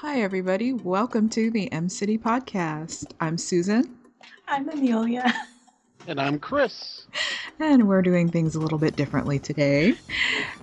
Hi, 0.00 0.20
everybody. 0.20 0.72
Welcome 0.72 1.28
to 1.30 1.50
the 1.50 1.72
Em 1.72 1.88
City 1.88 2.16
Podcast. 2.16 3.12
I'm 3.18 3.36
Susan. 3.36 3.98
I'm 4.46 4.68
Amelia. 4.68 5.34
And 6.06 6.20
I'm 6.20 6.38
Chris. 6.38 7.08
And 7.58 7.88
we're 7.88 8.02
doing 8.02 8.30
things 8.30 8.54
a 8.54 8.60
little 8.60 8.78
bit 8.78 8.94
differently 8.94 9.40
today. 9.40 9.96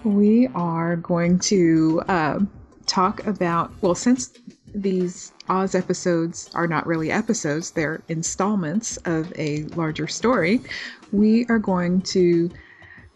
We 0.06 0.48
are 0.56 0.96
going 0.96 1.40
to 1.40 2.02
uh, 2.08 2.40
talk 2.86 3.28
about, 3.28 3.74
well, 3.82 3.94
since 3.94 4.32
these 4.74 5.34
Oz 5.50 5.76
episodes 5.76 6.50
are 6.54 6.66
not 6.66 6.88
really 6.88 7.12
episodes, 7.12 7.72
they're 7.72 8.02
installments 8.08 8.96
of 9.04 9.34
a 9.38 9.64
larger 9.76 10.08
story, 10.08 10.62
we 11.12 11.46
are 11.48 11.60
going 11.60 12.04
to 12.04 12.50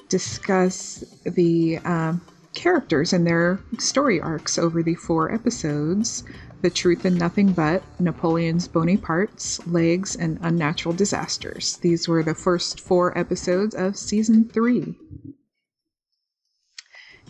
discuss 0.10 1.02
the 1.24 1.78
um, 1.86 2.20
characters 2.60 3.14
and 3.14 3.26
their 3.26 3.58
story 3.78 4.20
arcs 4.20 4.58
over 4.58 4.84
the 4.84 4.94
four 4.94 5.34
episodes 5.34 6.26
The 6.62 6.70
Truth 6.70 7.06
and 7.06 7.18
Nothing 7.18 7.54
But, 7.54 7.82
Napoleon's 8.00 8.68
Bony 8.68 8.98
Parts, 8.98 9.66
Legs, 9.66 10.14
and 10.14 10.38
Unnatural 10.42 10.94
Disasters. 10.94 11.78
These 11.78 12.10
were 12.10 12.22
the 12.22 12.36
first 12.36 12.82
four 12.82 13.18
episodes 13.18 13.74
of 13.76 13.96
season 13.96 14.50
three. 14.50 14.98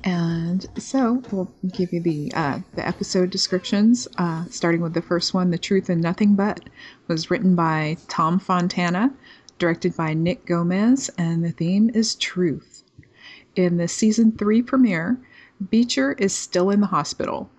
And 0.03 0.65
so 0.79 1.21
we'll 1.31 1.53
give 1.77 1.93
you 1.93 2.01
the 2.01 2.31
uh, 2.33 2.59
the 2.73 2.87
episode 2.87 3.29
descriptions. 3.29 4.07
Uh, 4.17 4.45
starting 4.49 4.81
with 4.81 4.95
the 4.95 5.01
first 5.03 5.35
one, 5.35 5.51
"The 5.51 5.59
Truth 5.59 5.89
and 5.89 6.01
Nothing 6.01 6.33
But," 6.33 6.61
was 7.07 7.29
written 7.29 7.53
by 7.53 7.97
Tom 8.07 8.39
Fontana, 8.39 9.13
directed 9.59 9.95
by 9.95 10.15
Nick 10.15 10.47
Gomez, 10.47 11.11
and 11.19 11.43
the 11.43 11.51
theme 11.51 11.91
is 11.93 12.15
truth. 12.15 12.78
In 13.55 13.77
the 13.77 13.87
season 13.87 14.31
three 14.31 14.61
premiere, 14.61 15.17
Beecher 15.69 16.13
is 16.13 16.33
still 16.33 16.69
in 16.69 16.81
the 16.81 16.87
hospital. 16.87 17.49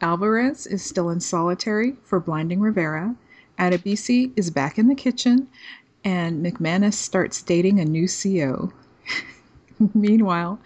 Alvarez 0.00 0.66
is 0.66 0.82
still 0.82 1.08
in 1.08 1.20
solitary 1.20 1.96
for 2.02 2.20
blinding 2.20 2.60
Rivera. 2.60 3.16
Adebisi 3.58 4.32
is 4.36 4.50
back 4.50 4.78
in 4.78 4.88
the 4.88 4.94
kitchen, 4.94 5.48
and 6.04 6.44
McManus 6.44 6.94
starts 6.94 7.42
dating 7.42 7.80
a 7.80 7.84
new 7.84 8.06
CO. 8.06 8.72
Meanwhile, 9.94 10.58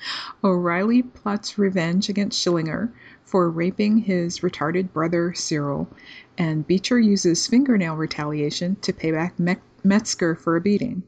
O'Reily 0.43 1.03
plots 1.03 1.59
revenge 1.59 2.09
against 2.09 2.43
Schillinger 2.45 2.91
for 3.25 3.49
raping 3.49 3.99
his 3.99 4.41
retarded 4.41 4.93
brother 4.93 5.33
Cyril, 5.35 5.89
and 6.37 6.67
Beecher 6.67 6.99
uses 6.99 7.47
fingernail 7.47 7.95
retaliation 7.97 8.77
to 8.83 8.93
pay 8.93 9.13
back 9.13 9.39
Me- 9.39 9.57
Metzger 9.85 10.35
for 10.35 10.57
a 10.57 10.61
beating. 10.61 11.05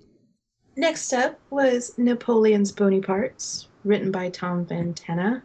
Next 0.76 1.12
up 1.12 1.38
was 1.50 1.96
Napoleon's 1.98 2.72
Bony 2.72 3.00
Parts, 3.00 3.68
written 3.84 4.10
by 4.10 4.30
Tom 4.30 4.64
Fontana, 4.64 5.42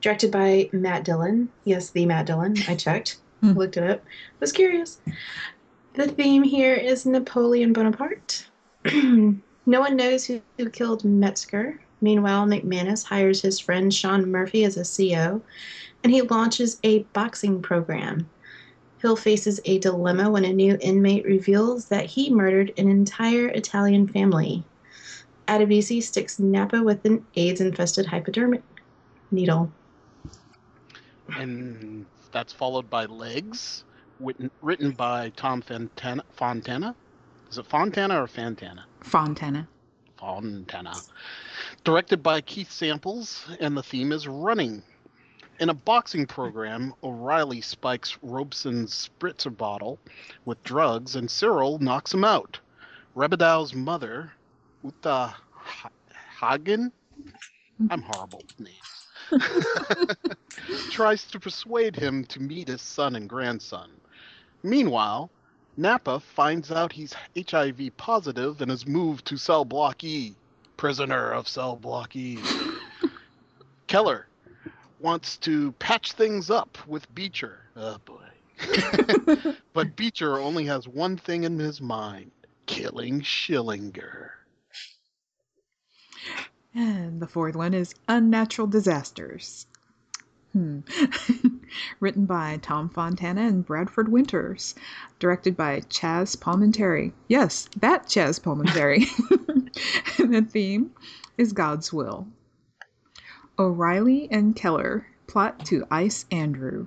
directed 0.00 0.32
by 0.32 0.68
Matt 0.72 1.04
Dillon. 1.04 1.48
Yes, 1.64 1.90
the 1.90 2.06
Matt 2.06 2.26
Dillon. 2.26 2.56
I 2.66 2.74
checked, 2.74 3.18
Hmm. 3.40 3.52
looked 3.52 3.76
it 3.76 3.88
up, 3.88 4.02
was 4.40 4.50
curious. 4.50 4.98
The 5.94 6.08
theme 6.08 6.42
here 6.42 6.74
is 6.74 7.06
Napoleon 7.06 7.72
Bonaparte. 7.72 8.48
no 8.92 9.40
one 9.80 9.96
knows 9.96 10.24
who, 10.24 10.40
who 10.56 10.68
killed 10.70 11.04
Metzger. 11.04 11.80
Meanwhile, 12.00 12.46
McManus 12.46 13.04
hires 13.04 13.42
his 13.42 13.60
friend 13.60 13.94
Sean 13.94 14.28
Murphy 14.30 14.64
as 14.64 14.76
a 14.76 14.84
CO, 14.84 15.40
and 16.02 16.12
he 16.12 16.22
launches 16.22 16.80
a 16.82 17.00
boxing 17.12 17.62
program. 17.62 18.28
Hill 19.00 19.16
faces 19.16 19.60
a 19.64 19.78
dilemma 19.78 20.30
when 20.30 20.44
a 20.44 20.52
new 20.52 20.76
inmate 20.80 21.24
reveals 21.24 21.86
that 21.86 22.06
he 22.06 22.30
murdered 22.30 22.72
an 22.76 22.90
entire 22.90 23.48
Italian 23.48 24.08
family. 24.08 24.64
Adebisi 25.46 26.02
sticks 26.02 26.38
Nappa 26.38 26.82
with 26.82 27.04
an 27.04 27.24
AIDS 27.36 27.60
infested 27.60 28.06
hypodermic 28.06 28.62
needle. 29.30 29.70
And 31.36 32.06
that's 32.32 32.52
followed 32.52 32.90
by 32.90 33.04
Legs, 33.06 33.84
written, 34.20 34.50
written 34.62 34.90
by 34.90 35.30
Tom 35.36 35.62
Fontana. 35.62 36.24
Fontana? 36.32 36.94
Is 37.50 37.58
it 37.58 37.66
Fontana 37.66 38.22
or 38.22 38.26
Fantana? 38.26 38.84
Fontana. 39.00 39.68
Fontana. 40.18 40.94
Directed 41.84 42.22
by 42.22 42.40
Keith 42.40 42.70
Samples, 42.70 43.46
and 43.60 43.76
the 43.76 43.82
theme 43.82 44.12
is 44.12 44.26
running. 44.26 44.82
In 45.60 45.70
a 45.70 45.74
boxing 45.74 46.24
program, 46.24 46.94
O'Reily 47.02 47.60
spikes 47.60 48.16
Robson's 48.22 49.08
spritzer 49.08 49.54
bottle 49.54 49.98
with 50.44 50.62
drugs, 50.62 51.16
and 51.16 51.28
Cyril 51.28 51.80
knocks 51.80 52.14
him 52.14 52.22
out. 52.22 52.60
Rebadow's 53.16 53.74
mother, 53.74 54.30
Uta 54.84 55.34
Hagen, 56.40 56.92
I'm 57.90 58.02
horrible 58.02 58.44
with 58.46 58.60
names, 58.60 60.16
tries 60.90 61.24
to 61.24 61.40
persuade 61.40 61.96
him 61.96 62.24
to 62.26 62.40
meet 62.40 62.68
his 62.68 62.80
son 62.80 63.16
and 63.16 63.28
grandson. 63.28 63.90
Meanwhile, 64.62 65.28
Nappa 65.76 66.20
finds 66.20 66.70
out 66.70 66.92
he's 66.92 67.16
HIV 67.36 67.96
positive 67.96 68.60
and 68.60 68.70
is 68.70 68.86
moved 68.86 69.26
to 69.26 69.36
cell 69.36 69.64
block 69.64 70.04
E. 70.04 70.36
Prisoner 70.76 71.32
of 71.32 71.48
cell 71.48 71.74
block 71.74 72.14
E. 72.14 72.38
Keller 73.88 74.28
wants 75.00 75.36
to 75.38 75.72
patch 75.72 76.12
things 76.12 76.50
up 76.50 76.78
with 76.86 77.12
Beecher. 77.14 77.60
Oh 77.76 77.98
boy. 78.04 79.54
but 79.72 79.96
Beecher 79.96 80.38
only 80.38 80.64
has 80.66 80.88
one 80.88 81.16
thing 81.16 81.44
in 81.44 81.58
his 81.58 81.80
mind 81.80 82.30
killing 82.66 83.20
Schillinger. 83.20 84.30
And 86.74 87.20
the 87.20 87.26
fourth 87.26 87.56
one 87.56 87.74
is 87.74 87.94
Unnatural 88.08 88.68
Disasters. 88.68 89.66
Hmm. 90.52 90.80
Written 92.00 92.26
by 92.26 92.58
Tom 92.62 92.88
Fontana 92.88 93.42
and 93.42 93.64
Bradford 93.64 94.08
Winters. 94.08 94.74
Directed 95.18 95.56
by 95.56 95.80
Chazz 95.82 96.36
Palminteri. 96.36 97.12
Yes, 97.28 97.68
that 97.80 98.06
Chazz 98.06 98.40
Palminteri. 98.40 99.06
and 100.18 100.34
the 100.34 100.42
theme 100.42 100.90
is 101.36 101.52
God's 101.52 101.92
Will. 101.92 102.26
O'Reily 103.60 104.28
and 104.30 104.54
Keller 104.54 105.08
plot 105.26 105.64
to 105.66 105.84
ice 105.90 106.26
Andrew. 106.30 106.86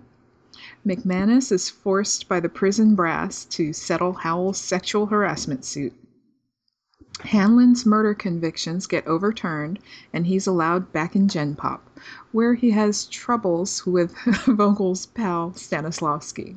McManus 0.88 1.52
is 1.52 1.70
forced 1.70 2.30
by 2.30 2.40
the 2.40 2.48
prison 2.48 2.96
brass 2.96 3.44
to 3.44 3.74
settle 3.74 4.14
Howell's 4.14 4.58
sexual 4.58 5.08
harassment 5.08 5.66
suit. 5.66 5.94
Hanlon's 7.20 7.86
murder 7.86 8.14
convictions 8.14 8.88
get 8.88 9.06
overturned 9.06 9.80
and 10.14 10.28
he's 10.28 10.48
allowed 10.48 10.94
back 10.94 11.14
in 11.14 11.28
Gen 11.28 11.56
Pop, 11.56 12.00
where 12.32 12.54
he 12.54 12.72
has 12.72 13.06
troubles 13.08 13.86
with 13.86 14.16
Vogel's 14.48 15.08
pal 15.08 15.52
Stanislavski. 15.52 16.56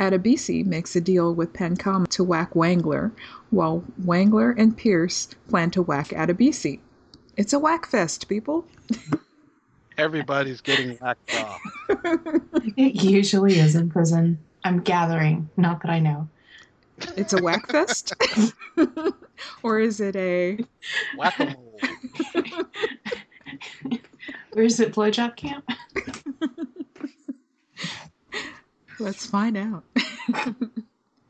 Adebisi 0.00 0.64
makes 0.64 0.96
a 0.96 1.00
deal 1.02 1.34
with 1.34 1.52
Pancamo 1.52 2.08
to 2.08 2.24
whack 2.24 2.54
Wangler, 2.54 3.12
while 3.50 3.84
Wangler 4.02 4.54
and 4.56 4.78
Pierce 4.78 5.28
plan 5.48 5.70
to 5.72 5.82
whack 5.82 6.08
Adebisi. 6.08 6.80
It's 7.36 7.52
a 7.52 7.58
whack 7.58 7.84
fest, 7.84 8.28
people. 8.28 8.64
Everybody's 9.98 10.60
getting 10.60 10.96
whacked 10.98 11.34
off. 11.36 11.60
It 12.76 13.02
usually 13.02 13.58
is 13.58 13.74
in 13.74 13.88
prison. 13.88 14.38
I'm 14.64 14.80
gathering, 14.80 15.48
not 15.56 15.80
that 15.80 15.90
I 15.90 15.98
know. 15.98 16.28
It's 17.16 17.32
a 17.32 17.42
whack 17.42 17.70
fest? 17.70 18.12
or 19.62 19.80
is 19.80 20.00
it 20.00 20.14
a 20.16 20.58
Whack-a-mole. 21.16 21.80
Where's 24.52 24.80
it, 24.80 24.92
blowjob 24.92 25.36
camp? 25.36 25.66
let's 28.98 29.24
find 29.24 29.56
out. 29.56 29.84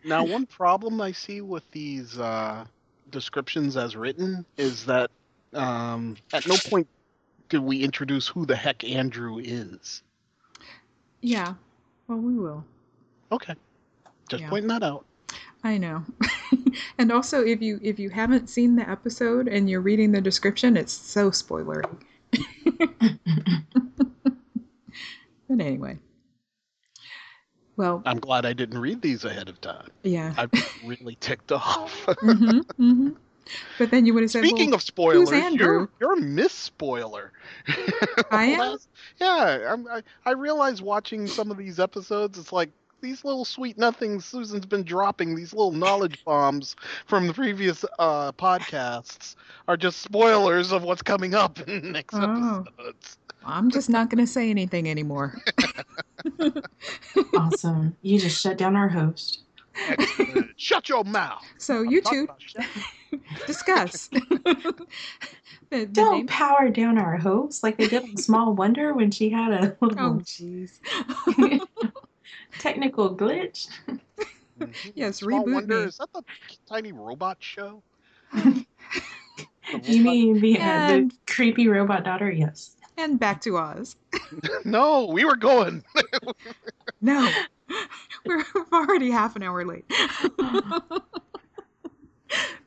Now, 0.06 0.22
one 0.25 0.47
problem 0.47 1.00
I 1.00 1.10
see 1.10 1.41
with 1.41 1.69
these 1.72 2.16
uh, 2.16 2.65
descriptions 3.10 3.76
as 3.76 3.97
written 3.97 4.47
is 4.56 4.87
that 4.87 5.10
um, 5.53 6.16
at 6.32 6.47
no 6.47 6.55
point 6.71 6.87
did 7.48 7.60
we 7.60 7.82
introduce 7.82 8.28
who 8.28 8.46
the 8.46 8.56
heck 8.56 8.84
Andrew 8.84 9.38
is. 9.38 10.02
yeah. 11.22 11.54
Well, 12.08 12.18
we 12.18 12.34
will. 12.34 12.64
Okay, 13.32 13.54
just 14.28 14.43
Yeah. 14.43 14.50
pointing 14.50 14.69
that 14.69 14.82
out. 14.82 15.04
I 15.64 15.78
know. 15.78 16.04
and 16.98 17.10
also 17.10 17.44
if 17.44 17.60
you 17.60 17.81
if 17.82 17.98
you 17.98 18.10
haven't 18.10 18.48
seen 18.48 18.76
the 18.76 18.88
episode 18.88 19.48
and 19.48 19.69
you're 19.69 19.81
reading 19.81 20.12
the 20.12 20.20
description, 20.20 20.76
it's 20.76 20.93
so 20.93 21.31
spoilery. 21.31 21.84
But 25.49 25.60
anyway. 25.60 25.99
Well, 27.76 28.02
I'm 28.04 28.19
glad 28.19 28.44
I 28.46 28.52
didn't 28.52 28.78
read 28.81 29.00
these 29.00 29.25
ahead 29.25 29.49
of 29.49 29.60
time. 29.60 29.88
yeah. 30.02 30.34
I'm 30.37 30.50
really 30.84 31.16
ticked 31.20 31.52
off. 31.52 32.04
hmm 32.20 32.60
hmm 32.76 33.10
But 33.78 33.90
then 33.90 34.06
you 34.06 34.14
would 34.14 34.22
have 34.22 34.31
said, 34.31 34.44
Speaking 34.44 34.70
well, 34.70 34.76
of 34.76 34.82
spoilers, 34.82 35.32
Andrew? 35.32 35.66
you're 35.66 35.88
you're 36.00 36.12
a 36.14 36.20
miss 36.20 36.52
spoiler. 36.52 37.32
I 38.31 38.44
am? 38.46 38.58
Last- 38.58 38.88
yeah, 39.20 39.72
I'm, 39.72 39.87
I 39.88 40.02
I 40.25 40.32
realize 40.32 40.82
watching 40.82 41.26
some 41.26 41.50
of 41.50 41.56
these 41.56 41.78
episodes, 41.78 42.38
it's 42.38 42.52
like 42.52 42.70
these 43.02 43.25
little 43.25 43.44
sweet 43.44 43.76
nothings 43.78 44.25
Susan's 44.25 44.66
been 44.66 44.82
dropping, 44.82 45.34
these 45.37 45.52
little 45.52 45.72
knowledge 45.72 46.22
bombs 46.25 46.75
from 47.06 47.26
the 47.26 47.34
previous 47.34 47.84
uh, 47.98 48.32
podcasts, 48.32 49.37
are 49.69 49.76
just 49.76 50.00
spoilers 50.00 50.72
of 50.72 50.82
what's 50.82 51.02
coming 51.02 51.34
up 51.34 51.60
in 51.69 51.82
the 51.82 51.90
next 51.90 52.14
Oh. 52.14 52.64
episodes. 52.78 53.19
I'm 53.49 53.70
just 53.70 53.88
not 53.88 54.10
going 54.10 54.25
to 54.25 54.31
say 54.31 54.50
anything 54.50 54.90
anymore. 54.90 55.40
Awesome. 57.37 57.96
You 58.02 58.19
just 58.19 58.40
shut 58.40 58.58
down 58.58 58.75
our 58.76 58.88
host. 58.88 59.42
Excellent. 59.88 60.50
Shut 60.56 60.88
your 60.88 61.04
mouth. 61.04 61.44
So 61.58 61.81
I'm 61.81 61.90
you 61.90 62.00
talking 62.00 62.19
two 62.20 62.25
about 62.25 62.42
shut- 62.42 62.64
discuss. 63.46 64.08
the, 64.08 64.86
the 65.70 65.86
Don't 65.86 66.16
name- 66.18 66.26
power 66.26 66.68
down 66.68 66.98
our 66.98 67.16
host 67.16 67.62
like 67.62 67.76
they 67.78 67.88
did 67.88 68.02
on 68.04 68.16
Small 68.16 68.54
Wonder 68.56 68.94
when 68.94 69.10
she 69.10 69.30
had 69.30 69.52
a 69.52 69.76
Oh, 69.82 69.86
little 69.86 70.14
jeez. 70.20 70.78
technical 72.58 73.14
glitch. 73.16 73.68
Mhm. 74.58 74.92
Yes, 74.94 75.18
Small 75.18 75.44
reboot 75.44 75.54
Wonder, 75.54 75.80
me. 75.80 75.84
is 75.86 75.98
that 75.98 76.12
the 76.14 76.22
tiny 76.68 76.92
robot 76.92 77.36
show? 77.40 77.82
You 79.84 80.02
mean 80.02 80.40
the, 80.40 80.58
uh, 80.58 80.62
And- 80.62 81.10
the 81.10 81.16
creepy 81.26 81.68
robot 81.68 82.04
daughter? 82.04 82.30
Yes. 82.30 82.76
and 82.96 83.20
back 83.20 83.40
to 83.42 83.58
Oz. 83.58 83.96
No, 84.64 85.06
we 85.06 85.24
were 85.26 85.36
going. 85.36 85.84
No, 87.02 87.30
we're 88.24 88.42
already 88.72 89.10
half 89.10 89.36
an 89.36 89.42
hour 89.42 89.64
late. 89.66 89.84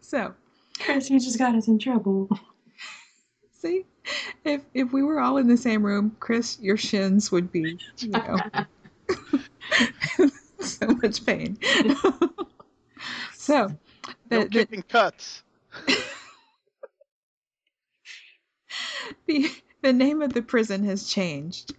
So, 0.09 0.33
Chris, 0.79 1.09
you 1.09 1.19
just 1.19 1.37
got 1.37 1.53
us 1.55 1.67
in 1.67 1.77
trouble. 1.77 2.27
see, 3.51 3.85
if 4.43 4.61
if 4.73 4.91
we 4.91 5.03
were 5.03 5.19
all 5.19 5.37
in 5.37 5.47
the 5.47 5.55
same 5.57 5.83
room, 5.85 6.15
Chris, 6.19 6.57
your 6.59 6.77
shins 6.77 7.31
would 7.31 7.51
be, 7.51 7.77
you 7.99 8.09
know, 8.09 8.37
so 10.59 10.87
much 10.87 11.23
pain. 11.25 11.57
so, 13.33 13.67
No 14.31 14.39
the, 14.39 14.43
the, 14.45 14.49
kicking 14.49 14.81
cuts. 14.83 15.43
the 19.27 19.51
the 19.81 19.93
name 19.93 20.21
of 20.21 20.33
the 20.33 20.41
prison 20.41 20.83
has 20.85 21.07
changed. 21.07 21.73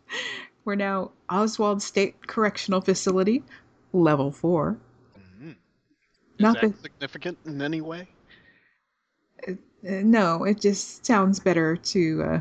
We're 0.64 0.74
now 0.76 1.10
Oswald 1.28 1.82
State 1.82 2.26
Correctional 2.26 2.80
Facility, 2.80 3.42
Level 3.92 4.30
Four. 4.30 4.78
Mhm. 5.42 5.50
Is 5.50 5.56
Not 6.38 6.60
that 6.60 6.72
the- 6.76 6.82
significant 6.82 7.38
in 7.44 7.60
any 7.60 7.80
way? 7.80 8.06
Uh, 9.48 9.52
no, 9.82 10.44
it 10.44 10.60
just 10.60 11.06
sounds 11.06 11.40
better 11.40 11.76
to. 11.76 12.22
Uh, 12.22 12.40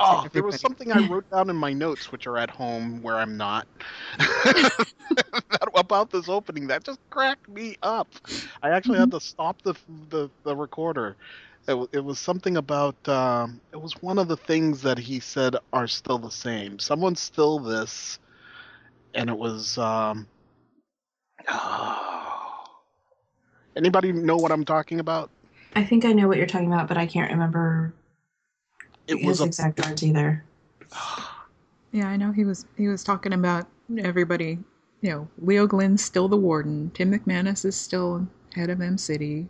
Oh, 0.00 0.22
to 0.22 0.28
there 0.30 0.44
was 0.44 0.60
something 0.60 0.92
I 0.92 1.00
wrote 1.00 1.28
down 1.28 1.50
in 1.50 1.56
my 1.56 1.72
notes, 1.72 2.12
which 2.12 2.28
are 2.28 2.38
at 2.38 2.50
home 2.50 3.02
where 3.02 3.16
I'm 3.16 3.36
not, 3.36 3.66
about 5.74 6.10
this 6.10 6.28
opening 6.28 6.68
that 6.68 6.84
just 6.84 7.00
cracked 7.10 7.48
me 7.48 7.76
up. 7.82 8.06
I 8.62 8.70
actually 8.70 8.98
had 8.98 9.10
to 9.10 9.20
stop 9.20 9.60
the 9.62 9.74
the, 10.10 10.30
the 10.44 10.54
recorder. 10.54 11.16
It, 11.66 11.88
it 11.92 12.04
was 12.04 12.20
something 12.20 12.56
about. 12.56 13.08
Um, 13.08 13.60
it 13.72 13.80
was 13.80 13.92
one 14.00 14.18
of 14.18 14.28
the 14.28 14.36
things 14.36 14.82
that 14.82 14.98
he 14.98 15.18
said 15.18 15.56
are 15.72 15.88
still 15.88 16.18
the 16.18 16.30
same. 16.30 16.78
Someone's 16.78 17.20
still 17.20 17.58
this, 17.58 18.20
and 19.14 19.28
it 19.28 19.36
was. 19.36 19.78
Um, 19.78 20.28
anybody 23.76 24.12
know 24.12 24.36
what 24.36 24.52
I'm 24.52 24.64
talking 24.64 25.00
about? 25.00 25.30
I 25.74 25.84
think 25.84 26.04
I 26.04 26.12
know 26.12 26.28
what 26.28 26.38
you're 26.38 26.46
talking 26.46 26.72
about, 26.72 26.88
but 26.88 26.96
I 26.96 27.06
can't 27.06 27.30
remember 27.30 27.92
It 29.06 29.18
his 29.18 29.26
was 29.26 29.40
a. 29.40 29.44
exact 29.44 29.84
words 29.84 30.02
either. 30.02 30.44
yeah, 31.92 32.08
I 32.08 32.16
know 32.16 32.32
he 32.32 32.44
was 32.44 32.66
he 32.76 32.88
was 32.88 33.04
talking 33.04 33.32
about 33.32 33.66
everybody. 33.98 34.58
You 35.00 35.10
know, 35.10 35.28
Leo 35.38 35.66
Glynn's 35.66 36.02
still 36.04 36.28
the 36.28 36.36
warden. 36.36 36.90
Tim 36.94 37.12
McManus 37.12 37.64
is 37.64 37.76
still 37.76 38.26
head 38.54 38.70
of 38.70 38.80
Em 38.80 38.98
City. 38.98 39.48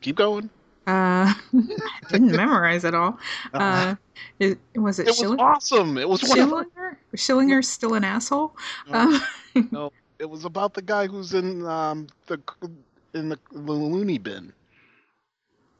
Keep 0.00 0.16
going. 0.16 0.50
Uh, 0.86 1.32
I 1.54 1.72
didn't 2.10 2.32
memorize 2.36 2.84
it 2.84 2.94
all. 2.94 3.18
Uh, 3.54 3.96
it, 4.38 4.58
was 4.76 4.98
it, 4.98 5.08
it 5.08 5.28
was 5.28 5.36
awesome. 5.38 5.96
It 5.96 6.08
was 6.08 6.22
one 6.22 6.38
of 6.38 6.48
Schillinger? 6.48 6.96
Schillinger's 7.16 7.68
still 7.68 7.94
an 7.94 8.04
asshole. 8.04 8.54
No. 8.88 8.98
Um, 8.98 9.22
No, 9.70 9.92
it 10.18 10.28
was 10.28 10.44
about 10.44 10.74
the 10.74 10.82
guy 10.82 11.06
who's 11.06 11.32
in 11.32 11.64
um 11.64 12.08
the 12.26 12.40
in 13.14 13.28
the, 13.28 13.38
the 13.52 13.72
loony 13.72 14.18
bin. 14.18 14.52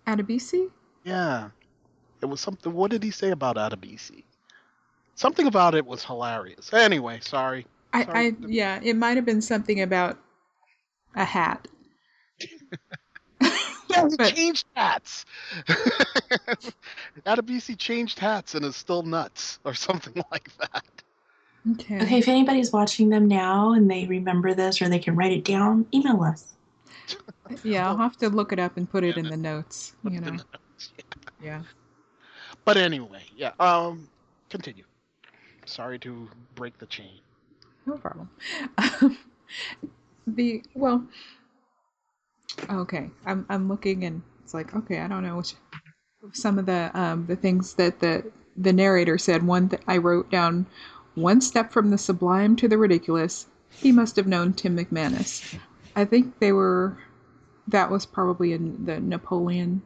Adebisi? 0.07 0.71
Yeah, 1.05 1.51
it 2.23 2.27
was 2.27 2.41
something. 2.41 2.73
What 2.73 2.91
did 2.91 3.03
he 3.03 3.11
say 3.11 3.31
about 3.31 3.57
Adebisi? 3.57 4.25
Something 5.17 5.47
about 5.47 5.75
it 5.75 5.85
was 5.87 6.05
hilarious. 6.05 6.73
Anyway, 6.73 7.21
sorry. 7.23 7.67
I, 7.93 8.05
Sorry. 8.05 8.27
I 8.29 8.33
yeah, 8.49 8.81
it 8.83 8.97
might 8.97 9.17
have 9.17 9.25
been 9.25 9.41
something 9.43 9.81
about 9.83 10.19
a 11.15 11.25
hat. 11.25 11.69
Yeah, 13.91 14.09
he 14.09 14.17
But- 14.17 14.35
changed 14.35 14.65
hats. 14.75 15.25
Adebisi 17.27 17.79
changed 17.79 18.19
hats 18.19 18.55
and 18.57 18.65
is 18.65 18.75
still 18.75 19.03
nuts, 19.03 19.61
or 19.65 19.73
something 19.75 20.15
like 20.33 20.49
that. 20.59 20.85
Okay. 21.73 22.01
Okay, 22.03 22.19
if 22.19 22.27
anybody's 22.27 22.73
watching 22.73 23.09
them 23.09 23.29
now 23.29 23.73
and 23.75 23.89
they 23.89 24.07
remember 24.07 24.53
this 24.53 24.83
or 24.83 24.89
they 24.89 24.99
can 24.99 25.15
write 25.15 25.33
it 25.33 25.45
down, 25.45 25.87
email 25.95 26.21
us. 26.23 26.54
Yeah, 27.63 27.89
I'll 27.89 27.97
have 27.97 28.17
to 28.19 28.29
look 28.29 28.53
it 28.53 28.59
up 28.59 28.77
and 28.77 28.91
put 28.91 29.05
it 29.05 29.17
in 29.17 29.29
the 29.29 29.37
notes. 29.37 29.95
You 30.05 30.21
know. 30.21 30.31
notes. 30.31 30.45
Yeah. 31.43 31.63
But 32.65 32.77
anyway, 32.77 33.23
yeah. 33.37 33.53
Um, 33.61 34.09
continue. 34.49 34.85
Sorry 35.67 35.99
to 36.01 36.29
break 36.55 36.79
the 36.79 36.87
chain. 36.87 37.21
No 37.87 37.97
problem. 37.97 38.31
the 40.27 40.63
well. 40.75 41.05
Okay, 42.71 43.11
I'm 43.27 43.45
I'm 43.49 43.69
looking 43.69 44.05
and 44.05 44.23
it's 44.43 44.55
like 44.55 44.75
okay, 44.75 45.01
I 45.01 45.09
don't 45.09 45.23
know 45.23 45.37
which 45.37 45.55
some 46.33 46.59
of 46.59 46.67
the 46.67 46.91
um 46.95 47.27
the 47.27 47.37
things 47.37 47.75
that 47.75 48.01
the 48.01 48.31
the 48.57 48.73
narrator 48.73 49.19
said. 49.19 49.43
One 49.43 49.69
that 49.69 49.83
I 49.87 49.99
wrote 49.99 50.31
down, 50.31 50.67
one 51.15 51.41
step 51.41 51.73
from 51.73 51.91
the 51.91 51.99
sublime 51.99 52.57
to 52.57 52.69
the 52.69 52.79
ridiculous. 52.79 53.47
He 53.71 53.91
must 53.91 54.17
have 54.17 54.27
known 54.27 54.53
Tim 54.53 54.77
McManus. 54.77 55.59
I 55.97 56.05
think 56.05 56.39
they 56.41 56.53
were. 56.53 56.99
That 57.69 57.91
was 57.91 58.05
probably 58.05 58.53
in 58.53 58.85
the 58.85 59.01
Napoleon 59.01 59.83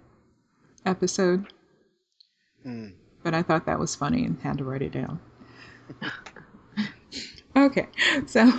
episode, 0.85 1.47
Hmm. 2.65 2.89
but 3.23 3.35
I 3.35 3.43
thought 3.43 3.67
that 3.67 3.79
was 3.79 3.95
funny 3.95 4.25
and 4.25 4.41
had 4.41 4.59
to 4.59 4.65
write 4.65 4.83
it 4.83 4.93
down. 4.93 5.21
okay, 7.57 7.87
so, 8.27 8.51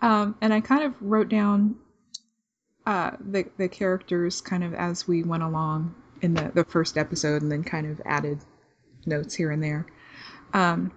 um, 0.00 0.36
and 0.40 0.54
I 0.54 0.60
kind 0.60 0.84
of 0.84 0.94
wrote 1.00 1.28
down 1.28 1.76
uh, 2.86 3.12
the 3.20 3.44
the 3.58 3.68
characters 3.68 4.40
kind 4.40 4.64
of 4.64 4.74
as 4.74 5.06
we 5.06 5.22
went 5.22 5.42
along 5.42 5.94
in 6.22 6.34
the 6.34 6.50
the 6.54 6.64
first 6.64 6.96
episode, 6.96 7.42
and 7.42 7.52
then 7.52 7.62
kind 7.64 7.86
of 7.86 8.00
added 8.06 8.38
notes 9.06 9.34
here 9.34 9.50
and 9.50 9.62
there. 9.62 9.86
Um, 10.54 10.92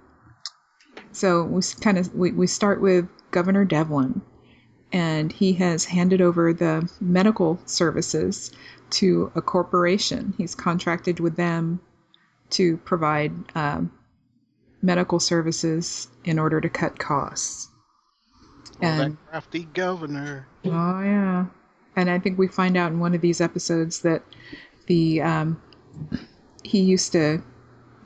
so 1.12 1.44
we 1.44 1.62
kind 1.81 1.98
of 1.98 2.13
we, 2.13 2.31
we 2.31 2.48
start 2.48 2.82
with 2.82 3.08
Governor 3.32 3.65
Devlin, 3.65 4.22
and 4.92 5.32
he 5.32 5.54
has 5.54 5.86
handed 5.86 6.22
over 6.22 6.54
the 6.54 6.89
medical 7.01 7.60
services 7.65 8.51
to 8.92 9.32
a 9.36 9.42
corporation. 9.42 10.34
He's 10.38 10.56
contracted 10.56 11.20
with 11.20 11.36
them 11.36 11.80
to 12.51 12.77
provide 12.77 13.34
um, 13.56 13.92
medical 14.82 15.20
services 15.20 16.08
in 16.24 16.38
order 16.39 16.62
to 16.62 16.70
cut 16.70 17.00
costs. 17.00 17.70
Oh, 18.82 18.86
And 18.88 19.13
that 19.13 19.30
crafty 19.30 19.63
governor. 19.74 20.48
oh 20.65 21.01
yeah, 21.01 21.46
and 21.96 22.10
I 22.10 22.20
think 22.20 22.38
we 22.38 22.48
find 22.48 22.77
out 22.77 22.92
in 22.92 23.00
one 23.00 23.15
of 23.15 23.22
these 23.22 23.42
episodes 23.42 24.01
that 24.01 24.22
the 24.88 25.22
um, 25.22 25.62
he 26.63 26.82
used 26.82 27.12
to 27.13 27.42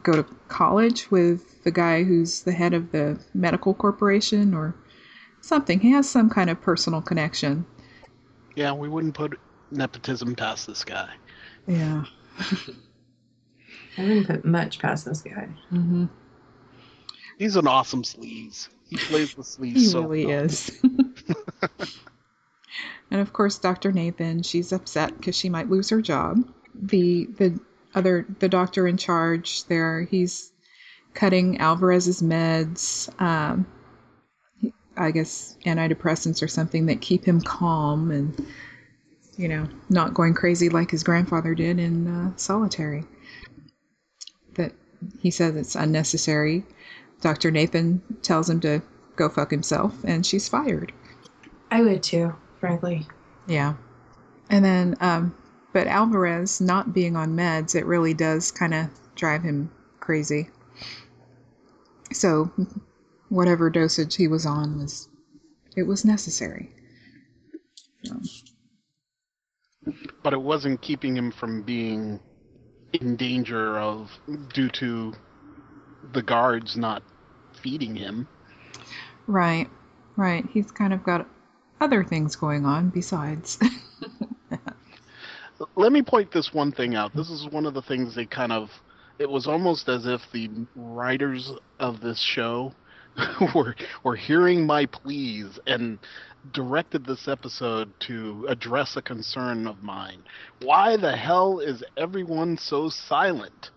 go 0.03 0.13
to 0.13 0.23
college 0.47 1.11
with 1.11 1.63
the 1.63 1.71
guy 1.71 2.03
who's 2.03 2.43
the 2.43 2.51
head 2.51 2.73
of 2.73 2.91
the 2.91 3.19
medical 3.33 3.73
corporation 3.73 4.53
or 4.53 4.75
something. 5.49 5.79
He 5.81 5.91
has 5.91 6.09
some 6.09 6.29
kind 6.29 6.49
of 6.49 6.61
personal 6.61 7.01
connection. 7.01 7.65
Yeah, 8.55 8.71
we 8.71 8.87
wouldn't 8.87 9.13
put 9.15 9.37
nepotism 9.71 10.35
past 10.35 10.65
this 10.67 10.83
guy. 10.85 11.09
Yeah. 11.67 12.05
I 13.97 14.01
wouldn't 14.03 14.27
put 14.27 14.45
much 14.45 14.79
past 14.79 15.03
this 15.05 15.21
guy. 15.21 15.49
hmm 15.69 16.05
He's 17.37 17.55
an 17.55 17.67
awesome 17.67 18.03
sleaze. 18.03 18.67
He 18.89 18.97
plays 18.97 19.33
the 19.33 19.41
sleaze 19.43 19.73
He 19.75 19.85
so 19.85 20.01
really 20.01 20.25
well. 20.25 20.43
is. 20.45 20.71
and 23.11 23.21
of 23.21 23.33
course, 23.33 23.57
Dr. 23.57 23.91
Nathan, 23.91 24.43
she's 24.43 24.71
upset 24.71 25.17
because 25.17 25.35
she 25.35 25.49
might 25.49 25.69
lose 25.69 25.89
her 25.89 26.01
job. 26.01 26.37
The 26.75 27.25
the 27.37 27.59
other 27.95 28.25
the 28.39 28.49
doctor 28.49 28.87
in 28.87 28.97
charge 28.97 29.65
there, 29.65 30.01
he's 30.03 30.51
cutting 31.13 31.57
Alvarez's 31.59 32.21
meds. 32.21 33.09
Um, 33.21 33.65
he- 33.65 33.78
I 34.99 35.11
guess 35.11 35.57
antidepressants 35.65 36.43
or 36.43 36.47
something 36.49 36.85
that 36.87 36.99
keep 36.99 37.23
him 37.23 37.39
calm 37.41 38.11
and 38.11 38.45
you 39.37 39.47
know 39.47 39.67
not 39.89 40.13
going 40.13 40.33
crazy 40.33 40.67
like 40.67 40.91
his 40.91 41.03
grandfather 41.03 41.55
did 41.55 41.79
in 41.79 42.07
uh, 42.07 42.33
solitary. 42.35 43.05
That 44.55 44.73
he 45.19 45.31
says 45.31 45.55
it's 45.55 45.75
unnecessary. 45.75 46.65
Dr. 47.21 47.49
Nathan 47.49 48.01
tells 48.21 48.49
him 48.49 48.59
to 48.61 48.81
go 49.15 49.29
fuck 49.29 49.51
himself, 49.51 49.93
and 50.03 50.25
she's 50.25 50.49
fired. 50.49 50.91
I 51.71 51.81
would 51.81 52.03
too, 52.03 52.35
frankly. 52.59 53.07
Yeah. 53.47 53.75
And 54.49 54.63
then, 54.65 54.95
um, 55.01 55.35
but 55.73 55.87
Alvarez 55.87 56.59
not 56.59 56.93
being 56.93 57.15
on 57.15 57.35
meds, 57.35 57.75
it 57.75 57.85
really 57.85 58.13
does 58.13 58.51
kind 58.51 58.73
of 58.73 58.89
drive 59.15 59.43
him 59.43 59.71
crazy. 59.99 60.49
So 62.11 62.51
whatever 63.29 63.69
dosage 63.69 64.15
he 64.15 64.27
was 64.27 64.45
on 64.45 64.77
was 64.77 65.07
it 65.75 65.83
was 65.83 66.03
necessary. 66.03 66.71
But 70.23 70.33
it 70.33 70.41
wasn't 70.41 70.81
keeping 70.81 71.15
him 71.15 71.31
from 71.31 71.61
being 71.61 72.19
in 72.93 73.15
danger 73.15 73.79
of 73.79 74.11
due 74.53 74.69
to 74.69 75.13
the 76.11 76.21
guards 76.21 76.75
not 76.75 77.03
feeding 77.61 77.95
him. 77.95 78.27
right, 79.27 79.69
right. 80.15 80.45
He's 80.51 80.71
kind 80.71 80.93
of 80.93 81.03
got 81.03 81.27
other 81.79 82.03
things 82.03 82.35
going 82.35 82.65
on 82.65 82.89
besides. 82.89 83.59
Let 85.75 85.91
me 85.91 86.01
point 86.01 86.31
this 86.31 86.53
one 86.53 86.71
thing 86.71 86.95
out. 86.95 87.15
This 87.15 87.29
is 87.29 87.45
one 87.47 87.65
of 87.65 87.73
the 87.73 87.81
things 87.81 88.15
they 88.15 88.25
kind 88.25 88.51
of. 88.51 88.71
It 89.19 89.29
was 89.29 89.47
almost 89.47 89.89
as 89.89 90.05
if 90.05 90.21
the 90.31 90.49
writers 90.75 91.51
of 91.79 91.99
this 91.99 92.19
show 92.19 92.73
were 93.55 93.75
were 94.03 94.15
hearing 94.15 94.65
my 94.65 94.85
pleas 94.85 95.59
and 95.67 95.99
directed 96.51 97.05
this 97.05 97.27
episode 97.27 97.93
to 98.01 98.45
address 98.49 98.95
a 98.97 99.01
concern 99.01 99.67
of 99.67 99.81
mine. 99.83 100.23
Why 100.61 100.97
the 100.97 101.15
hell 101.15 101.59
is 101.59 101.83
everyone 101.97 102.57
so 102.57 102.89
silent? 102.89 103.71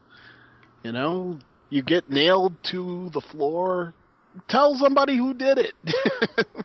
You 0.85 0.93
know, 0.93 1.39
you 1.71 1.83
get 1.83 2.11
nailed 2.11 2.63
to 2.71 3.11
the 3.13 3.21
floor. 3.21 3.95
Tell 4.49 4.75
somebody 4.77 5.17
who 5.17 5.35
did 5.35 5.59
it. 5.59 5.75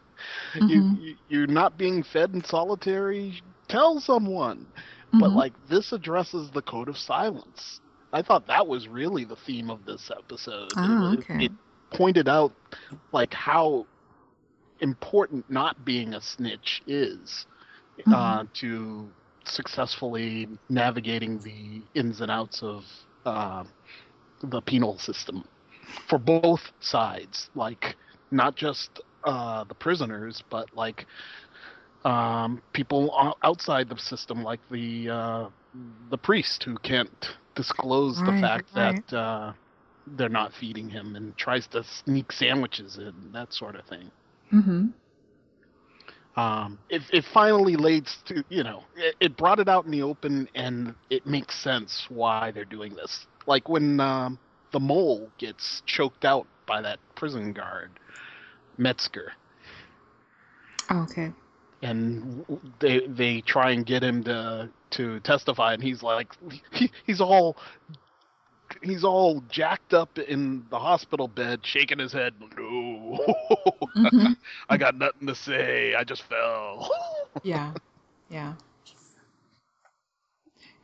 you, 0.68 0.84
Mhm. 0.84 0.98
you 1.00 1.16
you're 1.28 1.48
not 1.48 1.78
being 1.78 2.04
fed 2.04 2.34
in 2.34 2.44
solitary. 2.44 3.42
Tell 3.70 4.00
someone 4.00 4.72
but 5.20 5.32
Mhm. 5.32 5.36
like 5.36 5.54
this 5.70 5.92
addresses 5.94 6.52
the 6.52 6.62
code 6.62 6.90
of 6.90 6.98
silence. 6.98 7.80
I 8.12 8.22
thought 8.22 8.48
that 8.48 8.68
was 8.68 8.88
really 8.88 9.24
the 9.26 9.36
theme 9.38 9.70
of 9.70 9.86
this 9.86 10.12
episode. 10.12 10.78
Oh, 10.78 11.14
It- 11.14 11.20
okay. 11.20 11.46
It 11.46 11.52
pointed 11.92 12.28
out 12.28 12.52
like 13.12 13.34
how 13.34 13.86
important 14.80 15.50
not 15.50 15.86
being 15.86 16.14
a 16.14 16.22
snitch 16.22 16.82
is 16.88 17.46
uh, 18.12 18.44
to 18.54 19.08
successfully 19.46 20.48
navigating 20.70 21.40
the 21.40 21.82
ins 22.00 22.22
and 22.22 22.32
outs 22.32 22.62
of 22.64 22.84
uh, 23.26 23.64
the 24.42 24.62
penal 24.62 24.98
system 25.00 25.44
for 26.10 26.20
both 26.20 26.62
sides. 26.80 27.50
Like 27.56 27.96
not 28.32 28.56
just 28.56 29.00
uh, 29.24 29.64
the 29.66 29.76
prisoners, 29.76 30.44
but 30.50 30.68
like 30.76 31.06
um, 32.04 32.62
people 32.74 33.36
outside 33.44 33.90
the 33.90 33.98
system, 33.98 34.44
like 34.44 34.60
the 34.70 35.10
uh, 35.10 35.50
the 36.10 36.18
priest 36.18 36.64
who 36.64 36.76
can't 36.78 37.36
disclose 37.56 38.22
the 38.24 38.34
Right, 38.34 38.62
fact 38.62 38.74
right. 38.74 39.04
that 39.04 39.14
uh, 39.14 39.54
they're 40.16 40.30
not 40.30 40.54
feeding 40.54 40.90
him 40.90 41.16
and 41.16 41.36
tries 41.38 41.68
to 41.68 41.84
sneak 41.84 42.32
sandwiches 42.32 42.98
in, 42.98 43.14
that 43.34 43.54
sort 43.54 43.76
of 43.76 43.86
thing. 43.86 44.12
Mm-hmm. 44.54 44.88
Um, 46.40 46.78
it, 46.90 47.02
it 47.12 47.26
finally 47.34 47.76
leads 47.76 48.18
to 48.28 48.44
you 48.50 48.64
know 48.64 48.84
it, 48.96 49.16
it 49.20 49.38
brought 49.38 49.60
it 49.60 49.68
out 49.68 49.86
in 49.86 49.92
the 49.92 50.04
open 50.04 50.48
and 50.54 50.94
it 51.10 51.26
makes 51.26 51.60
sense 51.62 52.06
why 52.10 52.52
they're 52.52 52.64
doing 52.66 52.96
this. 52.96 53.26
Like 53.48 53.68
when 53.68 54.00
um, 54.00 54.38
the 54.72 54.80
mole 54.80 55.30
gets 55.40 55.82
choked 55.86 56.26
out 56.26 56.46
by 56.68 56.82
that 56.82 57.00
prison 57.16 57.54
guard, 57.54 57.92
Metzger. 58.78 59.34
Okay. 60.90 61.34
and 61.82 62.46
they 62.80 63.02
they 63.08 63.42
try 63.42 63.72
and 63.72 63.86
get 63.86 64.04
him 64.04 64.24
to 64.24 64.70
to 64.92 65.20
testify 65.22 65.74
and 65.74 65.84
he's 65.84 66.02
like 66.02 66.34
he, 66.72 66.92
he's 67.06 67.20
all 67.20 67.58
he's 68.84 69.04
all 69.04 69.42
jacked 69.50 69.94
up 69.94 70.18
in 70.20 70.66
the 70.70 70.80
hospital 70.80 71.28
bed 71.28 71.60
shaking 71.64 72.00
his 72.00 72.12
head 72.14 72.34
no 72.58 73.20
Mhm. 73.96 74.36
i 74.70 74.78
got 74.78 74.96
nothing 74.96 75.28
to 75.28 75.36
say 75.36 75.96
i 75.96 76.04
just 76.04 76.24
fell 76.24 76.90
Yeah. 77.44 77.72
Yeah. 78.30 78.54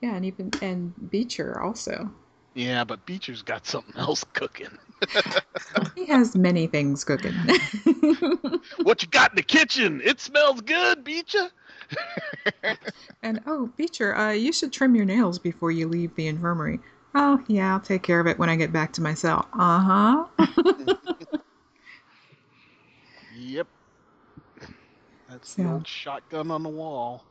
Yeah, 0.02 0.16
and 0.16 0.26
even 0.26 0.52
and 0.62 0.94
Beecher 1.10 1.60
also. 1.62 2.12
yeah 2.56 2.84
but 2.84 3.04
beecher's 3.06 3.42
got 3.42 3.66
something 3.66 3.96
else 3.98 4.24
cooking 4.34 4.78
He 5.96 6.06
has 6.06 6.36
many 6.36 6.68
things 6.68 7.04
cooking. 7.04 7.34
what 8.84 9.02
you 9.02 9.08
got 9.10 9.32
in 9.32 9.36
the 9.36 9.44
kitchen 9.44 10.02
it 10.04 10.20
smells 10.20 10.62
good 10.62 11.04
beecher 11.04 11.50
and 13.24 13.40
oh, 13.48 13.70
Beecher, 13.78 14.16
uh, 14.16 14.32
you 14.32 14.52
should 14.52 14.72
trim 14.74 14.96
your 14.96 15.06
nails 15.06 15.40
before 15.40 15.72
you 15.72 15.88
leave 15.88 16.14
the 16.16 16.28
infirmary. 16.28 16.80
Oh, 17.16 17.44
yeah, 17.48 17.74
I'll 17.74 17.80
take 17.80 18.04
care 18.04 18.20
of 18.20 18.28
it 18.28 18.40
when 18.40 18.50
I 18.50 18.56
get 18.56 18.72
back 18.72 18.94
to 18.94 19.02
my 19.02 19.14
cell. 19.14 19.48
Uh 19.54 20.26
huh. 20.38 20.48
yep 23.36 23.68
that's 25.28 25.56
the 25.56 25.68
old 25.68 25.88
shotgun 25.88 26.52
on 26.52 26.62
the 26.64 26.70
wall 26.70 27.26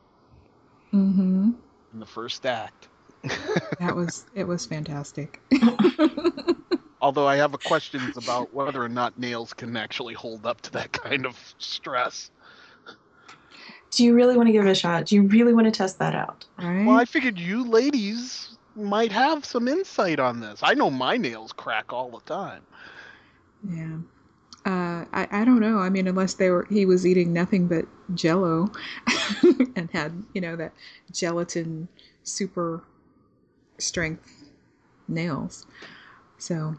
mm-hmm. 0.93 1.51
in 1.93 1.99
the 1.99 2.05
first 2.05 2.45
act 2.45 2.89
That 3.79 3.95
was 3.95 4.25
it. 4.35 4.45
Was 4.45 4.65
fantastic. 4.65 5.41
Although 7.01 7.27
I 7.27 7.35
have 7.37 7.53
a 7.53 7.57
questions 7.57 8.17
about 8.17 8.53
whether 8.53 8.81
or 8.81 8.89
not 8.89 9.17
nails 9.19 9.53
can 9.53 9.75
actually 9.75 10.13
hold 10.13 10.45
up 10.45 10.61
to 10.61 10.71
that 10.71 10.91
kind 10.91 11.25
of 11.25 11.37
stress. 11.57 12.31
Do 13.91 14.03
you 14.03 14.13
really 14.13 14.35
want 14.35 14.47
to 14.47 14.53
give 14.53 14.65
it 14.65 14.69
a 14.69 14.75
shot? 14.75 15.05
Do 15.05 15.15
you 15.15 15.23
really 15.23 15.53
want 15.53 15.65
to 15.65 15.71
test 15.71 15.99
that 15.99 16.15
out? 16.15 16.45
right? 16.57 16.85
Well, 16.85 16.97
I 16.97 17.05
figured 17.05 17.37
you 17.37 17.63
ladies 17.63 18.52
might 18.75 19.11
have 19.11 19.45
some 19.45 19.67
insight 19.67 20.19
on 20.19 20.39
this. 20.39 20.59
I 20.63 20.73
know 20.73 20.89
my 20.89 21.17
nails 21.17 21.51
crack 21.53 21.91
all 21.93 22.09
the 22.09 22.21
time. 22.21 22.63
Yeah. 23.69 23.97
Uh, 24.65 25.05
I, 25.11 25.27
I 25.31 25.45
don't 25.45 25.59
know. 25.59 25.79
I 25.79 25.89
mean, 25.89 26.07
unless 26.07 26.35
they 26.35 26.49
were 26.49 26.65
he 26.69 26.85
was 26.85 27.05
eating 27.05 27.33
nothing 27.33 27.67
but 27.67 27.85
Jello, 28.15 28.71
and 29.75 29.89
had 29.91 30.23
you 30.33 30.39
know 30.41 30.55
that 30.55 30.73
gelatin 31.11 31.89
super 32.23 32.83
strength 33.77 34.29
nails. 35.07 35.65
So, 36.37 36.75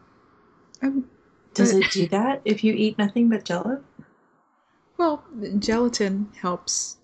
um, 0.83 1.09
Does 1.53 1.73
but- 1.75 1.83
it 1.85 1.91
do 1.93 2.09
that 2.09 2.41
if 2.45 2.65
you 2.65 2.73
eat 2.73 2.97
nothing 2.99 3.29
but 3.29 3.45
jello? 3.45 3.83
Well, 4.97 5.25
gelatin 5.59 6.29
helps 6.41 6.97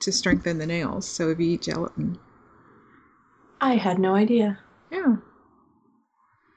to 0.00 0.12
strengthen 0.12 0.58
the 0.58 0.66
nails. 0.66 1.06
So 1.08 1.30
if 1.30 1.38
you 1.40 1.52
eat 1.52 1.62
gelatin, 1.62 2.18
I 3.62 3.76
had 3.76 3.98
no 3.98 4.14
idea. 4.14 4.58
yeah. 4.90 5.16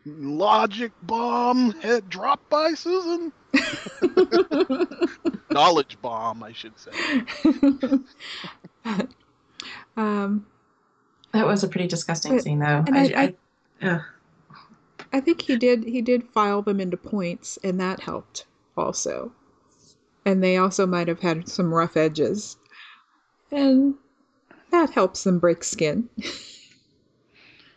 Logic 0.07 0.91
bomb 1.03 1.71
head 1.81 2.09
dropped 2.09 2.49
by 2.49 2.73
Susan. 2.73 3.31
Knowledge 5.51 5.97
bomb, 6.01 6.43
I 6.43 6.51
should 6.51 6.73
say. 6.77 6.91
um, 9.97 10.45
That 11.31 11.47
was 11.47 11.63
a 11.63 11.67
pretty 11.67 11.87
disgusting 11.87 12.33
But- 12.33 12.43
scene, 12.43 12.59
though. 12.59 12.83
and 12.85 12.95
I, 12.97 13.03
I- 13.03 13.33
I, 13.81 13.87
ugh. 13.87 14.01
I 15.13 15.19
think 15.21 15.41
he 15.43 15.55
did 15.57 15.83
he 15.85 16.01
did 16.01 16.23
file 16.29 16.61
them 16.61 16.79
into 16.81 16.97
points, 16.97 17.57
and 17.63 17.79
that 17.79 18.01
helped 18.01 18.45
also. 18.75 19.31
And 20.25 20.43
they 20.43 20.57
also 20.57 20.85
might 20.85 21.07
have 21.07 21.21
had 21.21 21.47
some 21.47 21.73
rough 21.73 21.95
edges, 21.97 22.57
and 23.51 23.95
that 24.71 24.89
helps 24.89 25.23
them 25.23 25.39
break 25.39 25.63
skin. 25.63 26.09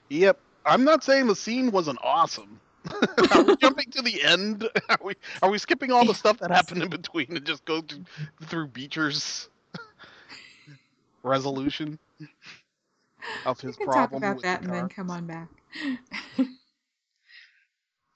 Yep. 0.09 0.39
I'm 0.65 0.85
not 0.85 1.03
saying 1.05 1.27
the 1.27 1.37
scene 1.37 1.71
wasn't 1.71 1.99
awesome. 2.03 2.61
are 3.33 3.43
we 3.43 3.57
jumping 3.57 3.91
to 3.93 4.03
the 4.03 4.23
end? 4.23 4.69
Are 4.89 4.99
we 5.05 5.15
are 5.43 5.51
we 5.51 5.59
skipping 5.59 5.93
all 5.93 6.05
the 6.07 6.15
stuff 6.15 6.39
that 6.39 6.51
happened 6.51 6.83
in 6.83 6.89
between 6.89 7.37
and 7.37 7.45
just 7.45 7.65
go 7.65 7.83
to, 7.83 8.01
through 8.45 8.69
Beecher's 8.69 9.49
resolution 11.23 11.99
of 13.45 13.61
We 13.63 13.73
his 13.73 13.77
can 13.77 13.91
talk 13.91 14.13
about 14.13 14.43
that 14.43 14.63
and 14.63 14.73
then 14.73 14.89
come 14.89 15.11
on 15.11 15.27
back. 15.27 15.49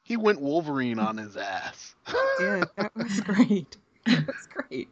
He 0.03 0.17
went 0.17 0.41
Wolverine 0.41 0.99
on 0.99 1.17
his 1.17 1.37
ass. 1.37 1.95
Yeah, 2.41 2.65
that 2.77 2.95
was 2.97 3.21
great. 3.21 3.77
That 4.07 4.27
was 4.27 4.47
great. 4.49 4.89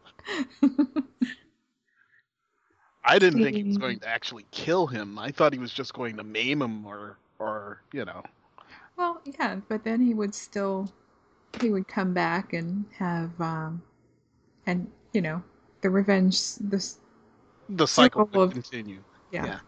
I 3.05 3.19
didn't 3.19 3.43
think 3.43 3.57
he 3.57 3.65
was 3.65 3.79
going 3.79 3.99
to 4.01 4.09
actually 4.09 4.47
kill 4.51 4.87
him. 4.87 5.19
I 5.19 5.31
thought 5.31 5.53
he 5.53 5.59
was 5.59 5.73
just 5.73 5.95
going 5.95 6.17
to 6.17 6.25
maim 6.25 6.61
him 6.63 6.87
or 6.87 7.19
or 7.39 7.81
you 7.93 8.05
know. 8.05 8.23
Well, 8.97 9.21
yeah, 9.25 9.57
but 9.69 9.85
then 9.85 10.01
he 10.01 10.15
would 10.15 10.35
still 10.35 10.91
he 11.61 11.71
would 11.71 11.89
come 11.89 12.13
back 12.13 12.53
and 12.53 12.85
have 12.99 13.31
um 13.41 13.83
and 14.67 14.87
you 15.13 15.23
know 15.23 15.43
the 15.81 15.91
revenge 15.91 16.57
this 16.57 16.99
The 17.71 17.87
cycle 17.87 18.29
would 18.33 18.49
of- 18.49 18.53
continue. 18.53 19.01
yeah. 19.31 19.47
Yeah. 19.47 19.59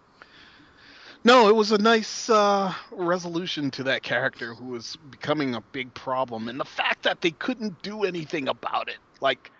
No, 1.24 1.48
it 1.48 1.54
was 1.54 1.70
a 1.70 1.78
nice 1.78 2.28
uh, 2.28 2.74
resolution 2.90 3.70
to 3.72 3.84
that 3.84 4.02
character 4.02 4.54
who 4.54 4.66
was 4.66 4.96
becoming 5.10 5.54
a 5.54 5.60
big 5.60 5.94
problem, 5.94 6.48
and 6.48 6.58
the 6.58 6.64
fact 6.64 7.04
that 7.04 7.20
they 7.20 7.30
couldn't 7.30 7.80
do 7.82 8.02
anything 8.02 8.48
about 8.48 8.88
it. 8.88 8.98
Like, 9.20 9.52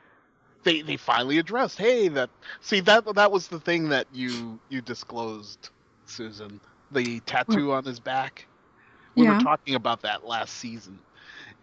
they 0.64 0.82
they 0.82 0.96
finally 0.98 1.38
addressed, 1.38 1.78
hey, 1.78 2.08
that 2.10 2.30
see 2.60 2.80
that 2.82 3.04
that 3.16 3.32
was 3.32 3.48
the 3.48 3.60
thing 3.60 3.90
that 3.90 4.08
you 4.12 4.60
you 4.68 4.82
disclosed, 4.82 5.70
Susan, 6.06 6.60
the 6.92 7.20
tattoo 7.22 7.72
on 7.72 7.84
his 7.84 8.00
back. 8.00 8.48
We 9.16 9.24
Yeah. 9.24 9.28
were 9.28 9.36
talking 9.36 9.76
about 9.76 10.02
that 10.02 10.24
last 10.24 10.56
season, 10.56 11.02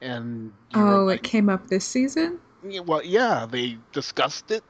And 0.02 0.54
Oh, 0.76 1.10
were 1.10 1.10
it 1.10 1.24
came 1.24 1.50
up 1.50 1.68
this 1.68 1.86
season? 1.88 2.40
like, 2.64 2.82
well, 2.86 3.04
yeah, 3.04 3.48
they 3.50 3.80
discussed 3.94 4.52
it 4.52 4.64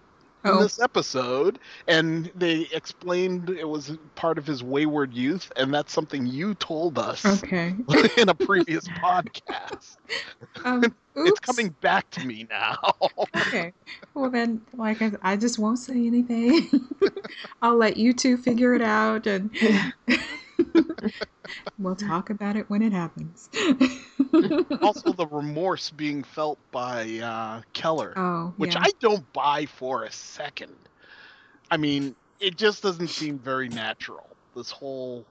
in 0.44 0.52
Oh, 0.52 0.62
this 0.62 0.80
episode, 0.80 1.60
and 1.88 2.32
they 2.36 2.68
explained 2.74 3.50
it 3.50 3.68
was 3.68 3.98
part 4.16 4.38
of 4.38 4.46
his 4.48 4.64
wayward 4.64 5.14
youth, 5.14 5.52
and 5.56 5.74
that's 5.74 5.92
something 5.92 6.26
you 6.26 6.56
told 6.56 6.98
us 6.98 7.26
okay. 7.44 7.76
in 8.18 8.30
a 8.30 8.34
previous 8.36 8.88
podcast. 8.88 9.98
Um, 10.64 10.84
It's 11.22 11.40
coming 11.42 11.76
back 11.82 12.10
to 12.12 12.26
me 12.26 12.48
now. 12.50 12.78
Okay. 13.36 13.74
Well, 14.14 14.30
then, 14.30 14.62
like, 14.74 15.02
I, 15.02 15.12
I 15.22 15.36
just 15.36 15.60
won't 15.60 15.80
say 15.80 16.08
anything. 16.08 16.70
I'll 17.62 17.76
let 17.76 17.98
you 17.98 18.14
two 18.14 18.38
figure 18.38 18.74
it 18.74 18.82
out 18.82 19.28
and 19.28 19.52
we'll 21.80 21.96
talk 21.96 22.30
about 22.30 22.56
it 22.56 22.70
when 22.70 22.82
it 22.82 22.92
happens. 22.94 23.50
also, 24.82 25.14
the 25.14 25.28
remorse 25.32 25.90
being 25.92 26.24
felt 26.24 26.60
by 26.72 27.20
uh, 27.20 27.62
Keller. 27.74 28.14
oh, 28.18 28.54
which 28.58 28.76
yeah. 28.76 28.82
I 28.84 28.92
don't 29.00 29.32
buy 29.34 29.66
for 29.66 30.04
a 30.04 30.12
second. 30.12 30.76
I 31.72 31.78
mean, 31.78 32.16
it 32.40 32.58
just 32.58 32.84
doesn't 32.84 33.10
seem 33.10 33.38
very 33.40 33.70
natural. 33.70 34.28
This 34.56 34.72
whole, 34.72 35.26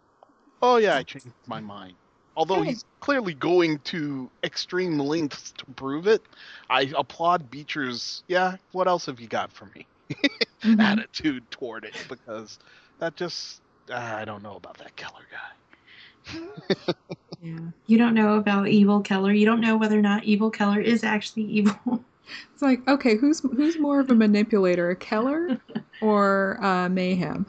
oh 0.62 0.76
yeah, 0.76 0.96
I 0.96 1.02
changed 1.02 1.28
my 1.46 1.60
mind. 1.60 1.94
Although 2.36 2.62
Hey. 2.62 2.70
he's 2.70 2.84
clearly 3.00 3.34
going 3.34 3.78
to 3.80 4.30
extreme 4.44 4.98
lengths 4.98 5.52
to 5.58 5.64
prove 5.74 6.06
it, 6.06 6.22
I 6.70 6.92
applaud 6.96 7.50
Beecher's. 7.50 8.22
Yeah, 8.28 8.56
what 8.72 8.86
else 8.86 9.06
have 9.06 9.18
you 9.20 9.26
got 9.26 9.52
for 9.52 9.66
me? 9.74 9.86
Mhm. 10.62 10.80
Attitude 10.80 11.48
toward 11.52 11.84
it 11.84 11.94
because 12.08 12.58
that 12.98 13.14
just 13.14 13.60
I 13.90 14.24
don't 14.24 14.42
know 14.42 14.56
about 14.56 14.78
that 14.78 14.96
Keller 14.96 15.26
guy. 15.30 16.40
Yeah. 17.40 17.58
You 17.86 17.98
don't 17.98 18.14
know 18.14 18.36
about 18.36 18.66
Evil 18.66 19.00
Keller. 19.00 19.32
You 19.32 19.46
don't 19.46 19.60
know 19.60 19.76
whether 19.76 19.96
or 19.96 20.02
not 20.02 20.24
Evil 20.24 20.50
Keller 20.50 20.80
is 20.80 21.04
actually 21.04 21.44
evil. 21.44 22.04
It's 22.52 22.60
like, 22.60 22.86
okay, 22.86 23.16
who's 23.16 23.40
who's 23.40 23.78
more 23.78 24.00
of 24.00 24.10
a 24.10 24.14
manipulator, 24.14 24.90
a 24.90 24.96
Keller 24.96 25.58
or 26.02 26.58
uh, 26.62 26.86
Mayhem? 26.90 27.46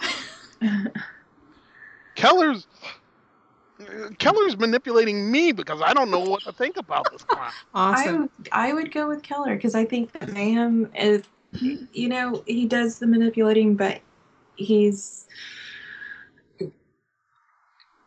Keller's 2.16 2.66
Keller's 4.20 4.58
manipulating 4.58 5.30
me 5.30 5.52
because 5.52 5.82
I 5.82 5.94
don't 5.94 6.10
know 6.10 6.20
what 6.22 6.44
to 6.44 6.54
think 6.54 6.78
about 6.78 7.12
this 7.12 7.24
clown. 7.24 7.52
I 7.74 7.92
Awesome. 8.04 8.22
would, 8.22 8.50
I 8.54 8.72
would 8.74 8.92
go 8.94 9.10
with 9.10 9.22
Keller 9.22 9.56
because 9.56 9.76
I 9.76 9.84
think 9.84 10.14
that 10.14 10.32
Mayhem 10.32 10.90
is, 10.96 11.24
you 11.60 12.08
know, 12.08 12.42
he 12.48 12.66
does 12.66 13.00
the 13.00 13.08
manipulating, 13.08 13.76
but 13.76 14.00
he's. 14.56 15.28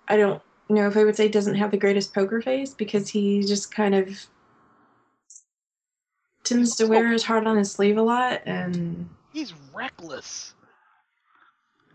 I 0.08 0.16
don't 0.16 0.42
know 0.68 0.86
if 0.86 0.96
I 0.96 1.04
would 1.04 1.16
say 1.16 1.24
he 1.24 1.30
doesn't 1.30 1.54
have 1.54 1.70
the 1.70 1.76
greatest 1.76 2.14
poker 2.14 2.40
face 2.40 2.74
because 2.74 3.08
he 3.08 3.42
just 3.42 3.74
kind 3.74 3.94
of 3.94 4.26
tends 6.44 6.76
to 6.76 6.86
wear 6.86 7.08
his 7.08 7.24
heart 7.24 7.46
on 7.46 7.56
his 7.56 7.72
sleeve 7.72 7.96
a 7.96 8.02
lot 8.02 8.42
and 8.46 9.08
He's 9.32 9.54
reckless. 9.74 10.54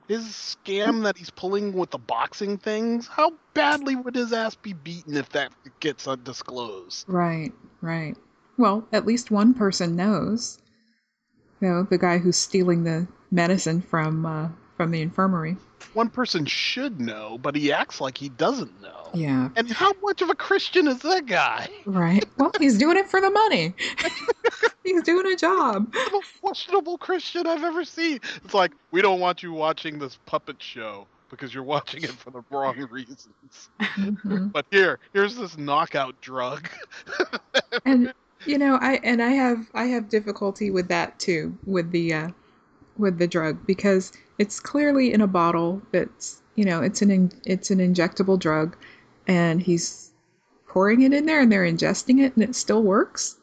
His 0.08 0.24
scam 0.24 1.04
that 1.04 1.18
he's 1.18 1.30
pulling 1.30 1.74
with 1.74 1.92
the 1.92 1.98
boxing 1.98 2.58
things, 2.58 3.08
how 3.08 3.34
badly 3.54 3.96
would 3.96 4.16
his 4.16 4.32
ass 4.32 4.56
be 4.56 4.74
beaten 4.74 5.18
if 5.18 5.30
that 5.30 5.52
gets 5.82 6.08
undisclosed? 6.08 7.06
Right, 7.10 7.52
right. 7.82 8.16
Well, 8.58 8.88
at 8.94 9.06
least 9.06 9.32
one 9.32 9.54
person 9.54 9.96
knows. 9.98 10.60
You 11.60 11.68
know, 11.68 11.84
the 11.84 11.98
guy 11.98 12.20
who's 12.20 12.38
stealing 12.38 12.86
the 12.86 13.08
medicine 13.32 13.82
from 13.82 14.26
uh, 14.26 14.50
from 14.77 14.91
the 14.91 15.01
infirmary. 15.01 15.57
One 15.93 16.10
person 16.10 16.46
should 16.46 17.01
know, 17.01 17.39
but 17.41 17.55
he 17.55 17.72
acts 17.74 18.00
like 18.00 18.17
he 18.17 18.29
doesn't 18.29 18.81
know. 18.81 19.10
Yeah. 19.13 19.50
And 19.55 19.69
how 19.72 19.91
much 20.03 20.22
of 20.22 20.29
a 20.29 20.36
Christian 20.36 20.88
is 20.88 21.00
that 21.00 21.25
guy? 21.25 21.67
Right. 21.86 22.24
Well, 22.38 22.51
he's 22.60 22.77
doing 22.77 22.98
it 22.98 23.10
for 23.10 23.19
the 23.19 23.31
money. 23.31 23.74
he's 24.84 25.01
doing 25.03 25.25
a 25.31 25.36
job. 25.36 25.91
the 25.91 26.10
most 26.12 26.39
questionable 26.41 26.98
Christian 26.98 27.48
I've 27.48 27.63
ever 27.63 27.83
seen. 27.83 28.20
It's 28.44 28.53
like, 28.53 28.72
we 28.92 29.01
don't 29.01 29.20
want 29.20 29.42
you 29.44 29.51
watching 29.53 29.98
this 29.98 30.18
puppet 30.25 30.61
show 30.61 31.07
because 31.29 31.53
you're 31.53 31.63
watching 31.63 32.03
it 32.03 32.11
for 32.11 32.29
the 32.31 32.44
wrong 32.51 32.77
reasons. 32.92 33.27
Mhm. 33.79 34.51
But 34.51 34.66
here, 34.72 35.00
here's 35.13 35.35
this 35.35 35.57
knockout 35.57 36.20
drug. 36.22 36.70
And 37.85 38.13
you 38.46 38.57
know, 38.57 38.77
I 38.81 39.00
and 39.03 39.22
I 39.22 39.29
have 39.29 39.68
I 39.74 39.85
have 39.85 40.09
difficulty 40.09 40.72
with 40.72 40.87
that 40.87 41.20
too, 41.20 41.57
with 41.66 41.92
the 41.92 42.13
uh, 42.13 42.29
with 42.98 43.18
the 43.20 43.27
drug 43.27 43.66
because 43.68 44.11
it's 44.38 44.60
clearly 44.60 45.14
in 45.14 45.22
a 45.22 45.28
bottle 45.28 45.82
that's 45.92 46.42
you 46.56 46.66
know 46.66 46.82
it's 46.82 47.02
an 47.02 47.12
in, 47.12 47.32
it's 47.46 47.72
an 47.72 47.80
injectable 47.80 48.38
drug, 48.40 48.76
and 49.28 49.62
he's 49.62 50.12
pouring 50.68 51.02
it 51.02 51.14
in 51.14 51.26
there 51.26 51.42
and 51.42 51.52
they're 51.52 51.64
ingesting 51.66 52.20
it 52.20 52.36
and 52.36 52.44
it 52.44 52.56
still 52.56 52.84
works. 52.84 53.38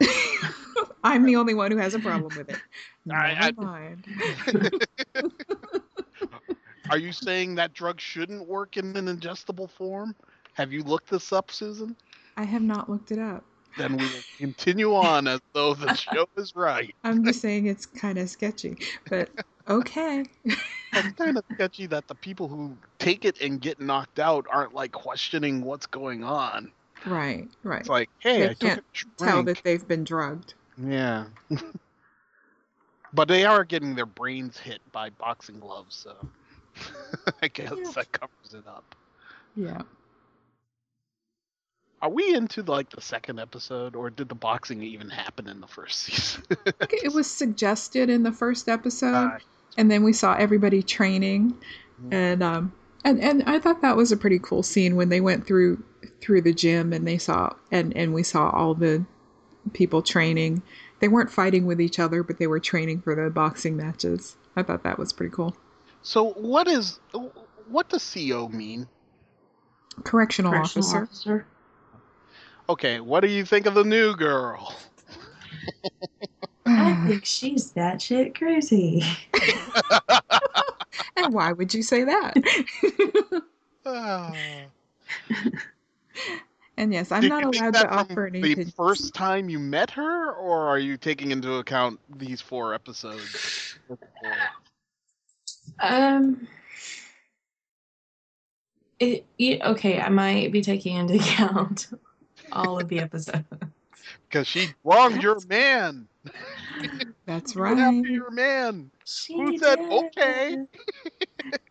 I'm 1.04 1.24
the 1.24 1.36
only 1.36 1.54
one 1.54 1.70
who 1.70 1.76
has 1.78 1.94
a 1.94 1.98
problem 1.98 2.34
with 2.36 2.50
it. 2.50 2.60
I- 3.12 3.52
I- 3.58 3.62
mind. 3.62 4.06
Are 6.90 6.98
you 6.98 7.12
saying 7.12 7.54
that 7.54 7.72
drug 7.72 8.00
shouldn't 8.00 8.48
work 8.48 8.76
in 8.76 8.96
an 8.96 9.06
ingestible 9.06 9.70
form? 9.70 10.14
Have 10.54 10.72
you 10.72 10.82
looked 10.82 11.08
this 11.08 11.32
up, 11.32 11.52
Susan? 11.52 11.94
I 12.36 12.42
have 12.42 12.62
not 12.62 12.90
looked 12.90 13.12
it 13.12 13.18
up. 13.20 13.44
Then 13.76 13.96
we 13.96 14.06
will 14.06 14.24
continue 14.36 14.94
on 14.94 15.26
as 15.28 15.40
though 15.52 15.74
the 15.74 15.94
show 15.94 16.26
is 16.36 16.54
right. 16.54 16.94
I'm 17.04 17.24
just 17.24 17.40
saying 17.40 17.66
it's 17.66 17.86
kind 17.86 18.18
of 18.18 18.28
sketchy, 18.28 18.76
but 19.08 19.30
okay. 19.68 20.24
It's 20.44 21.12
kind 21.16 21.38
of 21.38 21.44
sketchy 21.54 21.86
that 21.86 22.08
the 22.08 22.14
people 22.16 22.48
who 22.48 22.76
take 22.98 23.24
it 23.24 23.40
and 23.40 23.60
get 23.60 23.80
knocked 23.80 24.18
out 24.18 24.46
aren't 24.50 24.74
like 24.74 24.92
questioning 24.92 25.62
what's 25.62 25.86
going 25.86 26.24
on. 26.24 26.72
Right, 27.06 27.48
right. 27.62 27.80
It's 27.80 27.88
like, 27.88 28.10
hey, 28.18 28.40
They 28.40 28.48
I 28.50 28.54
can't 28.54 28.84
a 29.20 29.24
Tell 29.24 29.42
that 29.44 29.62
they've 29.64 29.86
been 29.86 30.04
drugged. 30.04 30.54
Yeah. 30.76 31.26
but 33.12 33.28
they 33.28 33.44
are 33.44 33.64
getting 33.64 33.94
their 33.94 34.06
brains 34.06 34.58
hit 34.58 34.80
by 34.92 35.10
boxing 35.10 35.60
gloves, 35.60 35.94
so 35.96 36.16
I 37.42 37.48
guess 37.48 37.72
Yeah. 37.76 37.90
that 37.94 38.12
covers 38.12 38.54
it 38.54 38.66
up. 38.66 38.94
Yeah. 39.56 39.82
Are 42.02 42.08
we 42.08 42.34
into 42.34 42.62
like 42.62 42.90
the 42.90 43.00
second 43.00 43.38
episode, 43.40 43.94
or 43.94 44.08
did 44.10 44.28
the 44.28 44.34
boxing 44.34 44.82
even 44.82 45.10
happen 45.10 45.46
in 45.48 45.60
the 45.60 45.66
first 45.66 46.00
season? 46.04 46.44
It 46.66 47.12
was 47.12 47.30
suggested 47.30 48.08
in 48.08 48.22
the 48.22 48.32
first 48.32 48.68
episode, 48.68 49.26
Uh, 49.32 49.38
and 49.76 49.90
then 49.90 50.02
we 50.02 50.12
saw 50.12 50.34
everybody 50.34 50.82
training, 50.82 51.54
Mhm. 52.02 52.12
and 52.14 52.42
um, 52.42 52.72
and 53.04 53.20
and 53.20 53.42
I 53.44 53.58
thought 53.58 53.82
that 53.82 53.96
was 53.96 54.12
a 54.12 54.16
pretty 54.16 54.38
cool 54.38 54.62
scene 54.62 54.96
when 54.96 55.10
they 55.10 55.20
went 55.20 55.46
through 55.46 55.82
through 56.22 56.40
the 56.42 56.52
gym 56.54 56.92
and 56.94 57.06
they 57.06 57.18
saw 57.18 57.52
and 57.70 57.94
and 57.96 58.14
we 58.14 58.22
saw 58.22 58.48
all 58.50 58.74
the 58.74 59.04
people 59.74 60.00
training. 60.00 60.62
They 61.00 61.08
weren't 61.08 61.30
fighting 61.30 61.66
with 61.66 61.80
each 61.80 61.98
other, 61.98 62.22
but 62.22 62.38
they 62.38 62.46
were 62.46 62.60
training 62.60 63.00
for 63.02 63.14
the 63.14 63.30
boxing 63.30 63.76
matches. 63.76 64.36
I 64.56 64.62
thought 64.62 64.82
that 64.84 64.98
was 64.98 65.12
pretty 65.12 65.34
cool. 65.34 65.54
so 66.02 66.30
what 66.32 66.66
is 66.66 66.98
what 67.68 67.88
does 67.90 68.02
CO 68.14 68.48
mean? 68.48 68.88
Correctional, 70.04 70.52
correctional 70.52 70.88
officer. 70.88 71.02
officer. 71.02 71.46
Okay, 72.70 73.00
what 73.00 73.18
do 73.18 73.26
you 73.28 73.44
think 73.44 73.66
of 73.66 73.74
the 73.74 73.82
new 73.82 74.14
girl? 74.14 74.76
I 76.66 77.04
think 77.08 77.24
she's 77.24 77.72
that 77.72 78.00
shit 78.00 78.38
crazy. 78.38 79.02
and 81.16 81.34
why 81.34 81.50
would 81.50 81.74
you 81.74 81.82
say 81.82 82.04
that? 82.04 82.36
And 86.76 86.94
yes, 86.94 87.12
I'm 87.12 87.20
Did 87.20 87.28
not 87.28 87.44
allowed 87.44 87.74
to 87.74 87.90
offer 87.90 88.26
any 88.28 88.40
the 88.40 88.52
opinions. 88.52 88.74
first 88.74 89.12
time 89.12 89.50
you 89.50 89.58
met 89.58 89.90
her, 89.90 90.32
or 90.32 90.66
are 90.66 90.78
you 90.78 90.96
taking 90.96 91.30
into 91.30 91.56
account 91.56 92.00
these 92.16 92.40
four 92.40 92.72
episodes? 92.72 93.78
Um. 95.80 96.48
It, 98.98 99.26
you, 99.36 99.58
okay, 99.62 100.00
I 100.00 100.08
might 100.08 100.52
be 100.52 100.62
taking 100.62 100.96
into 100.96 101.14
account 101.20 101.88
all 102.52 102.80
of 102.80 102.88
the 102.88 103.00
episodes. 103.00 103.44
Because 104.28 104.46
she 104.46 104.68
wronged 104.84 105.22
your 105.22 105.38
man. 105.48 106.06
That's 107.26 107.54
You 107.54 107.62
went 107.62 107.78
after 107.80 108.00
right. 108.00 108.04
your 108.10 108.30
man. 108.30 108.90
She 109.04 109.34
Who 109.34 109.58
said 109.58 109.76
did. 109.76 109.92
okay? 109.92 110.56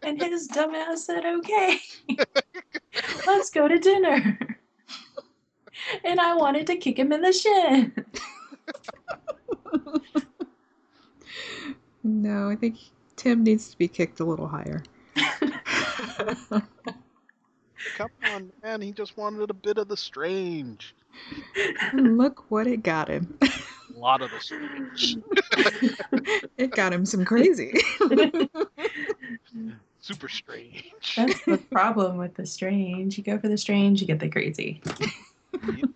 And 0.04 0.22
his 0.22 0.48
dumbass 0.50 1.00
said 1.00 1.26
okay. 1.26 1.80
Let's 3.28 3.50
go 3.50 3.68
to 3.68 3.78
dinner. 3.78 4.38
And 6.04 6.20
I 6.20 6.36
wanted 6.36 6.68
to 6.68 6.76
kick 6.76 7.00
him 7.00 7.12
in 7.14 7.22
the 7.22 7.32
shin. 7.32 7.94
No, 12.04 12.50
I 12.50 12.56
think 12.56 12.78
Tim 13.16 13.44
needs 13.44 13.70
to 13.72 13.78
be 13.78 13.88
kicked 13.88 14.20
a 14.20 14.26
little 14.26 14.48
higher. 14.48 14.84
Come 17.96 18.10
on, 18.26 18.52
man. 18.64 18.82
He 18.82 18.92
just 18.92 19.18
wanted 19.18 19.50
a 19.50 19.54
bit 19.54 19.78
of 19.78 19.88
the 19.88 19.98
strange. 19.98 20.94
And 21.92 22.18
Look 22.18 22.50
what 22.50 22.68
it 22.68 22.84
got 22.84 23.08
him. 23.08 23.38
A 23.42 24.00
lot 24.00 24.22
of 24.22 24.32
the 24.32 24.40
strange. 24.40 25.18
it 26.58 26.72
got 26.72 26.94
him 26.94 27.06
some 27.06 27.26
crazy. 27.26 27.74
Super 30.02 30.30
strange. 30.30 31.16
That's 31.16 31.44
the 31.46 31.58
problem 31.72 32.18
with 32.18 32.36
the 32.36 32.46
strange. 32.46 33.18
You 33.18 33.24
go 33.24 33.38
for 33.38 33.50
the 33.50 33.58
strange, 33.58 34.02
you 34.02 34.08
get 34.08 34.20
the 34.20 34.30
crazy. 34.30 34.82
Yep, 35.54 35.90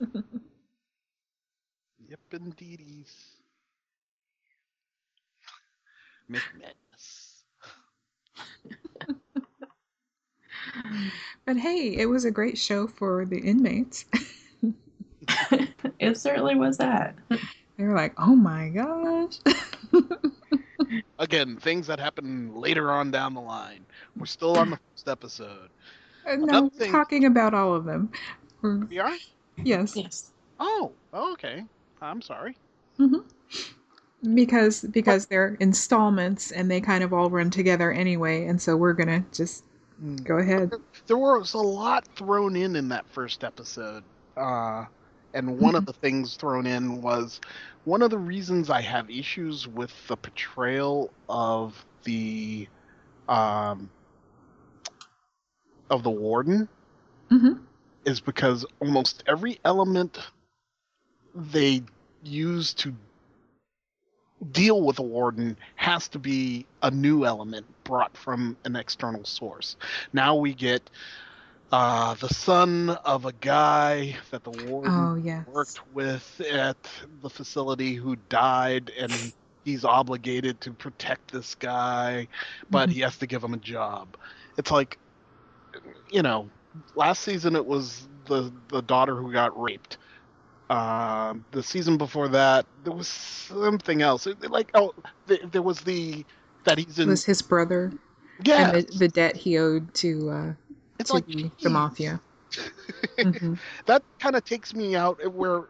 yep 2.09 2.19
indeedies. 2.31 3.13
McManus. 6.29 6.82
But 11.45 11.57
hey, 11.57 11.95
it 11.97 12.05
was 12.05 12.23
a 12.25 12.31
great 12.31 12.57
show 12.57 12.87
for 12.87 13.25
the 13.25 13.39
inmates. 13.39 14.05
it 15.99 16.17
certainly 16.17 16.55
was 16.55 16.77
that. 16.77 17.15
They 17.75 17.85
were 17.85 17.95
like, 17.95 18.13
"Oh 18.19 18.35
my 18.35 18.69
gosh!" 18.69 19.39
Again, 21.19 21.57
things 21.57 21.87
that 21.87 21.99
happen 21.99 22.53
later 22.55 22.91
on 22.91 23.09
down 23.09 23.33
the 23.33 23.41
line. 23.41 23.83
We're 24.15 24.27
still 24.27 24.55
on 24.59 24.69
the 24.69 24.79
first 24.91 25.07
episode. 25.09 25.69
And 26.23 26.43
no, 26.43 26.69
thing- 26.69 26.91
talking 26.91 27.25
about 27.25 27.55
all 27.55 27.73
of 27.73 27.85
them. 27.85 28.11
We're- 28.61 28.85
We 28.87 28.99
are? 28.99 29.17
yes, 29.63 29.95
Yes. 29.95 30.31
Oh, 30.59 30.91
oh 31.13 31.33
okay. 31.33 31.63
I'm 31.99 32.21
sorry. 32.21 32.55
Mm-hmm. 32.99 34.35
because 34.35 34.81
because 34.81 35.25
they're 35.25 35.57
installments 35.59 36.51
and 36.51 36.69
they 36.69 36.79
kind 36.79 37.03
of 37.03 37.11
all 37.11 37.31
run 37.31 37.49
together 37.49 37.91
anyway, 37.91 38.45
and 38.45 38.61
so 38.61 38.77
we're 38.77 38.93
gonna 38.93 39.25
just 39.33 39.63
go 40.23 40.37
ahead. 40.37 40.71
There 41.07 41.17
was 41.17 41.53
a 41.53 41.59
lot 41.59 42.05
thrown 42.15 42.55
in 42.55 42.75
in 42.75 42.89
that 42.89 43.07
first 43.09 43.43
episode. 43.43 44.03
Uh, 44.35 44.85
and 45.33 45.59
one 45.59 45.75
of 45.75 45.85
the 45.85 45.93
things 45.93 46.35
thrown 46.35 46.65
in 46.65 47.01
was 47.01 47.39
one 47.85 48.01
of 48.01 48.09
the 48.11 48.17
reasons 48.17 48.69
I 48.69 48.81
have 48.81 49.09
issues 49.09 49.67
with 49.67 49.93
the 50.07 50.17
portrayal 50.17 51.11
of 51.29 51.85
the 52.03 52.67
um, 53.27 53.89
of 55.89 56.03
the 56.03 56.09
warden 56.11 56.67
hmm 57.29 57.53
is 58.05 58.19
because 58.21 58.65
almost 58.81 59.23
every 59.27 59.59
element 59.63 60.19
they 61.35 61.81
use 62.23 62.73
to 62.73 62.93
deal 64.51 64.81
with 64.81 64.99
a 64.99 65.03
warden 65.03 65.57
has 65.75 66.07
to 66.09 66.19
be 66.19 66.65
a 66.81 66.91
new 66.91 67.25
element 67.25 67.65
brought 67.83 68.15
from 68.17 68.57
an 68.65 68.75
external 68.75 69.25
source. 69.25 69.75
Now 70.13 70.35
we 70.35 70.53
get 70.53 70.89
uh, 71.71 72.15
the 72.15 72.29
son 72.29 72.89
of 73.05 73.25
a 73.25 73.33
guy 73.33 74.17
that 74.31 74.43
the 74.43 74.51
warden 74.51 75.09
Oh 75.09 75.15
yes. 75.15 75.45
worked 75.45 75.79
with 75.87 76.39
at 76.41 76.77
the 77.21 77.29
facility 77.29 77.93
who 77.95 78.15
died 78.15 78.91
and 78.97 79.33
he's 79.63 79.85
obligated 79.85 80.61
to 80.61 80.73
protect 80.73 81.31
this 81.31 81.55
guy 81.55 82.27
but 82.69 82.89
Mhm. 82.89 82.91
he 82.91 83.01
has 83.01 83.17
to 83.17 83.27
give 83.27 83.43
him 83.43 83.53
a 83.53 83.57
job 83.57 84.15
it's 84.57 84.71
like 84.71 84.99
you 86.07 86.21
know 86.21 86.49
last 86.95 87.21
season 87.23 87.55
it 87.55 87.65
was 87.65 88.07
the 88.25 88.51
the 88.69 88.81
daughter 88.81 89.15
who 89.15 89.31
got 89.31 89.59
raped 89.59 89.97
um 90.69 91.45
the 91.51 91.63
season 91.63 91.97
before 91.97 92.29
that 92.29 92.65
there 92.83 92.93
was 92.93 93.07
something 93.07 94.01
else 94.01 94.27
It- 94.27 94.49
like 94.51 94.71
oh 94.73 94.91
th- 95.27 95.41
there 95.51 95.61
was 95.61 95.79
the 95.81 96.25
that 96.65 96.77
he's 96.77 96.99
It 96.99 97.03
in 97.03 97.09
was 97.09 97.25
his 97.25 97.41
brother 97.41 97.91
yeah 98.43 98.71
and 98.71 98.73
the, 98.73 98.97
the 98.97 99.07
debt 99.07 99.35
he 99.35 99.57
owed 99.57 99.93
to 99.95 100.29
uh, 100.29 100.53
it's 100.99 101.09
to 101.09 101.15
like 101.15 101.25
the, 101.27 101.51
the 101.61 101.69
mafia. 101.69 102.19
Mhm. 103.19 103.57
that 103.85 104.03
kind 104.19 104.35
of 104.35 104.43
takes 104.43 104.73
me 104.75 104.95
out 104.95 105.19
where 105.33 105.63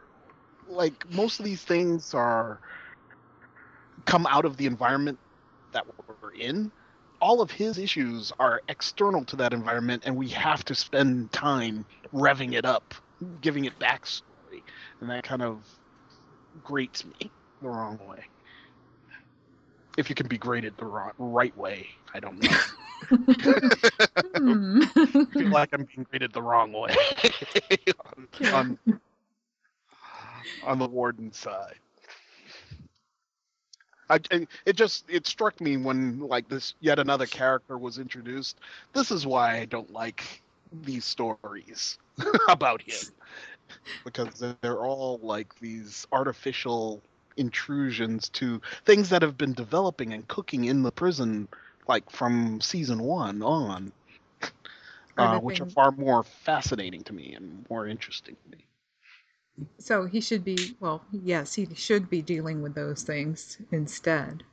like 0.68 0.94
most 1.12 1.40
of 1.40 1.46
these 1.46 1.64
things 1.64 2.14
are 2.14 2.60
come 4.06 4.26
out 4.28 4.46
of 4.46 4.58
the 4.58 4.66
environment 4.66 5.20
that 5.72 5.86
we're 6.08 6.32
in 6.34 6.72
all 7.22 7.42
of 7.42 7.52
his 7.52 7.78
issues 7.78 8.34
are 8.40 8.62
external 8.68 9.24
to 9.26 9.36
that 9.38 9.54
environment 9.54 10.04
and 10.06 10.16
we 10.16 10.28
have 10.30 10.64
to 10.66 10.76
spend 10.76 11.32
time 11.32 11.86
revving 12.14 12.54
it 12.54 12.66
up 12.66 12.94
giving 13.42 13.66
it 13.66 13.78
backstory 13.80 14.64
and 15.00 15.10
that 15.10 15.24
kind 15.24 15.42
of 15.42 15.66
grates 16.64 17.06
me 17.06 17.32
the 17.62 17.70
wrong 17.70 17.98
way 18.08 18.24
if 19.98 20.10
you 20.10 20.16
can 20.16 20.28
be 20.28 20.38
graded 20.38 20.78
the 20.78 20.86
wrong, 20.86 21.12
right 21.18 21.56
way 21.58 21.88
i 22.14 22.20
don't 22.20 22.40
know 22.40 22.62
Hmm. 24.36 24.82
I 24.96 25.36
feel 25.38 25.50
like 25.52 25.70
i'm 25.74 25.86
being 25.86 26.06
graded 26.10 26.34
the 26.34 26.42
wrong 26.42 26.72
way 26.74 26.96
on, 28.16 28.28
on 28.52 28.80
on 30.62 30.80
the 30.80 30.88
warden 30.88 31.32
side. 31.32 31.80
I, 34.10 34.20
it 34.66 34.76
just 34.76 35.06
it 35.10 35.26
struck 35.28 35.60
me 35.62 35.78
when 35.78 36.20
like 36.20 36.48
this 36.50 36.76
yet 36.82 37.00
another 37.00 37.28
character 37.28 37.78
was 37.78 38.00
introduced. 38.00 38.60
This 38.94 39.12
is 39.12 39.26
why 39.26 39.58
I 39.60 39.66
don't 39.66 39.92
like 39.92 40.44
these 40.84 41.06
stories 41.06 41.98
about 42.50 42.82
him 42.82 43.08
because 44.06 44.44
they're 44.62 44.84
all 44.86 45.20
like 45.24 45.58
these 45.60 46.08
artificial 46.12 47.02
intrusions 47.38 48.30
to 48.30 48.62
things 48.86 49.10
that 49.10 49.22
have 49.22 49.38
been 49.38 49.54
developing 49.54 50.14
and 50.14 50.28
cooking 50.28 50.66
in 50.66 50.84
the 50.84 50.92
prison 50.92 51.48
like 51.88 52.10
from 52.10 52.62
season 52.62 53.02
one 53.02 53.42
on 53.42 53.92
uh, 55.18 55.38
which 55.40 55.62
are 55.62 55.66
far 55.66 55.92
more 55.92 56.24
fascinating 56.24 57.04
to 57.04 57.14
me 57.14 57.34
and 57.34 57.66
more 57.70 57.88
interesting 57.88 58.36
to 58.44 58.58
me 58.58 58.66
So 59.80 60.06
he 60.06 60.22
should 60.22 60.44
be 60.44 60.74
well, 60.80 61.02
yes, 61.12 61.54
he 61.54 61.68
should 61.76 62.10
be 62.10 62.22
dealing 62.22 62.62
with 62.62 62.74
those 62.74 63.04
things 63.04 63.58
instead. 63.72 64.44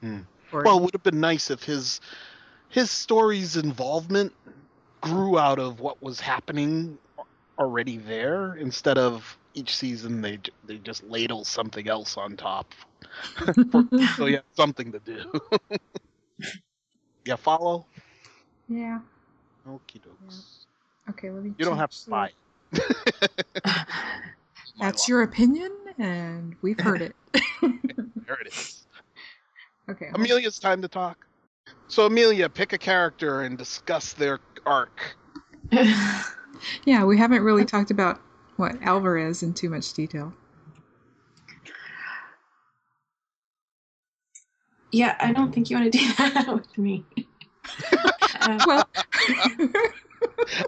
Hmm. 0.00 0.20
Or, 0.52 0.64
Well, 0.64 0.78
it 0.78 0.82
would 0.82 0.94
have 0.94 1.02
been 1.02 1.20
nice 1.20 1.50
if 1.50 1.62
his 1.62 2.00
his 2.68 2.90
story's 2.90 3.56
involvement 3.56 4.32
grew 5.00 5.38
out 5.38 5.58
of 5.58 5.80
what 5.80 6.02
was 6.02 6.20
happening 6.20 6.98
already 7.58 7.98
there 7.98 8.54
instead 8.54 8.98
of 8.98 9.36
each 9.54 9.76
season 9.76 10.20
they 10.20 10.38
they 10.64 10.78
just 10.78 11.04
ladle 11.04 11.44
something 11.44 11.88
else 11.88 12.16
on 12.16 12.36
top. 12.36 12.74
so 14.16 14.26
you 14.26 14.36
have 14.36 14.44
something 14.54 14.92
to 14.92 14.98
do. 15.00 15.32
yeah, 17.24 17.36
follow. 17.36 17.86
yeah. 18.68 19.00
Okie 19.68 20.00
dokes. 20.00 20.64
Okay, 21.10 21.30
let 21.30 21.44
me. 21.44 21.52
You 21.58 21.64
don't 21.64 21.78
have 21.78 21.90
to 21.90 21.96
change 21.96 22.08
buy. 22.10 22.30
That's 24.80 25.02
lot. 25.02 25.08
your 25.08 25.22
opinion, 25.22 25.70
and 25.98 26.56
we've 26.62 26.80
heard 26.80 27.02
it. 27.02 27.14
There 27.60 28.38
it 28.40 28.48
is. 28.48 28.86
okay. 29.90 30.06
hold- 30.06 30.16
Amelia's 30.16 30.58
time 30.58 30.80
to 30.82 30.88
talk. 30.88 31.26
So 31.88 32.06
Amelia, 32.06 32.48
pick 32.48 32.72
a 32.72 32.78
character 32.78 33.42
and 33.42 33.58
discuss 33.58 34.14
their 34.14 34.40
arc. 34.64 35.16
Yeah, 36.84 37.04
we 37.04 37.18
haven't 37.18 37.42
really 37.42 37.64
talked 37.64 37.90
about 37.90 38.20
what 38.56 38.80
Alvarez 38.82 39.42
in 39.42 39.54
too 39.54 39.70
much 39.70 39.92
detail. 39.94 40.34
yeah, 44.92 45.16
I 45.20 45.32
don't 45.32 45.52
think 45.54 45.70
you 45.70 45.78
want 45.78 45.92
to 45.92 45.98
do 45.98 46.12
that 46.18 46.48
with 46.54 46.78
me. 46.78 47.04
Uh, 48.40 48.60
Well, 48.66 48.84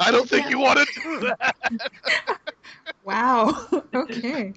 I 0.00 0.10
don't 0.10 0.28
think 0.28 0.46
Yeah. 0.46 0.50
you 0.50 0.58
want 0.58 0.78
to 0.80 0.86
do 1.02 1.20
that. 1.20 1.56
wow. 3.04 3.68
Okay. 3.94 4.54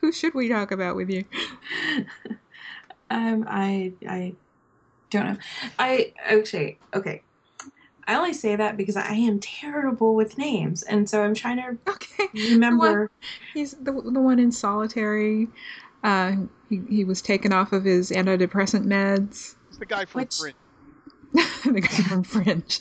Who 0.00 0.12
should 0.12 0.34
we 0.34 0.48
talk 0.48 0.72
about 0.72 0.96
with 0.96 1.10
you? 1.10 1.24
um, 3.10 3.44
I 3.48 3.92
I 4.08 4.34
don't 5.10 5.26
know. 5.26 5.38
I 5.78 6.14
okay 6.32 6.78
okay. 6.94 7.23
I 8.06 8.14
only 8.16 8.32
say 8.34 8.56
that 8.56 8.76
because 8.76 8.96
I 8.96 9.14
am 9.14 9.40
terrible 9.40 10.14
with 10.14 10.36
names, 10.38 10.82
and 10.82 11.08
so 11.08 11.22
I'm 11.22 11.34
trying 11.34 11.56
to 11.56 11.78
Okay. 11.90 12.28
remember. 12.50 13.10
He's 13.54 13.72
the 13.72 13.92
the 13.92 14.20
one 14.20 14.38
in 14.38 14.52
solitary. 14.52 15.48
Uh, 16.02 16.32
he, 16.68 16.82
he 16.88 17.04
was 17.04 17.22
taken 17.22 17.52
off 17.52 17.72
of 17.72 17.84
his 17.84 18.10
antidepressant 18.10 18.84
meds. 18.84 19.54
It's 19.68 19.78
the 19.78 19.86
guy 19.86 20.04
from 20.04 20.22
Which- 20.22 20.36
Fringe. 20.38 20.54
the 21.64 21.80
guy 21.80 21.88
from 21.88 22.22
Fringe. 22.24 22.80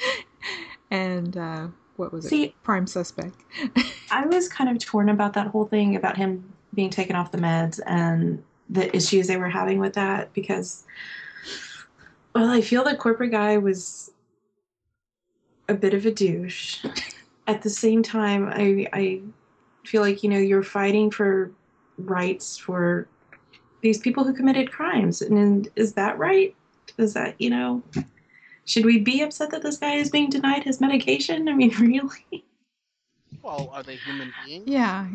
and 0.90 1.36
uh, 1.36 1.68
what 1.96 2.12
was 2.12 2.32
it? 2.32 2.54
Prime 2.62 2.86
suspect. 2.86 3.34
I 4.10 4.26
was 4.26 4.48
kind 4.48 4.70
of 4.70 4.78
torn 4.84 5.08
about 5.08 5.32
that 5.34 5.48
whole 5.48 5.66
thing 5.66 5.96
about 5.96 6.16
him 6.16 6.52
being 6.74 6.90
taken 6.90 7.16
off 7.16 7.32
the 7.32 7.38
meds 7.38 7.80
and 7.86 8.42
the 8.68 8.94
issues 8.96 9.26
they 9.26 9.36
were 9.36 9.48
having 9.48 9.78
with 9.80 9.94
that 9.94 10.32
because, 10.32 10.84
well, 12.34 12.48
I 12.48 12.60
feel 12.60 12.84
the 12.84 12.94
corporate 12.96 13.32
guy 13.32 13.58
was 13.58 14.12
a 15.70 15.74
bit 15.74 15.94
of 15.94 16.04
a 16.04 16.10
douche. 16.10 16.84
At 17.46 17.62
the 17.62 17.70
same 17.70 18.02
time, 18.02 18.48
I 18.52 18.86
I 18.92 19.20
feel 19.84 20.02
like 20.02 20.22
you 20.22 20.28
know 20.28 20.38
you're 20.38 20.62
fighting 20.62 21.10
for 21.10 21.50
rights 21.98 22.56
for 22.58 23.08
these 23.80 23.98
people 23.98 24.24
who 24.24 24.34
committed 24.34 24.70
crimes, 24.70 25.22
and 25.22 25.68
is 25.76 25.94
that 25.94 26.18
right? 26.18 26.54
Is 26.98 27.14
that 27.14 27.40
you 27.40 27.50
know? 27.50 27.82
Should 28.66 28.84
we 28.84 28.98
be 28.98 29.22
upset 29.22 29.50
that 29.50 29.62
this 29.62 29.78
guy 29.78 29.94
is 29.94 30.10
being 30.10 30.30
denied 30.30 30.64
his 30.64 30.80
medication? 30.80 31.48
I 31.48 31.54
mean, 31.54 31.70
really? 31.80 32.44
Well, 33.42 33.70
are 33.72 33.82
they 33.82 33.96
human 33.96 34.32
beings? 34.44 34.68
yeah. 34.68 35.06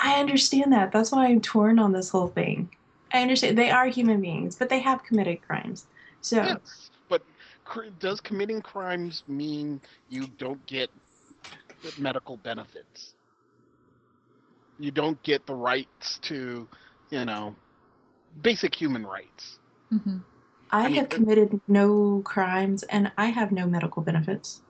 I 0.00 0.20
understand 0.20 0.72
that. 0.72 0.92
That's 0.92 1.10
why 1.10 1.26
I'm 1.26 1.40
torn 1.40 1.78
on 1.78 1.92
this 1.92 2.10
whole 2.10 2.28
thing. 2.28 2.68
I 3.12 3.22
understand 3.22 3.56
they 3.56 3.70
are 3.70 3.86
human 3.86 4.20
beings, 4.20 4.54
but 4.56 4.68
they 4.68 4.80
have 4.80 5.02
committed 5.04 5.40
crimes. 5.42 5.86
So 6.20 6.36
Yes, 6.36 6.58
but 6.58 6.64
cr- 6.64 6.93
does 7.98 8.20
committing 8.20 8.62
crimes 8.62 9.24
mean 9.28 9.80
you 10.08 10.28
don't 10.38 10.64
get 10.66 10.90
medical 11.98 12.36
benefits. 12.38 13.14
You 14.78 14.90
don't 14.90 15.22
get 15.22 15.46
the 15.46 15.54
rights 15.54 16.18
to, 16.24 16.68
you 17.10 17.24
know, 17.24 17.56
basic 18.42 18.74
human 18.74 19.06
rights. 19.06 19.58
hmm 19.90 20.18
I, 20.70 20.82
I 20.82 20.88
mean, 20.88 20.96
have 20.96 21.08
it- 21.10 21.24
committed 21.24 21.60
no 21.68 22.22
crimes 22.24 22.82
and 22.84 23.12
I 23.18 23.26
have 23.26 23.52
no 23.52 23.66
medical 23.66 24.02
benefits. 24.02 24.62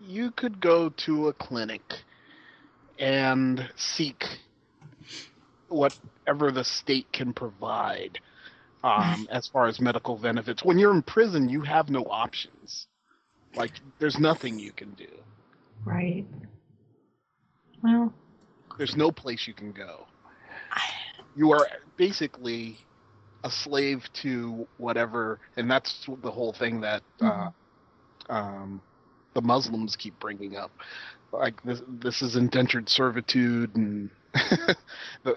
You 0.00 0.30
could 0.32 0.60
go 0.60 0.90
to 0.90 1.28
a 1.28 1.34
clinic 1.34 2.04
and 2.98 3.70
seek 3.76 4.24
whatever 5.68 6.50
the 6.52 6.64
state 6.64 7.12
can 7.12 7.32
provide 7.32 8.20
um, 8.84 9.28
as 9.32 9.46
far 9.48 9.66
as 9.66 9.80
medical 9.80 10.16
benefits. 10.16 10.64
When 10.64 10.78
you're 10.78 10.94
in 10.94 11.02
prison, 11.02 11.48
you 11.48 11.62
have 11.62 11.88
no 11.88 12.02
options. 12.04 12.86
Like, 13.54 13.72
there's 13.98 14.18
nothing 14.18 14.58
you 14.58 14.72
can 14.72 14.90
do. 14.92 15.08
Right. 15.84 16.26
Well, 17.82 18.12
There's 18.76 18.96
no 18.96 19.10
place 19.10 19.46
you 19.46 19.54
can 19.54 19.72
go. 19.72 20.06
You 21.36 21.52
are 21.52 21.66
basically 21.96 22.78
a 23.44 23.50
slave 23.50 24.02
to 24.22 24.66
whatever, 24.78 25.38
and 25.56 25.70
that's 25.70 26.06
the 26.22 26.30
whole 26.30 26.52
thing 26.52 26.80
that 26.80 27.02
uh, 27.20 27.50
um, 28.28 28.80
the 29.34 29.40
Muslims 29.40 29.96
keep 29.96 30.18
bringing 30.18 30.56
up. 30.56 30.72
Like 31.32 31.62
this, 31.62 31.80
this 32.00 32.22
is 32.22 32.36
indentured 32.36 32.88
servitude, 32.88 33.76
and 33.76 34.10
the, 35.24 35.34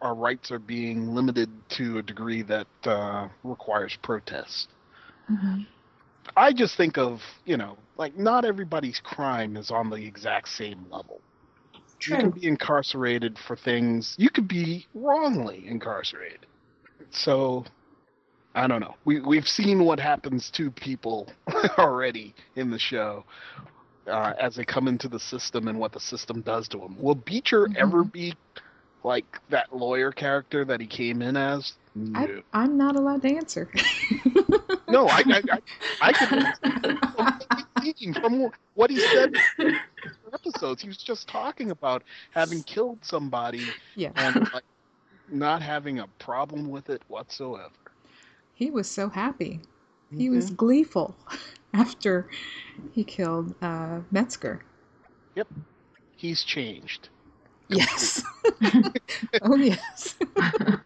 our 0.00 0.14
rights 0.14 0.50
are 0.50 0.58
being 0.58 1.14
limited 1.14 1.50
to 1.70 1.98
a 1.98 2.02
degree 2.02 2.42
that 2.42 2.66
uh, 2.84 3.28
requires 3.44 3.96
protest. 4.02 4.68
hmm 5.28 5.62
I 6.36 6.52
just 6.52 6.76
think 6.76 6.98
of, 6.98 7.20
you 7.44 7.56
know, 7.56 7.76
like 7.96 8.16
not 8.16 8.44
everybody's 8.44 9.00
crime 9.00 9.56
is 9.56 9.70
on 9.70 9.90
the 9.90 9.96
exact 9.96 10.48
same 10.48 10.86
level. 10.90 11.20
You 12.06 12.16
can 12.16 12.30
be 12.30 12.46
incarcerated 12.46 13.36
for 13.46 13.56
things. 13.56 14.14
You 14.18 14.30
could 14.30 14.46
be 14.46 14.86
wrongly 14.94 15.66
incarcerated. 15.66 16.46
So, 17.10 17.64
I 18.54 18.66
don't 18.66 18.80
know. 18.80 18.94
We 19.04 19.20
we've 19.20 19.48
seen 19.48 19.84
what 19.84 19.98
happens 19.98 20.50
to 20.52 20.70
people 20.70 21.28
already 21.78 22.34
in 22.56 22.70
the 22.70 22.78
show 22.78 23.24
uh, 24.06 24.32
as 24.40 24.56
they 24.56 24.64
come 24.64 24.88
into 24.88 25.08
the 25.08 25.18
system 25.18 25.68
and 25.68 25.78
what 25.78 25.92
the 25.92 26.00
system 26.00 26.40
does 26.42 26.68
to 26.68 26.78
them. 26.78 26.96
Will 27.00 27.14
Beecher 27.14 27.68
ever 27.76 28.04
be 28.04 28.34
like 29.04 29.38
that 29.50 29.74
lawyer 29.74 30.12
character 30.12 30.64
that 30.64 30.80
he 30.80 30.86
came 30.86 31.22
in 31.22 31.36
as? 31.36 31.74
No. 31.94 32.18
I, 32.18 32.42
I'm 32.52 32.76
not 32.76 32.96
allowed 32.96 33.22
to 33.22 33.28
answer. 33.28 33.70
no, 34.88 35.08
I 35.08 35.22
I, 35.26 35.42
I, 35.50 35.60
I 36.00 36.12
could 36.12 37.68
thinking 37.88 38.12
from 38.14 38.50
what 38.74 38.90
he 38.90 39.00
said 39.00 39.34
in 39.58 39.78
episodes. 40.32 40.82
He 40.82 40.88
was 40.88 40.98
just 40.98 41.28
talking 41.28 41.70
about 41.70 42.02
having 42.30 42.62
killed 42.62 42.98
somebody 43.02 43.66
yeah. 43.96 44.10
and 44.16 44.36
like 44.52 44.64
not 45.30 45.62
having 45.62 46.00
a 46.00 46.06
problem 46.18 46.68
with 46.68 46.90
it 46.90 47.02
whatsoever. 47.08 47.70
He 48.54 48.70
was 48.70 48.90
so 48.90 49.08
happy. 49.08 49.60
He 50.16 50.30
was 50.30 50.50
gleeful 50.50 51.16
after 51.74 52.28
he 52.92 53.04
killed 53.04 53.54
uh, 53.62 54.00
Metzger. 54.10 54.64
Yep, 55.34 55.48
he's 56.16 56.42
changed. 56.44 57.08
Yes. 57.68 58.22
oh, 59.42 59.56
yes. 59.56 60.16
oh, 60.40 60.82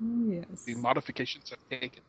yes. 0.00 0.64
The 0.64 0.74
modifications 0.76 1.50
have 1.50 1.58
taken. 1.68 2.02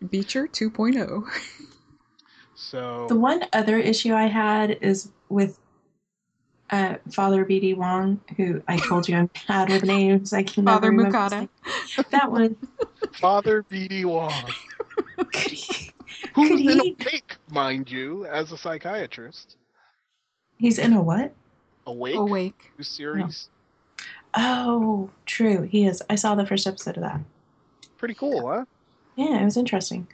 Beecher 0.10 0.44
oh. 0.44 0.56
2.0. 0.56 1.24
So 2.54 3.06
The 3.08 3.16
one 3.16 3.44
other 3.52 3.78
issue 3.78 4.14
I 4.14 4.26
had 4.26 4.78
is 4.82 5.10
with 5.28 5.58
uh, 6.70 6.96
Father 7.10 7.44
B.D. 7.44 7.74
Wong, 7.74 8.20
who 8.36 8.62
I 8.68 8.76
told 8.78 9.08
you 9.08 9.16
I'm 9.16 9.30
bad 9.46 9.68
with 9.68 9.84
names. 9.84 10.32
I 10.32 10.42
can 10.42 10.64
Father 10.64 10.90
remember 10.90 11.18
his 11.18 11.32
Mukada. 11.32 11.48
That 12.10 12.30
one. 12.30 12.56
Father 13.12 13.64
B.D. 13.68 14.04
Wong, 14.06 14.32
Could 15.16 15.52
he, 15.52 15.91
who's 16.34 16.48
Could 16.48 16.60
in 16.60 16.80
he- 16.80 16.96
Awake, 17.00 17.36
mind 17.50 17.90
you, 17.90 18.24
as 18.26 18.52
a 18.52 18.56
psychiatrist. 18.58 19.56
he's 20.58 20.78
in 20.78 20.92
a 20.92 21.02
what? 21.02 21.32
Awake, 21.86 22.14
Awake. 22.16 22.70
new 22.78 22.84
series, 22.84 23.48
Oh, 24.34 25.10
true. 25.26 25.62
He 25.62 25.84
is. 25.86 26.02
I 26.08 26.14
saw 26.14 26.34
the 26.34 26.46
first 26.46 26.66
episode 26.66 26.96
of 26.96 27.02
that. 27.02 27.20
pretty 27.98 28.14
cool, 28.14 28.48
huh? 28.48 28.64
Yeah, 29.16 29.40
it 29.40 29.44
was 29.44 29.56
interesting. 29.58 30.06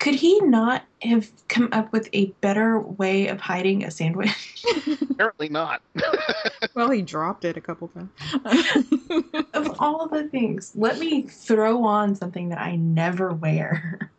Could 0.00 0.14
he 0.14 0.40
not 0.40 0.82
have 1.02 1.30
come 1.48 1.68
up 1.72 1.92
with 1.92 2.08
a 2.14 2.26
better 2.40 2.80
way 2.80 3.28
of 3.28 3.38
hiding 3.38 3.84
a 3.84 3.90
sandwich? 3.90 4.64
Apparently 5.10 5.50
not. 5.50 5.82
well, 6.74 6.90
he 6.90 7.02
dropped 7.02 7.44
it 7.44 7.58
a 7.58 7.60
couple 7.60 7.88
times. 7.88 8.10
of 9.52 9.76
all 9.78 10.08
the 10.08 10.26
things, 10.28 10.72
let 10.74 10.98
me 10.98 11.22
throw 11.22 11.84
on 11.84 12.14
something 12.14 12.48
that 12.48 12.58
I 12.58 12.76
never 12.76 13.34
wear. 13.34 14.10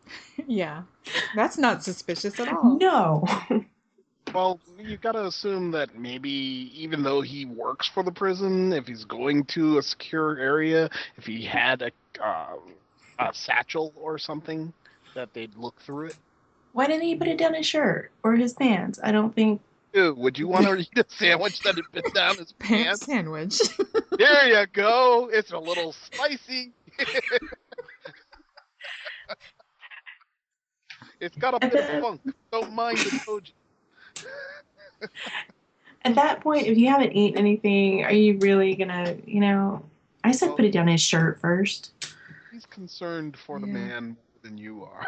yeah. 0.47 0.83
That's 1.35 1.57
not 1.57 1.83
suspicious 1.83 2.39
at 2.39 2.47
all. 2.47 2.77
No. 2.79 3.25
Well, 4.35 4.59
you 4.77 4.97
got 4.97 5.13
to 5.13 5.25
assume 5.25 5.71
that 5.71 5.97
maybe 5.97 6.29
even 6.75 7.01
though 7.01 7.21
he 7.21 7.45
works 7.45 7.87
for 7.87 8.03
the 8.03 8.11
prison, 8.11 8.71
if 8.71 8.85
he's 8.85 9.03
going 9.03 9.45
to 9.45 9.79
a 9.79 9.81
secure 9.81 10.37
area, 10.37 10.91
if 11.17 11.25
he 11.25 11.43
had 11.43 11.81
a, 11.81 11.91
uh, 12.23 12.55
a 13.17 13.33
satchel 13.33 13.93
or 13.95 14.19
something, 14.19 14.71
that 15.13 15.33
they'd 15.33 15.55
look 15.55 15.79
through 15.81 16.07
it. 16.07 16.15
Why 16.73 16.87
didn't 16.87 17.03
he 17.03 17.15
put 17.15 17.27
it 17.27 17.37
down 17.37 17.53
his 17.53 17.65
shirt 17.65 18.11
or 18.23 18.35
his 18.35 18.53
pants? 18.53 18.99
I 19.03 19.11
don't 19.11 19.35
think. 19.35 19.61
Ew, 19.93 20.13
would 20.15 20.39
you 20.39 20.47
want 20.47 20.65
to 20.67 20.75
eat 20.77 20.97
a 20.97 21.05
sandwich 21.09 21.61
that 21.63 21.75
had 21.75 21.91
been 21.91 22.03
down 22.13 22.37
his 22.37 22.51
Pant 22.59 22.85
pants? 22.85 23.05
sandwich. 23.05 23.61
There 24.17 24.47
you 24.49 24.67
go. 24.67 25.29
It's 25.33 25.51
a 25.51 25.57
little 25.57 25.93
spicy. 25.93 26.73
it's 31.19 31.35
got 31.37 31.55
a 31.55 31.59
bit 31.69 31.73
of 31.89 32.01
funk. 32.01 32.21
Don't 32.51 32.73
mind 32.73 32.97
the 32.99 33.11
toji. 33.11 33.53
At 36.03 36.15
that 36.15 36.41
point, 36.41 36.67
if 36.67 36.77
you 36.77 36.89
haven't 36.89 37.13
eaten 37.13 37.37
anything, 37.39 38.03
are 38.03 38.11
you 38.13 38.37
really 38.39 38.75
gonna, 38.75 39.15
you 39.25 39.39
know? 39.39 39.83
I 40.23 40.31
said 40.31 40.55
put 40.55 40.65
it 40.65 40.71
down 40.71 40.87
his 40.87 41.01
shirt 41.01 41.39
first. 41.39 41.91
He's 42.51 42.65
concerned 42.65 43.37
for 43.37 43.59
the 43.59 43.67
Yeah. 43.67 43.73
man 43.73 44.05
more 44.05 44.15
than 44.41 44.57
you 44.57 44.83
are. 44.83 45.05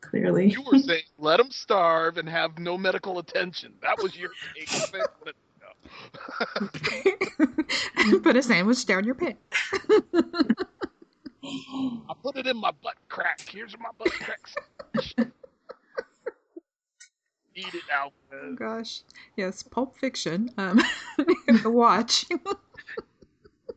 Clearly. 0.00 0.50
You 0.50 0.62
were 0.62 0.78
saying 0.78 1.02
let 1.18 1.36
them 1.38 1.50
starve 1.50 2.18
and 2.18 2.28
have 2.28 2.58
no 2.58 2.76
medical 2.78 3.18
attention. 3.18 3.74
That 3.82 4.02
was 4.02 4.16
your 4.16 4.30
take 4.56 4.72
of 4.82 4.94
it. 4.94 5.06
But 5.24 5.34
no. 8.12 8.18
Put 8.22 8.36
a 8.36 8.42
sandwich 8.42 8.84
down 8.86 9.04
your 9.04 9.14
pant. 9.14 9.38
I 11.42 12.14
put 12.22 12.36
it 12.36 12.46
in 12.46 12.56
my 12.56 12.70
butt 12.82 12.96
crack. 13.08 13.40
Here's 13.48 13.76
my 13.78 13.90
butt 13.98 14.12
crack. 14.12 14.40
Eat 17.54 17.74
it 17.74 17.82
out. 17.92 18.12
Oh 18.32 18.54
gosh. 18.54 19.02
Yes, 19.36 19.62
Pulp 19.62 19.96
Fiction. 19.98 20.50
Um, 20.56 20.80
the 21.18 21.70
watch. 21.70 22.26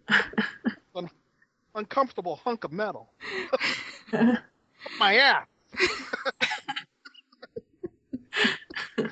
Uncomfortable 1.75 2.35
hunk 2.43 2.63
of 2.63 2.71
metal. 2.71 3.11
My 4.99 5.15
ass. 5.15 5.47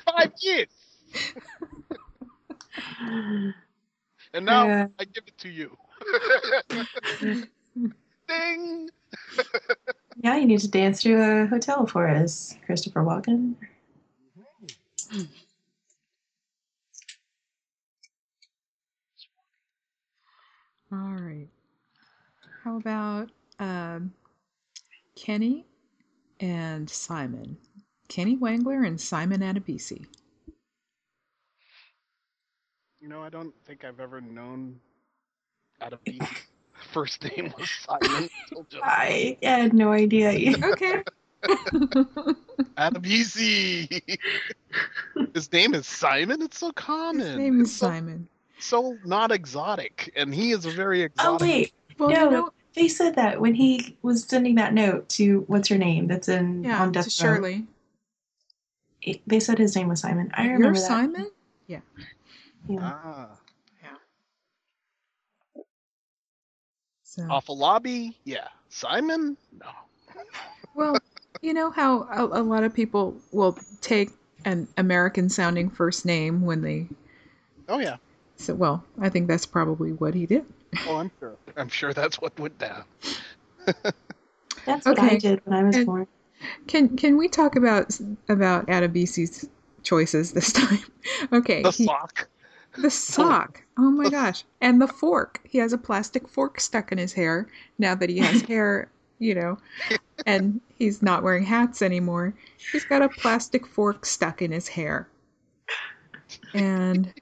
Five 0.04 0.32
years. 0.40 0.68
And 4.34 4.46
now 4.46 4.66
Yeah. 4.66 4.86
I 4.98 5.04
give 5.04 5.24
it 5.26 5.36
to 5.38 5.48
you. 5.48 5.76
Ding. 8.28 8.88
yeah, 10.22 10.36
you 10.36 10.46
need 10.46 10.60
to 10.60 10.68
dance 10.68 11.02
through 11.02 11.20
a 11.22 11.46
hotel 11.46 11.86
for 11.86 12.08
us, 12.08 12.56
Christopher 12.64 13.02
Walken. 13.02 13.54
All 20.92 20.98
right. 20.98 21.48
How 22.64 22.76
about 22.76 23.30
um, 23.58 24.12
Kenny 25.16 25.66
and 26.40 26.88
Simon? 26.88 27.58
Kenny 28.08 28.36
Wangler 28.36 28.86
and 28.86 29.00
Simon 29.00 29.40
Adebisi. 29.40 30.06
You 33.00 33.08
know, 33.08 33.22
I 33.22 33.28
don't 33.30 33.54
think 33.64 33.84
I've 33.84 34.00
ever 34.00 34.20
known 34.20 34.80
Adebisi's 35.80 36.48
first 36.92 37.24
name 37.24 37.52
was 37.58 37.70
Simon. 37.70 38.30
I 38.82 39.38
had 39.42 39.72
no 39.74 39.92
idea. 39.92 40.32
either. 40.32 40.72
Okay. 40.72 41.02
Adebisi. 42.76 44.02
His 45.34 45.52
name 45.52 45.74
is 45.74 45.86
Simon. 45.86 46.42
It's 46.42 46.58
so 46.58 46.72
common. 46.72 47.16
His 47.16 47.34
name 47.34 47.60
is 47.60 47.70
It's 47.70 47.72
so, 47.72 47.92
Simon. 47.92 48.28
so 48.58 48.98
not 49.04 49.32
exotic, 49.32 50.12
and 50.16 50.34
he 50.34 50.52
is 50.52 50.64
a 50.66 50.70
very 50.72 51.02
exotic. 51.02 51.28
Oh 51.28 51.36
wait, 51.40 51.72
Well, 52.02 52.10
No. 52.10 52.24
you 52.24 52.30
know, 52.30 52.50
They 52.74 52.88
said 52.88 53.14
that 53.16 53.40
when 53.40 53.54
he 53.54 53.96
was 54.02 54.24
sending 54.24 54.54
that 54.54 54.72
note 54.72 55.08
to 55.10 55.44
what's 55.46 55.68
her 55.68 55.76
name 55.78 56.06
that's 56.08 56.28
in 56.28 56.64
Yeah, 56.64 56.82
on 56.82 56.90
Death 56.90 57.04
Row. 57.22 57.34
Shirley. 57.34 57.66
It- 59.02 59.20
They 59.26 59.40
said 59.40 59.58
his 59.58 59.76
name 59.76 59.88
was 59.88 60.00
Simon. 60.00 60.30
I 60.34 60.48
You're 60.48 60.72
that. 60.72 60.76
Simon? 60.76 61.30
Yeah. 61.66 61.80
Ah. 62.80 63.38
So 67.04 67.26
Awful 67.28 67.58
lobby? 67.58 68.16
Yeah. 68.24 68.48
Simon? 68.70 69.36
No. 69.60 69.66
well, 70.74 70.96
you 71.42 71.52
know 71.52 71.70
how 71.70 72.04
a, 72.04 72.40
a 72.40 72.42
lot 72.42 72.64
of 72.64 72.72
people 72.72 73.20
will 73.32 73.58
take 73.82 74.08
an 74.46 74.66
American 74.78 75.28
sounding 75.28 75.68
first 75.68 76.06
name 76.06 76.40
when 76.40 76.62
they 76.62 76.88
Oh 77.68 77.78
yeah. 77.80 77.98
so 78.36 78.54
well, 78.54 78.82
I 78.98 79.10
think 79.10 79.28
that's 79.28 79.44
probably 79.44 79.92
what 79.92 80.14
he 80.14 80.24
did. 80.24 80.46
Oh, 80.86 80.96
I'm 80.96 81.10
sure. 81.20 81.36
I'm 81.56 81.68
sure 81.68 81.92
that's 81.92 82.20
what 82.20 82.38
went 82.38 82.58
down. 82.58 82.84
That's 84.64 84.86
what 84.86 84.98
Okay. 84.98 85.16
I 85.16 85.18
did 85.18 85.40
when 85.44 85.56
I 85.58 85.62
was 85.64 85.76
And- 85.76 85.86
born. 85.86 86.06
Can 86.66 86.96
can 86.96 87.16
we 87.16 87.28
talk 87.28 87.54
about 87.54 87.96
about 88.28 88.66
Adebisi's 88.66 89.48
choices 89.84 90.32
this 90.32 90.52
time? 90.52 90.80
Okay. 91.32 91.62
The 91.62 91.70
he- 91.70 91.84
sock. 91.84 92.28
The 92.78 92.90
sock. 92.90 93.62
Oh 93.78 93.90
my 93.90 94.08
gosh. 94.08 94.44
And 94.60 94.80
the 94.80 94.88
fork. 94.88 95.40
He 95.44 95.58
has 95.58 95.72
a 95.72 95.78
plastic 95.78 96.26
fork 96.28 96.58
stuck 96.58 96.90
in 96.90 96.98
his 96.98 97.12
hair 97.12 97.46
now 97.78 97.94
that 97.94 98.08
he 98.08 98.18
has 98.18 98.40
hair, 98.48 98.90
you 99.18 99.34
know, 99.34 99.58
and 100.26 100.60
he's 100.78 101.02
not 101.02 101.22
wearing 101.22 101.44
hats 101.44 101.82
anymore. 101.82 102.34
He's 102.72 102.84
got 102.84 103.02
a 103.02 103.08
plastic 103.10 103.66
fork 103.66 104.06
stuck 104.06 104.40
in 104.42 104.50
his 104.52 104.68
hair. 104.68 105.06
And 106.54 107.06
he- 107.06 107.12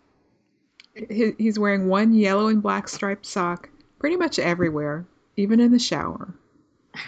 he's 1.08 1.58
wearing 1.58 1.88
one 1.88 2.12
yellow 2.12 2.48
and 2.48 2.62
black 2.62 2.88
striped 2.88 3.26
sock 3.26 3.68
pretty 3.98 4.16
much 4.16 4.38
everywhere, 4.38 5.06
even 5.36 5.60
in 5.60 5.72
the 5.72 5.78
shower. 5.78 6.34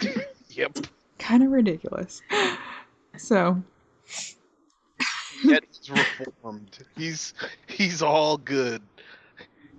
Yep. 0.55 0.85
Kind 1.17 1.43
of 1.43 1.49
ridiculous. 1.49 2.21
So, 3.17 3.63
he's 5.41 5.89
reformed. 5.89 6.77
He's 6.95 7.33
he's 7.67 8.01
all 8.01 8.37
good. 8.37 8.81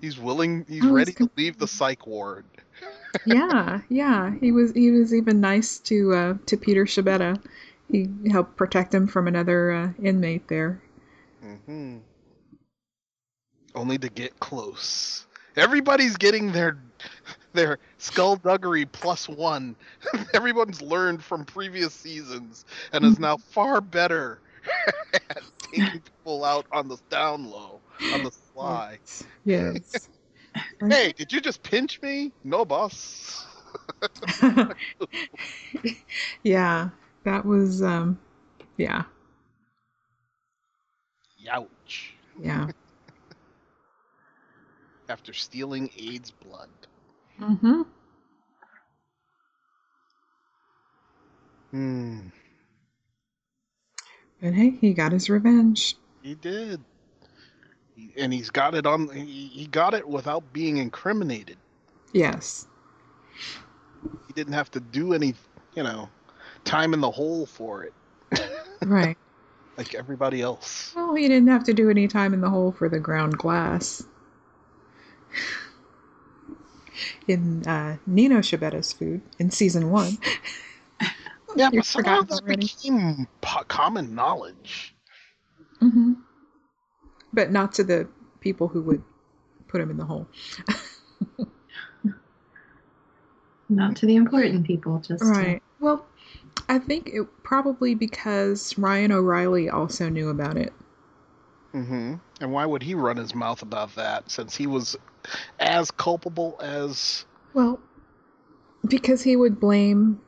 He's 0.01 0.19
willing. 0.19 0.65
He's 0.69 0.83
Oh, 0.83 0.87
he's 0.87 0.93
ready 0.93 1.13
to 1.13 1.31
leave 1.37 1.59
the 1.59 1.69
psych 1.69 2.07
ward. 2.07 2.45
yeah, 3.27 3.81
yeah, 3.89 4.35
he 4.41 4.53
was 4.53 4.73
he 4.73 4.91
was 4.91 5.15
even 5.15 5.41
nice 5.41 5.79
to 5.81 6.13
uh, 6.13 6.35
to 6.47 6.57
Peter 6.57 6.85
Schibetta. 6.85 7.41
He 7.91 8.09
helped 8.31 8.57
protect 8.57 8.93
him 8.93 9.07
from 9.07 9.29
another 9.29 9.71
uh, 9.71 9.93
inmate 10.03 10.49
there. 10.49 10.81
hmm 11.41 11.99
Only 13.75 13.99
to 13.99 14.09
get 14.09 14.39
close. 14.41 15.27
Everybody's 15.57 16.17
getting 16.17 16.53
their 16.53 16.79
their 17.53 17.79
skullduggery 17.99 18.87
plus 18.87 19.29
one. 19.29 19.77
Everyone's 20.35 20.83
learned 20.83 21.23
from 21.23 21.45
previous 21.45 21.95
seasons 21.95 22.65
and 22.93 23.05
is 23.05 23.19
now 23.19 23.37
far 23.37 23.81
better 23.81 24.41
at 25.15 25.43
taking 25.61 26.01
people 26.01 26.45
out 26.45 26.67
on 26.73 26.89
the 26.89 26.99
down 27.11 27.51
low, 27.51 27.81
on 28.13 28.23
the 28.23 28.33
sly. 28.53 28.99
Yes. 29.45 30.09
Hey, 30.89 31.13
did 31.13 31.33
you 31.33 31.41
just 31.41 31.65
pinch 31.65 32.01
me? 32.01 32.31
No, 32.45 32.65
boss. 32.65 33.45
yeah, 36.45 36.91
that 37.25 37.45
was 37.45 37.83
um, 37.83 38.21
yeah, 38.77 39.03
Youch. 41.45 42.13
yeah. 42.41 42.69
After 45.09 45.33
stealing 45.33 45.91
AIDS 45.99 46.31
blood. 46.31 46.69
Mm-hmm. 47.41 47.83
Hmm. 51.71 52.21
But 54.41 54.55
hey, 54.55 54.71
he 54.71 54.95
got 54.95 55.13
his 55.13 55.29
revenge. 55.29 55.97
He 56.23 56.35
did. 56.35 56.81
He, 57.97 58.11
and 58.17 58.33
he's 58.33 58.51
got 58.51 58.75
it 58.75 58.87
on. 58.87 59.09
He, 59.09 59.47
he 59.49 59.67
got 59.67 59.95
it 59.95 60.09
without 60.09 60.53
being 60.53 60.79
incriminated. 60.79 61.57
Yes. 62.13 62.67
He 64.27 64.33
didn't 64.35 64.53
have 64.53 64.71
to 64.73 64.81
do 64.81 65.13
any, 65.15 65.35
you 65.75 65.83
know, 65.83 66.09
time 66.65 66.95
in 66.95 67.01
the 67.01 67.11
hole 67.11 67.47
for 67.47 67.85
it, 67.85 67.93
Right. 68.85 69.17
like 69.77 69.95
everybody 69.95 70.43
else. 70.43 70.93
Well, 70.95 71.15
he 71.15 71.27
didn't 71.29 71.49
have 71.49 71.65
to 71.65 71.75
do 71.75 71.91
any 71.91 72.07
time 72.07 72.33
in 72.35 72.41
the 72.41 72.51
hole 72.51 72.73
for 72.73 72.89
the 72.89 73.01
ground 73.01 73.37
glass. 73.37 74.05
In 77.27 77.67
uh, 77.67 77.97
Nino 78.07 78.39
Schibetta's 78.39 78.93
food 78.93 79.23
in 79.39 79.51
season 79.51 79.91
one. 79.91 80.19
Yeah, 81.57 81.71
but 81.73 81.85
somehow 81.85 82.23
that 82.23 82.43
already. 82.43 82.63
became 82.67 83.29
po- 83.41 83.63
common 83.69 84.13
knowledge. 84.15 84.97
hmm 85.79 86.15
But 87.33 87.53
not 87.53 87.73
to 87.75 87.85
the 87.85 88.09
people 88.41 88.67
who 88.67 88.83
would 88.83 89.03
put 89.69 89.81
him 89.81 89.89
in 89.91 89.97
the 89.97 90.05
hole. 90.05 90.27
Not 93.69 93.97
to 93.97 94.07
the 94.07 94.17
important 94.17 94.67
people, 94.67 94.99
just 94.99 95.23
to- 95.23 95.29
Right. 95.31 95.63
Well, 95.81 96.07
I 96.69 96.79
think 96.79 97.09
it 97.09 97.27
probably 97.43 97.95
because 97.95 98.77
Ryan 98.79 99.13
O'Reily 99.13 99.69
also 99.71 100.09
knew 100.09 100.29
about 100.29 100.57
it. 100.57 100.73
hmm 101.73 102.15
And 102.41 102.53
why 102.53 102.67
would 102.67 102.83
he 102.83 102.95
run 102.95 103.17
his 103.17 103.35
mouth 103.35 103.63
about 103.63 103.95
that 103.95 104.31
since 104.31 104.57
he 104.57 104.67
was 104.67 104.97
as 105.61 105.91
culpable 105.91 106.59
as. 106.61 107.25
Well, 107.53 107.81
because 108.87 109.23
he 109.23 109.37
would 109.37 109.61
blame 109.61 110.21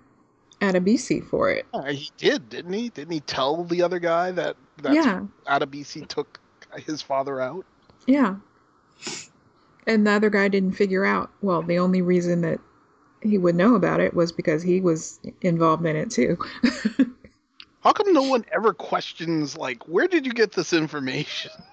Adebisi 0.61 1.27
for 1.29 1.51
it. 1.51 1.67
Uh, 1.75 1.93
he 1.93 2.11
did, 2.17 2.49
didn't 2.49 2.73
he? 2.73 2.89
Didn't 2.89 3.13
he 3.13 3.21
tell 3.21 3.65
the 3.65 3.83
other 3.83 3.99
guy 3.99 4.31
that 4.33 4.57
that's 4.79 4.95
yeah, 4.95 5.23
Adebisi 5.47 6.07
took 6.07 6.41
his 6.85 7.03
father 7.03 7.41
out? 7.41 7.65
yeah. 8.07 8.37
And 9.87 10.07
the 10.07 10.11
other 10.11 10.31
guy 10.31 10.49
didn't 10.49 10.73
figure 10.73 11.05
out. 11.05 11.31
Well, 11.43 11.63
the 11.63 11.79
only 11.79 12.03
reason 12.03 12.41
that 12.41 12.59
he 13.23 13.39
would 13.39 13.55
know 13.55 13.75
about 13.75 14.01
it 14.01 14.15
was 14.15 14.33
because 14.33 14.63
he 14.63 14.81
was 14.81 15.21
involved 15.43 15.87
in 15.87 15.97
it 15.97 16.11
too. 16.11 16.37
How 17.87 17.93
come 17.93 18.13
no 18.13 18.25
one 18.25 18.45
ever 18.51 18.75
questions 18.75 19.57
like 19.57 19.87
where 19.87 20.09
did 20.09 20.27
you 20.27 20.33
get 20.33 20.51
this 20.51 20.73
information? 20.73 21.53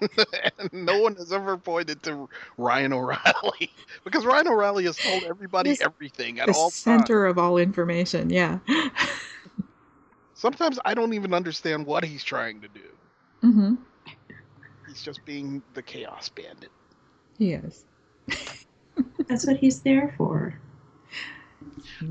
and 0.60 0.72
no 0.72 1.00
one 1.00 1.16
has 1.16 1.32
ever 1.32 1.56
pointed 1.56 2.04
to 2.04 2.28
Ryan 2.56 2.92
O'Reily 2.92 3.72
because 4.04 4.24
Ryan 4.24 4.46
O'Reily 4.46 4.84
has 4.84 4.96
told 4.96 5.24
everybody 5.24 5.70
This- 5.70 5.80
everything 5.80 6.38
at 6.38 6.46
the 6.46 6.52
all 6.52 6.70
times. 6.70 6.74
center 6.76 7.26
of 7.26 7.36
all 7.36 7.58
information. 7.58 8.30
Yeah. 8.30 8.60
Sometimes 10.34 10.78
I 10.84 10.94
don't 10.94 11.14
even 11.14 11.34
understand 11.34 11.84
what 11.84 12.04
he's 12.04 12.22
trying 12.22 12.60
to 12.60 12.68
do. 12.68 12.88
mm-hmm. 13.42 13.74
He's 14.86 15.02
just 15.02 15.24
being 15.24 15.64
the 15.74 15.82
chaos 15.82 16.28
bandit. 16.28 16.70
He 17.40 17.54
is. 17.54 17.86
That's 19.26 19.44
what 19.48 19.56
he's 19.56 19.80
there 19.80 20.14
for. 20.16 20.60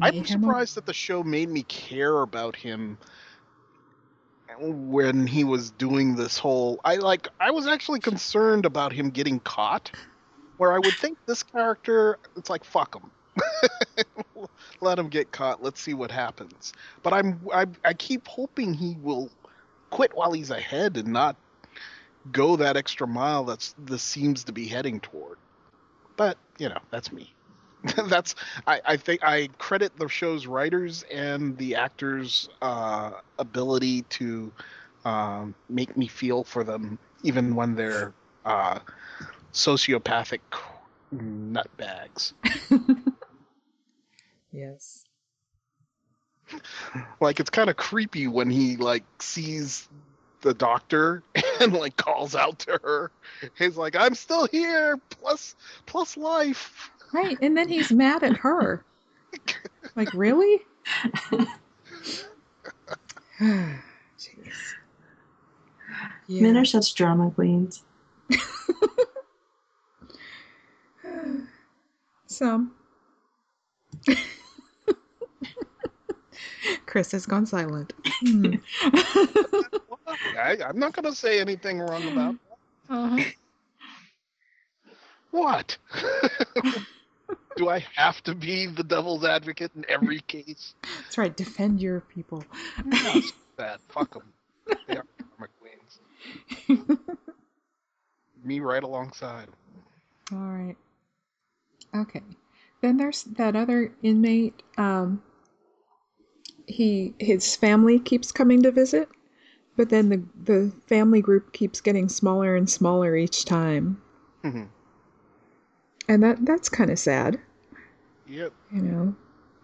I'm 0.02 0.14
Mayhem 0.14 0.26
surprised 0.26 0.76
that 0.76 0.86
the 0.86 0.94
show 0.94 1.24
made 1.24 1.48
me 1.48 1.64
care 1.64 2.22
about 2.22 2.58
him 2.58 2.98
when 4.60 5.28
he 5.28 5.44
was 5.44 5.72
doing 5.72 6.16
this 6.16 6.38
whole 6.38 6.80
I 6.84 6.96
like 6.96 7.28
I 7.40 7.52
was 7.52 7.68
actually 7.68 8.00
concerned 8.00 8.66
about 8.66 8.94
him 8.94 9.10
getting 9.10 9.40
caught 9.40 9.92
where 10.58 10.74
I 10.74 10.80
would 10.80 10.94
think 10.96 11.18
this 11.26 11.44
character 11.44 12.18
it's 12.36 12.50
like 12.50 12.64
fuck 12.64 12.96
him. 12.96 13.12
Let 14.82 15.00
him 15.00 15.10
get 15.10 15.32
caught. 15.32 15.64
Let's 15.64 15.82
see 15.82 15.94
what 15.94 16.12
happens. 16.12 16.74
But 17.02 17.14
I'm 17.14 17.40
I, 17.54 17.66
I 17.84 17.94
keep 17.94 18.28
hoping 18.28 18.74
he 18.74 18.98
will 19.02 19.30
quit 19.90 20.16
while 20.16 20.32
he's 20.32 20.50
ahead 20.50 20.98
and 20.98 21.10
not 21.10 21.36
go 22.32 22.56
that 22.56 22.78
extra 22.78 23.08
mile 23.08 23.44
that's 23.44 23.76
this 23.78 24.04
seems 24.04 24.44
to 24.46 24.52
be 24.52 24.68
heading 24.68 25.00
toward. 25.00 25.38
But 26.16 26.38
you 26.60 26.70
know 26.70 26.80
that's 26.92 27.12
me 27.12 27.34
that's 28.08 28.36
I, 28.68 28.82
I 28.86 28.98
think 28.98 29.24
I 29.24 29.50
credit 29.58 29.98
the 29.98 30.08
show's 30.08 30.48
writers 30.48 31.04
and 31.12 31.58
the 31.58 31.76
actors' 31.76 32.50
uh, 32.62 33.12
ability 33.40 34.04
to 34.04 34.52
um, 35.06 35.56
make 35.70 35.98
me 35.98 36.08
feel 36.08 36.44
for 36.44 36.64
them, 36.64 36.98
even 37.24 37.56
when 37.56 37.76
they're 37.76 38.14
uh, 38.46 38.80
sociopathic 39.54 40.40
nutbags. 41.14 42.34
Yes. 44.52 45.04
Like 47.20 47.40
it's 47.40 47.50
kind 47.50 47.70
of 47.70 47.76
creepy 47.78 48.28
when 48.28 48.50
he 48.50 48.78
like 48.78 49.04
sees 49.20 49.88
the 50.42 50.54
doctor 50.54 51.24
and 51.62 51.74
like 51.74 51.98
calls 51.98 52.36
out 52.36 52.60
to 52.60 52.80
her. 52.84 53.12
He's 53.58 53.78
like, 53.78 53.96
"I'm 53.96 54.14
still 54.16 54.48
here, 54.48 54.98
plus 55.10 55.56
plus 55.86 56.18
life." 56.18 56.92
Right, 57.14 57.38
and 57.42 57.56
then 57.56 57.70
he's 57.70 57.92
mad 57.92 58.24
at 58.24 58.38
her. 58.38 58.84
Like, 59.96 60.12
really? 60.16 60.60
Jeez. 63.40 63.78
Yeah. 66.28 66.42
Men 66.42 66.58
are 66.58 66.66
such 66.66 66.96
drama 66.96 67.30
queens. 67.30 67.84
Some. 72.26 72.72
Chris 76.88 77.12
has 77.12 77.28
gone 77.28 77.46
silent. 77.46 77.94
Hmm. 78.04 78.56
I, 80.40 80.58
I'm 80.66 80.80
not 80.80 80.94
going 80.94 81.06
to 81.06 81.14
say 81.14 81.40
anything 81.40 81.78
wrong 81.80 82.08
about 82.12 82.36
uh-huh. 82.90 83.24
what. 85.30 85.78
Do 87.56 87.70
I 87.70 87.86
have 87.96 88.22
to 88.24 88.34
be 88.34 88.66
the 88.66 88.84
devil's 88.84 89.24
advocate 89.24 89.72
in 89.76 89.86
every 89.88 90.22
case? 90.22 90.74
That's 90.82 91.18
right. 91.18 91.36
Defend 91.36 91.82
your 91.82 92.02
people. 92.02 92.44
No, 92.86 93.22
that 93.58 93.80
fuck 93.90 94.14
them. 94.14 94.24
They 94.88 94.98
are 94.98 95.06
karma 95.38 95.48
queens. 95.60 97.00
Me 98.44 98.60
right 98.60 98.84
alongside. 98.84 99.48
All 100.32 100.38
right. 100.40 100.76
Okay. 101.96 102.24
Then 102.82 102.98
there's 102.98 103.24
that 103.24 103.56
other 103.56 103.94
inmate. 104.02 104.64
Um, 104.78 105.22
he 106.68 107.14
his 107.20 107.56
family 107.56 108.00
keeps 108.00 108.32
coming 108.32 108.64
to 108.64 108.72
visit, 108.72 109.10
but 109.78 109.90
then 109.90 110.10
the 110.10 110.24
the 110.44 110.72
family 110.88 111.22
group 111.22 111.54
keeps 111.54 111.82
getting 111.82 112.10
smaller 112.10 112.56
and 112.56 112.70
smaller 112.70 113.16
each 113.16 113.46
time, 113.46 114.02
Mhm. 114.44 114.68
And 116.08 116.24
that 116.24 116.46
that's 116.46 116.70
kind 116.70 116.92
of 116.92 117.00
sad. 117.00 117.40
Yep. 118.28 118.54
You 118.72 118.82
know, 118.82 119.16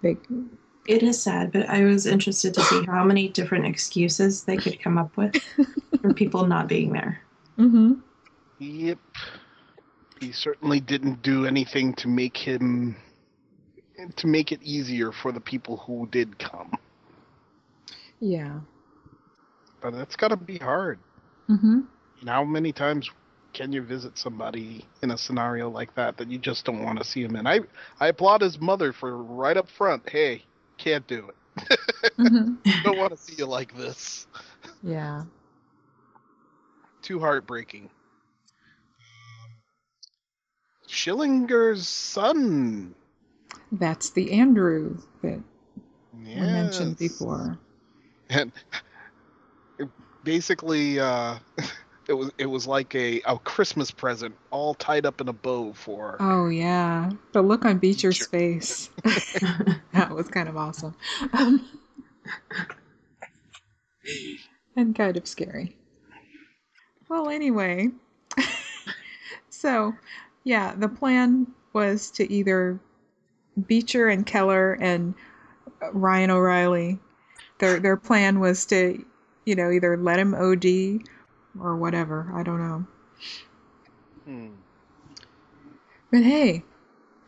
they 0.01 0.17
It 0.87 1.03
is 1.03 1.21
sad, 1.21 1.51
but 1.51 1.69
I 1.69 1.83
was 1.83 2.05
interested 2.05 2.53
to 2.55 2.61
see 2.63 2.85
how 2.87 3.03
many 3.03 3.29
different 3.29 3.65
excuses 3.65 4.43
they 4.43 4.57
could 4.57 4.79
come 4.81 4.97
up 4.97 5.15
with 5.17 5.35
for 6.01 6.13
people 6.13 6.45
not 6.47 6.67
being 6.67 6.91
there. 6.93 7.21
mm-hmm. 7.57 7.93
Yep. 8.59 8.99
He 10.19 10.31
certainly 10.33 10.81
didn't 10.81 11.21
do 11.21 11.45
anything 11.45 11.93
to 11.95 12.07
make 12.09 12.35
him 12.35 12.95
to 14.15 14.27
make 14.27 14.51
it 14.51 14.61
easier 14.63 15.11
for 15.11 15.31
the 15.31 15.41
people 15.41 15.77
who 15.77 16.07
did 16.11 16.37
come. 16.39 16.71
yeah. 18.19 18.59
But 19.81 19.93
that's 19.93 20.15
got 20.15 20.29
to 20.29 20.37
be 20.37 20.57
hard. 20.57 20.99
Mm-hmm. 21.49 21.81
And 22.21 22.29
how 22.29 22.43
many 22.43 22.71
times 22.73 23.09
can 23.53 23.71
you 23.71 23.81
visit 23.81 24.17
somebody 24.17 24.85
in 25.01 25.11
a 25.11 25.17
scenario 25.17 25.69
like 25.69 25.93
that 25.95 26.17
that 26.17 26.29
you 26.29 26.37
just 26.37 26.65
don't 26.65 26.83
want 26.83 26.99
to 26.99 27.05
see 27.05 27.23
him 27.23 27.35
in? 27.35 27.47
I 27.47 27.61
I 27.99 28.07
applaud 28.07 28.41
his 28.41 28.59
mother 28.59 28.93
for 28.93 29.17
right 29.17 29.57
up 29.57 29.69
front. 29.69 30.09
Hey, 30.09 30.43
can't 30.77 31.05
do 31.07 31.29
it. 31.29 31.79
mm-hmm. 32.17 32.81
don't 32.83 32.97
want 32.97 33.11
to 33.11 33.17
see 33.17 33.35
you 33.37 33.45
like 33.45 33.75
this. 33.75 34.27
Yeah. 34.83 35.23
Too 37.01 37.19
heartbreaking. 37.19 37.89
Schillinger's 40.87 41.87
son. 41.87 42.95
That's 43.71 44.09
the 44.11 44.31
Andrew 44.31 44.97
that 45.21 45.41
we 46.13 46.35
mentioned 46.35 46.97
before. 46.97 47.57
and 48.29 48.51
basically 50.23 50.99
uh 50.99 51.37
it 52.09 52.13
was 52.13 52.31
it 52.37 52.47
was 52.47 52.67
like 52.67 52.93
a 52.95 53.21
a 53.25 53.37
christmas 53.37 53.91
present 53.91 54.35
all 54.51 54.73
tied 54.73 55.05
up 55.05 55.21
in 55.21 55.29
a 55.29 55.33
bow 55.33 55.71
for 55.73 56.17
Oh 56.19 56.49
yeah, 56.49 57.11
the 57.31 57.41
look 57.41 57.63
on 57.63 57.77
Beecher's 57.77 58.27
Beecher. 58.27 58.29
face. 58.29 58.89
that 59.93 60.09
was 60.11 60.27
kind 60.27 60.49
of 60.49 60.57
awesome. 60.57 60.95
Um, 61.33 61.65
and 64.75 64.95
kind 64.95 65.15
of 65.15 65.27
scary. 65.27 65.77
Well, 67.07 67.29
anyway. 67.29 67.89
so, 69.49 69.93
yeah, 70.43 70.75
the 70.75 70.89
plan 70.89 71.47
was 71.73 72.11
to 72.11 72.31
either 72.31 72.79
Beecher 73.67 74.07
and 74.09 74.25
Keller 74.25 74.73
and 74.73 75.13
Ryan 75.93 76.31
O'Reily. 76.31 76.99
Their 77.59 77.79
their 77.79 77.97
plan 77.97 78.39
was 78.39 78.65
to, 78.67 79.03
you 79.45 79.55
know, 79.55 79.71
either 79.71 79.97
let 79.97 80.19
him 80.19 80.33
OD 80.33 81.01
or 81.59 81.75
whatever. 81.77 82.31
I 82.33 82.43
don't 82.43 82.59
know. 82.59 82.85
Hmm. 84.25 84.47
But 86.11 86.23
hey, 86.23 86.63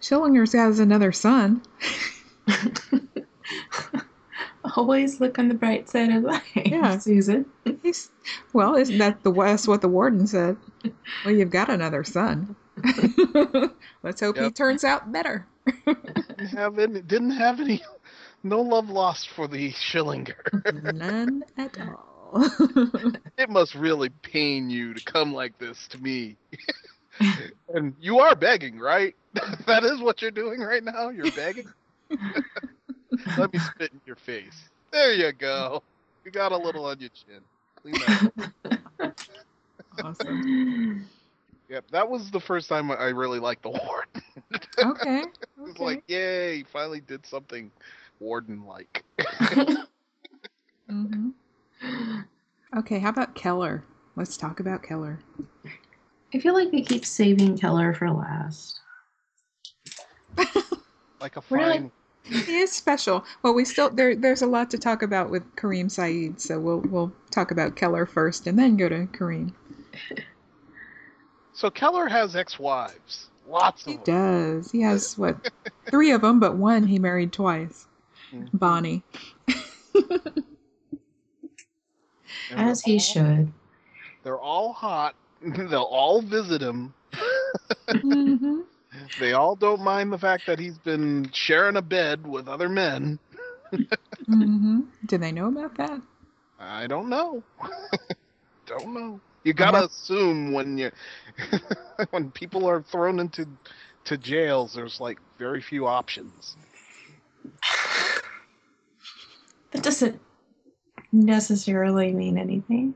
Schillinger's 0.01 0.53
has 0.53 0.79
got 0.79 0.79
another 0.79 1.11
son. 1.11 1.61
Always 4.77 5.19
look 5.19 5.37
on 5.39 5.47
the 5.47 5.53
bright 5.55 5.89
side 5.89 6.11
of 6.11 6.23
life, 6.23 6.43
Yeah. 6.55 6.97
Susan. 6.97 7.45
He's 7.81 8.09
well, 8.53 8.75
isn't 8.75 8.97
that 8.99 9.23
the 9.23 9.31
that's 9.31 9.67
what 9.67 9.81
the 9.81 9.87
warden 9.87 10.27
said? 10.27 10.57
Well, 11.25 11.33
you've 11.33 11.49
got 11.49 11.69
another 11.69 12.03
son. 12.03 12.55
Let's 14.03 14.21
hope 14.21 14.37
he 14.37 14.49
turns 14.51 14.83
out 14.83 15.11
better. 15.11 15.47
didn't 15.85 16.57
have 16.57 16.79
any 16.79 17.01
didn't 17.01 17.31
have 17.31 17.59
any 17.59 17.81
no 18.43 18.61
love 18.61 18.89
lost 18.89 19.29
for 19.29 19.47
the 19.47 19.71
schillinger 19.71 20.93
None 20.93 21.43
at 21.57 21.77
all. 21.79 22.10
it 23.37 23.49
must 23.49 23.75
really 23.75 24.09
pain 24.23 24.69
you 24.69 24.93
to 24.93 25.01
come 25.01 25.33
like 25.33 25.57
this 25.59 25.87
to 25.89 25.97
me 25.97 26.37
and 27.73 27.93
you 27.99 28.19
are 28.19 28.35
begging 28.35 28.79
right 28.79 29.15
that 29.67 29.83
is 29.83 29.99
what 30.01 30.21
you're 30.21 30.31
doing 30.31 30.59
right 30.61 30.83
now 30.83 31.09
you're 31.09 31.27
begging 31.27 31.67
let 33.37 33.51
me 33.51 33.59
spit 33.59 33.91
in 33.91 34.01
your 34.05 34.15
face 34.15 34.69
there 34.91 35.13
you 35.13 35.31
go 35.33 35.83
you 36.25 36.31
got 36.31 36.51
a 36.51 36.57
little 36.57 36.85
on 36.85 36.99
your 36.99 37.09
chin 37.09 37.41
clean 37.81 37.99
that 37.99 38.25
up. 38.25 38.33
awesome. 40.03 40.41
Yep, 41.69 41.85
that 41.91 42.09
was 42.09 42.29
the 42.31 42.39
first 42.39 42.67
time 42.67 42.91
I 42.91 43.07
really 43.07 43.39
liked 43.39 43.63
the 43.63 43.69
warden. 43.69 44.21
Okay. 44.79 45.23
It's 45.65 45.79
okay. 45.79 45.83
like, 45.83 46.03
yay, 46.07 46.57
he 46.57 46.63
finally 46.63 47.01
did 47.01 47.25
something 47.25 47.71
warden-like. 48.19 49.03
hmm 50.89 51.29
Okay. 52.77 52.99
How 52.99 53.09
about 53.09 53.35
Keller? 53.35 53.83
Let's 54.15 54.37
talk 54.37 54.59
about 54.59 54.83
Keller. 54.83 55.19
I 56.33 56.39
feel 56.39 56.53
like 56.53 56.71
we 56.71 56.81
keep 56.83 57.05
saving 57.05 57.57
Keller 57.57 57.93
for 57.93 58.09
last. 58.11 58.79
Like 61.21 61.37
a 61.37 61.43
We're 61.49 61.59
fine. 61.59 61.91
He 62.23 62.57
is 62.57 62.71
special. 62.71 63.23
Well, 63.43 63.53
we 63.53 63.63
still 63.63 63.91
there. 63.91 64.15
There's 64.15 64.41
a 64.41 64.47
lot 64.47 64.71
to 64.71 64.79
talk 64.79 65.03
about 65.03 65.29
with 65.29 65.43
Kareem 65.55 65.89
Saeed, 65.91 66.41
so 66.41 66.59
we'll 66.59 66.79
we'll 66.79 67.13
talk 67.29 67.51
about 67.51 67.75
Keller 67.75 68.07
first, 68.07 68.47
and 68.47 68.57
then 68.57 68.75
go 68.75 68.89
to 68.89 69.05
Kareem. 69.07 69.53
So 71.53 71.69
Keller 71.69 72.07
has 72.07 72.35
ex-wives, 72.35 73.29
lots 73.47 73.85
He 73.85 73.93
of 73.93 74.03
them. 74.03 74.15
He 74.15 74.21
does. 74.55 74.71
He 74.71 74.81
has 74.81 75.15
what? 75.17 75.51
Three 75.89 76.09
of 76.11 76.21
them, 76.21 76.39
but 76.39 76.55
one 76.55 76.87
he 76.87 76.97
married 76.97 77.33
twice. 77.33 77.85
Mhm. 78.33 78.49
Bonnie. 78.53 79.03
And 82.51 82.69
As 82.69 82.81
he 82.81 82.93
all- 82.93 82.99
should. 82.99 83.51
They're 84.23 84.39
all 84.39 84.73
hot. 84.73 85.15
They'll 85.41 85.81
all 85.81 86.21
visit 86.21 86.61
him. 86.61 86.93
mm-hmm. 87.89 88.59
They 89.21 89.31
all 89.33 89.55
don't 89.55 89.81
mind 89.81 90.11
the 90.11 90.17
fact 90.17 90.45
that 90.47 90.59
he's 90.59 90.77
been 90.77 91.29
sharing 91.31 91.77
a 91.77 91.81
bed 91.81 92.27
with 92.27 92.47
other 92.49 92.67
men. 92.67 93.17
mm-hmm. 93.73 94.81
Do 95.05 95.17
they 95.17 95.31
know 95.31 95.47
about 95.47 95.75
that? 95.77 96.01
I 96.59 96.87
don't 96.87 97.07
know. 97.09 97.41
don't 98.65 98.93
know. 98.93 99.19
You 99.43 99.53
gotta 99.53 99.77
Uh-huh. 99.77 99.85
assume 99.87 100.51
when 100.51 100.77
you 100.77 100.91
when 102.11 102.31
people 102.31 102.67
are 102.67 102.81
thrown 102.83 103.19
into 103.19 103.47
to 104.05 104.17
jails, 104.17 104.73
there's 104.73 104.99
like 104.99 105.19
very 105.39 105.61
few 105.61 105.87
options. 105.87 106.57
That 109.71 109.83
doesn't 109.83 110.19
necessarily 111.11 112.13
mean 112.13 112.37
anything. 112.37 112.95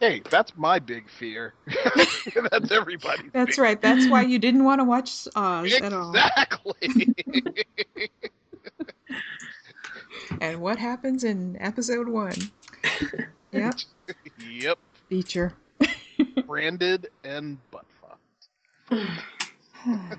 Hey, 0.00 0.22
that's 0.30 0.56
my 0.56 0.78
big 0.78 1.10
fear. 1.10 1.52
that's 2.50 2.70
everybody's. 2.70 3.30
That's 3.32 3.56
big 3.56 3.58
right. 3.58 3.80
That's 3.80 4.08
why 4.08 4.22
you 4.22 4.38
didn't 4.38 4.64
want 4.64 4.80
to 4.80 4.84
watch 4.84 5.28
Oz 5.36 5.72
at 5.74 5.92
all. 5.92 6.10
Exactly. 6.10 7.14
And 10.40 10.60
what 10.60 10.78
happens 10.78 11.24
in 11.24 11.60
episode 11.60 12.08
one? 12.08 12.36
Yep, 13.52 13.74
yep. 14.48 14.78
Beecher. 15.08 15.52
Branded 16.46 17.08
and 17.24 17.58
butt 17.70 17.84
fucked. 18.00 19.08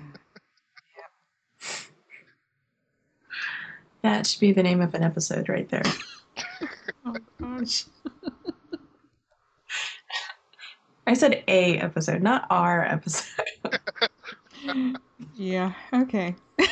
That 4.02 4.26
should 4.26 4.40
be 4.40 4.50
the 4.50 4.64
name 4.64 4.80
of 4.80 4.94
an 4.94 5.04
episode 5.04 5.48
right 5.48 5.68
there. 5.68 5.84
Oh 7.06 7.16
gosh. 7.40 7.84
I 11.06 11.14
said 11.14 11.42
a 11.48 11.78
episode, 11.78 12.22
not 12.22 12.46
our 12.50 12.84
episode. 12.84 13.46
Yeah. 15.34 15.72
Okay. 15.92 16.34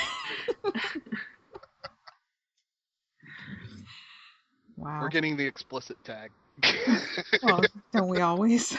Wow. 4.80 5.02
We're 5.02 5.10
getting 5.10 5.36
the 5.36 5.44
explicit 5.46 6.02
tag. 6.04 6.30
Well, 7.42 7.60
don't 7.92 8.08
we 8.08 8.20
always? 8.20 8.76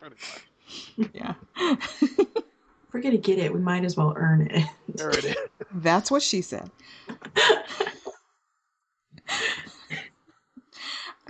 Pretty 0.00 0.16
much. 0.16 1.08
yeah. 1.14 1.34
If 1.56 2.92
we're 2.92 3.00
gonna 3.00 3.16
get 3.16 3.38
it, 3.38 3.52
we 3.52 3.60
might 3.60 3.84
as 3.84 3.96
well 3.96 4.12
earn 4.16 4.48
it. 4.50 4.66
There 4.88 5.10
it 5.10 5.24
is. 5.24 5.36
That's 5.74 6.10
what 6.10 6.20
she 6.20 6.42
said. 6.42 6.68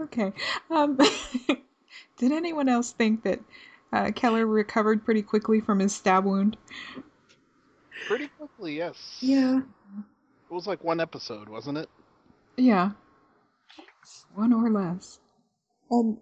Okay. 0.01 0.33
Um, 0.71 0.99
did 2.19 2.33
anyone 2.33 2.69
else 2.69 2.93
think 2.93 3.25
that 3.25 3.41
uh, 3.93 4.11
Keller 4.15 4.47
recovered 4.47 5.05
pretty 5.05 5.23
quickly 5.23 5.61
from 5.61 5.79
his 5.79 5.95
stab 5.95 6.25
wound? 6.25 6.57
Pretty 8.07 8.29
quickly, 8.39 8.77
yes. 8.77 9.19
Yeah. 9.21 9.59
It 9.59 10.55
was 10.55 10.67
like 10.67 10.83
one 10.83 11.01
episode, 11.01 11.49
wasn't 11.49 11.79
it? 11.79 11.89
Yeah. 12.57 12.91
One 14.35 14.53
or 14.53 14.71
less. 14.71 15.21
Um, 15.91 16.19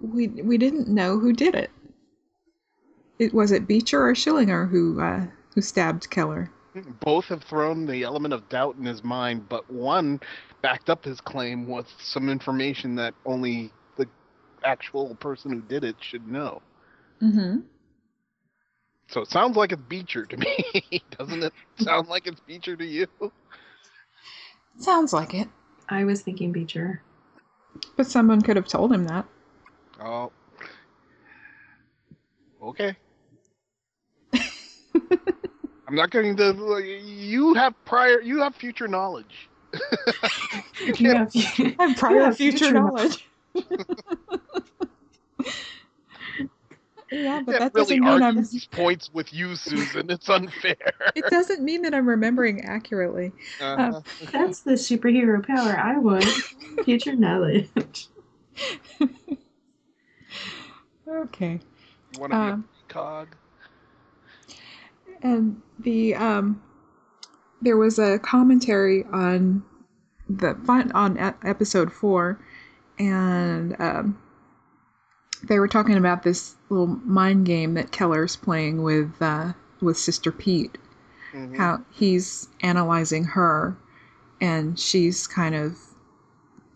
we 0.00 0.28
we 0.28 0.56
didn't 0.56 0.88
know 0.88 1.18
who 1.18 1.32
did 1.32 1.54
it. 1.54 1.70
It 3.18 3.34
was 3.34 3.52
it 3.52 3.66
Beecher 3.66 4.02
or 4.02 4.14
Schillinger 4.14 4.68
who 4.70 5.00
uh, 5.00 5.26
who 5.54 5.60
stabbed 5.60 6.10
Keller. 6.10 6.50
Both 7.00 7.26
have 7.26 7.42
thrown 7.42 7.86
the 7.86 8.04
element 8.04 8.32
of 8.32 8.48
doubt 8.48 8.76
in 8.76 8.84
his 8.84 9.02
mind, 9.02 9.48
but 9.48 9.70
one 9.70 10.20
backed 10.62 10.88
up 10.88 11.04
his 11.04 11.20
claim 11.20 11.66
with 11.66 11.86
some 11.98 12.28
information 12.28 12.94
that 12.96 13.14
only 13.26 13.72
the 13.96 14.06
actual 14.64 15.14
person 15.16 15.52
who 15.52 15.60
did 15.62 15.82
it 15.82 15.96
should 16.00 16.28
know. 16.28 16.62
Mm-hmm. 17.20 17.60
So 19.08 19.22
it 19.22 19.28
sounds 19.28 19.56
like 19.56 19.72
it's 19.72 19.82
Beecher 19.88 20.26
to 20.26 20.36
me. 20.90 21.02
Doesn't 21.18 21.42
it 21.42 21.52
sound 21.78 22.08
like 22.08 22.26
it's 22.26 22.40
Beecher 22.40 22.76
to 22.76 22.86
you? 22.86 23.08
Sounds 24.78 25.12
like 25.12 25.34
it. 25.34 25.48
I 25.88 26.04
was 26.04 26.22
thinking 26.22 26.52
Beecher. 26.52 27.02
But 27.96 28.06
someone 28.06 28.40
could 28.40 28.56
have 28.56 28.68
told 28.68 28.92
him 28.92 29.04
that. 29.06 29.26
Oh. 30.00 30.30
Okay. 32.62 32.96
I'm 35.90 35.96
not 35.96 36.10
going 36.10 36.36
to. 36.36 36.80
You 37.04 37.54
have 37.54 37.74
prior. 37.84 38.20
You 38.20 38.38
have 38.42 38.54
future 38.54 38.86
knowledge. 38.86 39.50
you 40.52 40.60
You 40.86 40.92
can't. 40.92 41.34
have, 41.34 41.74
I 41.80 41.86
have 41.88 41.96
prior 41.96 42.24
have 42.26 42.36
future, 42.36 42.58
future 42.58 42.74
knowledge. 42.74 43.28
yeah, 47.10 47.40
but 47.44 47.58
can't 47.58 47.58
that 47.58 47.74
really 47.74 47.98
doesn't 47.98 48.00
mean 48.04 48.22
argue 48.22 48.26
I'm. 48.28 48.36
these 48.36 48.68
points 48.68 49.10
with 49.12 49.32
you, 49.34 49.56
Susan. 49.56 50.08
It's 50.10 50.28
unfair. 50.28 50.76
It 51.16 51.26
doesn't 51.28 51.60
mean 51.64 51.82
that 51.82 51.92
I'm 51.92 52.08
remembering 52.08 52.60
accurately. 52.64 53.32
Uh-huh. 53.60 54.00
that's 54.32 54.60
the 54.60 54.72
superhero 54.74 55.44
power 55.44 55.76
I 55.76 55.98
want. 55.98 56.24
Future 56.84 57.16
knowledge. 57.16 57.68
Okay. 61.08 61.58
you 62.12 62.20
want 62.20 62.32
to 62.32 62.38
Um, 62.38 62.60
be 62.62 62.68
cog? 62.88 63.34
and 65.22 65.60
the 65.82 66.14
um, 66.14 66.62
there 67.62 67.76
was 67.76 67.98
a 67.98 68.18
commentary 68.18 69.04
on 69.12 69.62
the 70.28 70.54
fun 70.66 70.92
on 70.92 71.18
episode 71.44 71.92
four, 71.92 72.38
and 72.98 73.76
um, 73.80 74.20
they 75.42 75.58
were 75.58 75.68
talking 75.68 75.96
about 75.96 76.22
this 76.22 76.56
little 76.68 76.86
mind 76.86 77.46
game 77.46 77.74
that 77.74 77.92
Keller's 77.92 78.36
playing 78.36 78.82
with 78.82 79.12
uh, 79.20 79.52
with 79.80 79.96
Sister 79.96 80.30
Pete. 80.32 80.78
Mhm. 81.32 81.56
How 81.56 81.84
he's 81.92 82.48
analyzing 82.62 83.24
her, 83.24 83.76
and 84.40 84.78
she's 84.78 85.26
kind 85.26 85.54
of. 85.54 85.76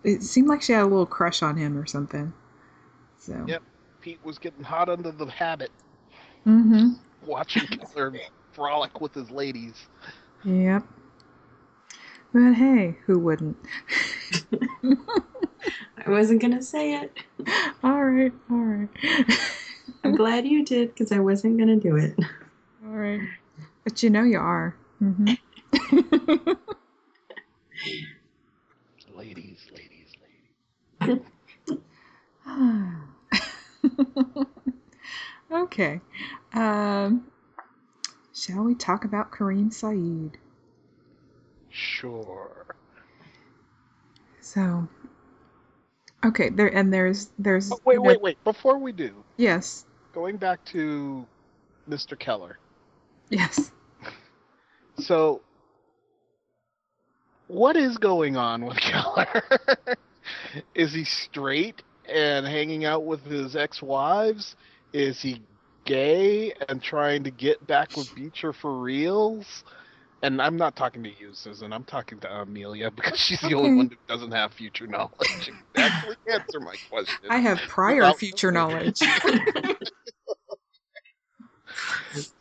It 0.05 0.23
seemed 0.23 0.49
like 0.49 0.61
she 0.63 0.73
had 0.73 0.83
a 0.83 0.87
little 0.87 1.07
crush 1.07 1.43
on 1.43 1.57
him 1.57 1.79
or 1.79 1.87
something. 1.87 2.33
So. 3.19 3.45
Yep. 3.49 3.63
Pete 4.03 4.21
was 4.23 4.37
getting 4.39 4.63
hot 4.63 4.91
under 4.91 5.11
the 5.11 5.25
habit, 5.27 5.71
Mm-hmm. 6.47 6.91
watching 7.27 7.67
Keller 7.67 8.11
frolic 8.55 9.01
with 9.01 9.15
his 9.15 9.31
ladies. 9.31 9.87
Yep. 10.45 10.85
But 12.33 12.53
hey, 12.55 12.97
who 13.07 13.19
wouldn't? 13.19 13.57
I 16.07 16.11
wasn't 16.11 16.43
gonna 16.43 16.63
say 16.63 16.95
it. 16.95 17.17
all 17.83 18.05
right, 18.05 18.33
all 18.51 18.57
right, 18.57 18.89
I'm 20.03 20.15
glad 20.15 20.47
you 20.47 20.65
did 20.65 20.89
because 20.95 21.13
I 21.13 21.19
wasn't 21.21 21.59
gonna 21.59 21.77
do 21.77 21.97
it. 21.97 22.15
all 22.85 22.93
right. 22.93 23.21
But 23.85 24.03
you 24.03 24.11
know 24.11 24.23
you 24.23 24.39
are. 24.39 24.77
hmm 24.99 25.33
Ladies, 29.15 29.67
ladies, 29.73 30.13
ladies. 31.01 31.21
okay. 35.53 36.01
Um, 36.55 37.27
shall 38.45 38.65
we 38.65 38.75
talk 38.75 39.05
about 39.05 39.33
Kareem 39.33 39.73
Saeed? 39.73 40.39
Sure. 41.71 42.77
So, 44.41 44.89
okay, 46.25 46.51
there 46.51 46.69
and 46.75 46.93
there's 46.93 47.31
there's 47.39 47.71
Oh, 47.73 47.81
wait, 47.85 47.99
wait, 48.03 48.21
wait. 48.21 48.45
Before 48.45 48.79
we 48.79 48.93
do, 48.93 49.25
Yes, 49.37 49.87
going 50.13 50.37
back 50.37 50.65
to 50.67 51.27
Mr. 51.89 52.17
Keller. 52.19 52.59
yes. 53.31 53.71
So, 55.01 55.43
what 57.49 57.77
is 57.77 57.99
going 57.99 58.37
on 58.37 58.65
with 58.65 58.77
Keller? 58.81 59.43
is 60.75 60.93
he 60.93 61.05
straight 61.05 61.83
and 62.09 62.47
hanging 62.47 62.85
out 62.85 63.05
with 63.05 63.25
his 63.25 63.57
ex-wives? 63.57 64.55
Is 64.93 65.21
he 65.21 65.43
gay 65.85 66.53
and 66.69 66.83
trying 66.83 67.25
to 67.25 67.31
get 67.31 67.67
back 67.67 67.97
with 67.97 68.15
Beecher 68.15 68.53
for 68.53 68.81
reals? 68.81 69.65
And 70.23 70.41
I'm 70.41 70.57
not 70.57 70.75
talking 70.75 71.03
to 71.03 71.11
you, 71.11 71.35
Susan. 71.35 71.73
I'm 71.73 71.85
talking 71.85 72.19
to 72.21 72.31
Amelia 72.33 72.91
because 72.97 73.19
she's 73.19 73.41
the 73.41 73.55
only 73.55 73.75
one 73.75 73.91
who 73.91 73.97
doesn't 74.09 74.33
have 74.33 74.53
future 74.53 74.87
knowledge. 74.87 75.51
Actually, 75.77 76.17
answer 76.33 76.61
my 76.61 76.75
question. 76.91 77.31
I 77.31 77.39
have 77.39 77.59
prior 77.69 78.13
future 78.15 78.51
knowledge. 78.51 79.03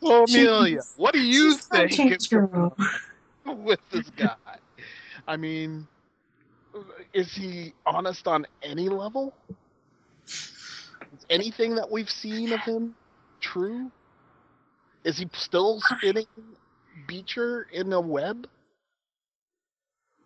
So, 0.00 0.24
Amelia, 0.24 0.80
what 0.96 1.14
do 1.14 1.20
you 1.20 1.52
She's 1.52 1.66
think 1.66 1.92
change 1.92 2.12
is 2.16 2.26
girl. 2.28 2.76
with 3.44 3.80
this 3.90 4.08
guy. 4.10 4.36
I 5.26 5.36
mean, 5.36 5.86
is 7.12 7.32
he 7.34 7.74
honest 7.86 8.28
on 8.28 8.46
any 8.62 8.88
level? 8.88 9.34
Is 10.28 11.26
anything 11.30 11.74
that 11.76 11.90
we've 11.90 12.10
seen 12.10 12.52
of 12.52 12.60
him 12.60 12.94
true? 13.44 13.90
Is 15.04 15.18
he 15.18 15.28
still 15.34 15.80
spinning 15.80 16.26
Beecher 17.06 17.68
in 17.72 17.92
a 17.92 18.00
web? 18.00 18.48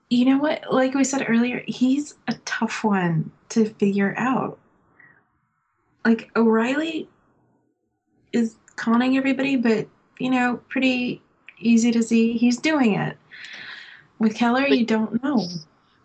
You 0.09 0.25
know 0.25 0.39
what? 0.39 0.73
Like 0.73 0.95
we 0.95 1.05
said 1.05 1.27
earlier, 1.29 1.63
he's 1.67 2.15
a 2.29 2.35
tough 2.45 2.85
one 2.85 3.31
to 3.51 3.67
figure 3.75 4.15
out. 4.17 4.59
Like 6.05 6.31
O'Reily 6.37 7.09
is 8.33 8.57
conning 8.77 9.17
everybody, 9.17 9.57
but 9.57 9.89
you 10.19 10.31
know, 10.31 10.61
pretty 10.69 11.21
easy 11.59 11.91
to 11.91 12.03
see 12.03 12.35
he's 12.35 12.59
doing 12.59 12.95
it. 12.95 13.17
With 14.19 14.35
Keller, 14.35 14.67
you 14.67 14.87
don't 14.87 15.23
know. 15.23 15.45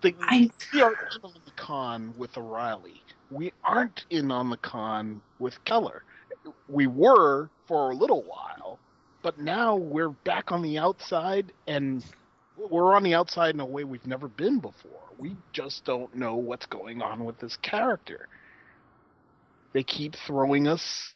The, 0.01 0.13
I 0.21 0.49
we 0.73 0.81
are 0.81 0.91
in 0.91 1.21
on 1.23 1.33
the 1.45 1.51
con 1.55 2.13
with 2.17 2.37
O'Reily. 2.37 3.01
We 3.31 3.53
aren't 3.63 4.05
in 4.09 4.31
on 4.31 4.49
the 4.49 4.57
con 4.57 5.21
with 5.39 5.63
Keller. 5.63 6.03
We 6.67 6.87
were 6.87 7.49
for 7.67 7.91
a 7.91 7.95
little 7.95 8.23
while, 8.23 8.79
but 9.21 9.39
now 9.39 9.75
we're 9.75 10.09
back 10.09 10.51
on 10.51 10.61
the 10.61 10.77
outside, 10.77 11.51
and 11.67 12.03
we're 12.57 12.95
on 12.95 13.03
the 13.03 13.13
outside 13.13 13.53
in 13.53 13.59
a 13.59 13.65
way 13.65 13.83
we've 13.83 14.05
never 14.05 14.27
been 14.27 14.59
before. 14.59 15.01
We 15.17 15.35
just 15.53 15.85
don't 15.85 16.13
know 16.15 16.35
what's 16.35 16.65
going 16.65 17.01
on 17.01 17.23
with 17.25 17.39
this 17.39 17.57
character. 17.57 18.27
They 19.73 19.83
keep 19.83 20.15
throwing 20.27 20.67
us 20.67 21.13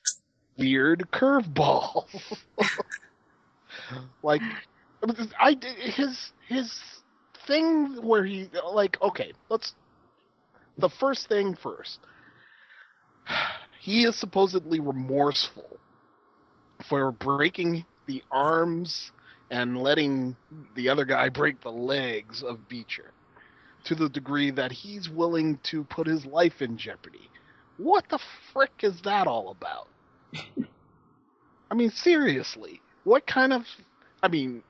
weird 0.57 1.07
curveballs. 1.11 2.39
like, 4.23 4.41
I 5.39 5.55
his 5.80 6.32
his 6.47 6.80
thing 7.45 8.01
where 8.01 8.25
he 8.25 8.49
like 8.71 9.01
okay, 9.01 9.34
let's 9.49 9.73
the 10.78 10.89
first 10.89 11.28
thing 11.28 11.55
first. 11.55 11.99
He 13.88 14.03
is 14.03 14.17
supposedly 14.17 14.81
remorseful 14.81 15.79
for 16.89 17.09
breaking 17.13 17.85
the 18.05 18.21
arms 18.29 19.13
and 19.49 19.81
letting 19.81 20.35
the 20.75 20.89
other 20.89 21.05
guy 21.05 21.29
break 21.29 21.61
the 21.61 21.71
legs 21.71 22.43
of 22.43 22.67
Beecher 22.67 23.11
to 23.85 23.95
the 23.95 24.09
degree 24.09 24.51
that 24.51 24.73
he's 24.73 25.07
willing 25.07 25.57
to 25.71 25.85
put 25.85 26.05
his 26.05 26.25
life 26.25 26.61
in 26.61 26.77
jeopardy. 26.77 27.29
What 27.77 28.03
the 28.09 28.19
frick 28.51 28.73
is 28.81 28.99
that 29.05 29.25
all 29.25 29.51
about? 29.51 29.88
I 31.71 31.73
mean, 31.73 31.91
seriously, 31.91 32.81
what 33.05 33.25
kind 33.25 33.53
of. 33.53 33.63
I 34.21 34.27
mean, 34.27 34.63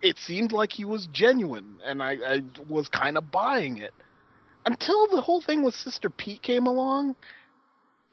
it 0.00 0.16
seemed 0.16 0.52
like 0.52 0.72
he 0.72 0.86
was 0.86 1.06
genuine, 1.12 1.76
and 1.84 2.02
I, 2.02 2.12
I 2.12 2.42
was 2.66 2.88
kind 2.88 3.18
of 3.18 3.30
buying 3.30 3.76
it. 3.76 3.92
Until 4.64 5.06
the 5.08 5.20
whole 5.20 5.42
thing 5.42 5.62
with 5.62 5.74
Sister 5.74 6.08
Pete 6.08 6.40
came 6.40 6.66
along, 6.66 7.14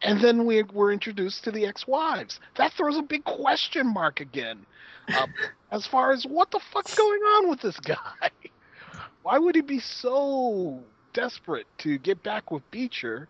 and 0.01 0.21
then 0.21 0.45
we 0.45 0.63
were 0.63 0.91
introduced 0.91 1.43
to 1.43 1.51
the 1.51 1.65
ex 1.65 1.87
wives. 1.87 2.39
That 2.55 2.73
throws 2.73 2.97
a 2.97 3.01
big 3.01 3.23
question 3.25 3.87
mark 3.93 4.19
again. 4.21 4.65
Uh, 5.07 5.27
as 5.71 5.85
far 5.85 6.11
as 6.11 6.25
what 6.25 6.51
the 6.51 6.59
fuck's 6.59 6.95
going 6.95 7.21
on 7.21 7.49
with 7.49 7.61
this 7.61 7.79
guy? 7.79 8.29
Why 9.23 9.37
would 9.37 9.55
he 9.55 9.61
be 9.61 9.79
so 9.79 10.81
desperate 11.13 11.67
to 11.79 11.97
get 11.97 12.23
back 12.23 12.51
with 12.51 12.69
Beecher 12.71 13.27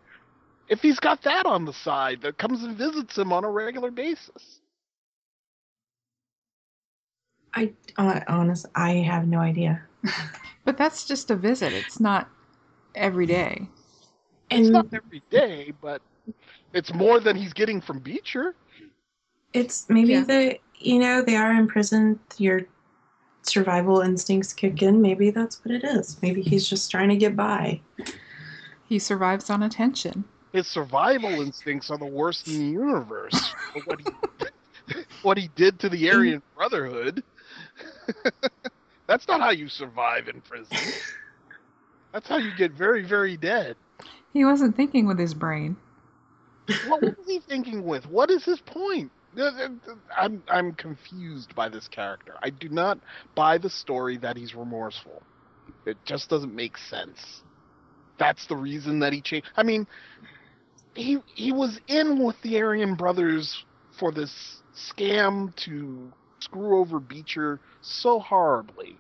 if 0.68 0.82
he's 0.82 1.00
got 1.00 1.24
that 1.24 1.46
on 1.46 1.66
the 1.66 1.74
side 1.74 2.22
that 2.22 2.38
comes 2.38 2.64
and 2.64 2.78
visits 2.78 3.18
him 3.18 3.34
on 3.34 3.44
a 3.44 3.50
regular 3.50 3.92
basis? 3.92 4.62
I 7.56 7.74
uh, 7.98 8.20
honest, 8.28 8.68
I 8.76 8.92
have 8.98 9.28
no 9.28 9.40
idea. 9.40 9.82
But 10.66 10.78
that's 10.78 11.06
just 11.06 11.32
a 11.32 11.36
visit. 11.36 11.74
It's 11.74 12.00
not 12.00 12.30
every 12.94 13.26
day. 13.26 13.68
It's 14.52 14.68
And 14.68 14.72
not 14.72 14.94
every 14.94 15.24
day, 15.32 15.74
but 15.82 16.02
it's 16.74 16.94
more 16.94 17.20
than 17.20 17.36
he's 17.36 17.54
getting 17.54 17.82
from 17.82 18.00
Beecher. 18.00 18.56
it's 19.54 19.90
maybe 19.90 20.14
Yeah. 20.14 20.24
the 20.24 20.60
you 20.76 21.00
know 21.00 21.22
they 21.22 21.36
are 21.36 21.52
in 21.54 21.68
prison. 21.68 22.20
Your 22.38 22.62
survival 23.44 24.02
instincts 24.02 24.54
kick 24.54 24.82
in. 24.84 25.02
Maybe 25.02 25.32
that's 25.32 25.64
what 25.66 25.74
it 25.74 25.84
is. 25.84 26.22
Maybe 26.22 26.42
he's 26.42 26.68
just 26.70 26.92
trying 26.92 27.10
to 27.10 27.16
get 27.18 27.36
by. 27.36 27.82
He 28.88 29.00
survives 29.00 29.50
on 29.50 29.64
attention. 29.64 30.24
His 30.54 30.68
survival 30.68 31.42
instincts 31.42 31.90
are 31.92 31.98
the 31.98 32.06
worst 32.06 32.48
in 32.48 32.58
the 32.60 32.66
universe. 32.74 33.54
what 33.86 34.00
he 34.00 34.06
what 35.22 35.38
he 35.38 35.50
did 35.56 35.80
to 35.80 35.90
the 35.90 36.10
Aryan 36.12 36.42
Brotherhood. 36.56 37.24
That's 39.08 39.28
not 39.28 39.42
how 39.42 39.50
you 39.52 39.68
survive 39.68 40.28
in 40.28 40.42
prison. 40.42 40.78
That's 42.14 42.28
how 42.28 42.38
you 42.38 42.52
get 42.58 42.72
very, 42.72 43.04
very 43.04 43.38
dead. 43.38 43.76
He 44.34 44.46
wasn't 44.46 44.76
thinking 44.76 45.08
with 45.08 45.18
his 45.20 45.34
brain. 45.34 45.76
What 46.88 47.02
was 47.02 47.16
he 47.28 47.40
thinking 47.40 47.84
with? 47.86 48.06
What 48.08 48.30
is 48.32 48.44
his 48.44 48.60
point? 48.62 49.12
I'm 50.18 50.44
I'm 50.48 50.74
confused 50.74 51.56
by 51.56 51.70
this 51.70 51.88
character. 51.88 52.34
I 52.42 52.50
do 52.50 52.70
not 52.70 53.00
buy 53.36 53.58
the 53.58 53.70
story 53.70 54.18
that 54.18 54.36
he's 54.38 54.56
remorseful. 54.56 55.22
It 55.86 55.98
just 56.06 56.30
doesn't 56.30 56.56
make 56.56 56.78
sense. 56.78 57.44
That's 58.18 58.48
the 58.48 58.56
reason 58.56 59.00
that 59.00 59.14
he 59.14 59.22
changed. 59.22 59.48
I 59.56 59.64
mean, 59.64 59.88
he 60.96 61.20
he 61.36 61.52
was 61.52 61.80
in 61.88 62.24
with 62.24 62.36
the 62.42 62.60
Aryan 62.60 62.96
brothers 62.96 63.64
for 64.00 64.12
this 64.12 64.62
scam 64.76 65.56
to 65.66 66.12
screw 66.40 66.80
over 66.80 67.00
Beecher 67.00 67.60
so 67.82 68.20
horribly. 68.20 68.98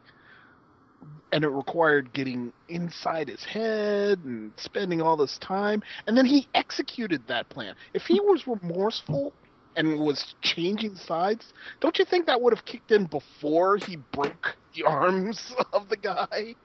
And 1.32 1.43
it 1.43 1.50
required 1.50 2.12
getting 2.14 2.54
inside 2.68 3.30
his 3.30 3.43
head 3.43 4.20
and 4.26 4.54
spending 4.58 5.02
all 5.02 5.16
this 5.18 5.38
time. 5.39 5.82
And 6.08 6.18
then 6.18 6.26
he 6.26 6.50
executed 6.56 7.28
that 7.28 7.50
plan. 7.50 7.76
If 7.93 8.04
he 8.08 8.20
was 8.20 8.47
remorseful 8.47 9.36
and 9.76 10.00
was 10.00 10.36
changing 10.43 10.95
sides, 10.95 11.54
don't 11.82 11.97
you 12.00 12.06
think 12.06 12.26
that 12.26 12.41
would 12.41 12.54
have 12.54 12.66
kicked 12.66 12.91
in 12.91 13.06
before 13.06 13.78
he 13.78 13.97
broke 14.12 14.58
the 14.76 14.84
arms 14.86 15.54
of 15.74 15.88
the 15.89 15.97
guy 15.97 16.56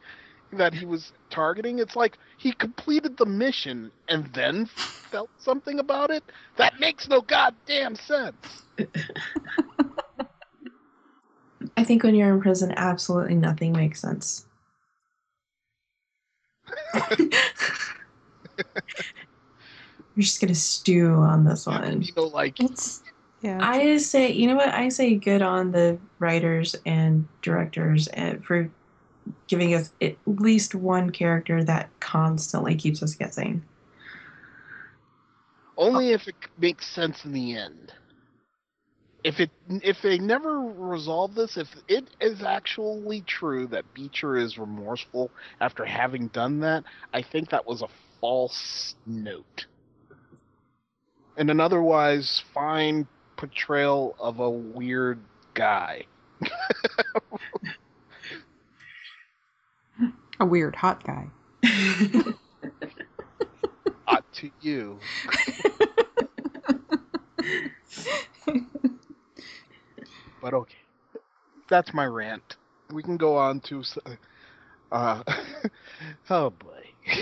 that 0.53 0.75
he 0.75 0.87
was 0.87 1.13
targeting? 1.31 1.79
It's 1.79 1.97
like 1.97 2.19
he 2.39 2.53
completed 2.53 3.17
the 3.19 3.27
mission 3.27 3.93
and 4.09 4.33
then 4.35 4.69
felt 5.11 5.31
something 5.39 5.79
about 5.79 6.11
it? 6.11 6.25
That 6.57 6.81
makes 6.81 7.09
no 7.09 7.21
goddamn 7.23 7.97
sense. 7.97 8.67
I 11.77 11.85
think 11.85 12.03
when 12.03 12.15
you're 12.15 12.33
in 12.33 12.41
prison, 12.41 12.73
absolutely 12.77 13.35
nothing 13.35 13.73
makes 13.73 14.01
sense. 14.01 14.47
We're 20.17 20.23
just 20.23 20.41
gonna 20.41 20.55
stew 20.55 21.15
on 21.15 21.45
this 21.45 21.67
one. 21.67 22.03
You 22.03 22.13
know, 22.17 22.25
like 22.25 22.61
It's 22.61 23.03
yeah. 23.41 23.59
I 23.61 23.99
say, 23.99 24.33
you 24.33 24.47
know 24.47 24.57
what? 24.57 24.69
I 24.69 24.89
say 24.89 25.17
good 25.17 25.43
on 25.43 25.73
the 25.73 25.99
writers 26.19 26.77
and 26.87 27.27
directors 27.43 28.07
and 28.09 28.45
for 28.45 28.71
giving 29.49 29.75
us 29.75 29.93
at 30.01 30.17
least 30.27 30.75
one 30.75 31.11
character 31.11 31.65
that 31.65 31.89
constantly 32.01 32.75
keeps 32.75 33.03
us 33.03 33.15
guessing. 33.15 33.63
only 35.77 36.13
if 36.13 36.29
it 36.29 36.37
makes 36.59 36.87
sense 36.87 37.25
in 37.25 37.33
the 37.33 37.57
end. 37.57 37.93
If 39.25 39.41
it 39.41 39.51
if 39.71 40.03
they 40.03 40.19
never 40.19 40.61
resolve 40.61 41.35
this, 41.35 41.57
if 41.57 41.69
it 41.89 42.05
is 42.21 42.43
actually 42.43 43.23
true 43.23 43.67
that 43.69 43.95
Beecher 43.95 44.37
is 44.37 44.59
remorseful 44.59 45.31
after 45.61 45.83
having 45.85 46.29
done 46.29 46.61
that, 46.61 46.85
I 47.15 47.23
think 47.23 47.49
that 47.51 47.67
was 47.67 47.81
a 47.81 47.89
false 48.21 48.95
note. 49.07 49.67
And 51.39 51.51
an 51.51 51.59
otherwise 51.59 52.43
fine 52.53 53.09
portrayal 53.37 54.15
of 54.19 54.41
a 54.41 54.51
weird 54.51 55.21
guy. 55.55 56.05
a 60.39 60.45
weird 60.45 60.77
hot 60.77 61.03
guy. 61.03 61.29
Hot 64.07 64.25
to 64.35 64.51
you. 64.61 64.99
But 70.45 70.53
okay. 70.53 70.77
That's 71.71 71.95
my 71.95 72.05
rant. 72.05 72.57
We 72.93 73.03
can 73.03 73.17
go 73.17 73.35
on 73.35 73.61
to 73.61 73.83
uh 74.93 75.23
oh 76.31 76.51
boy. 76.51 76.91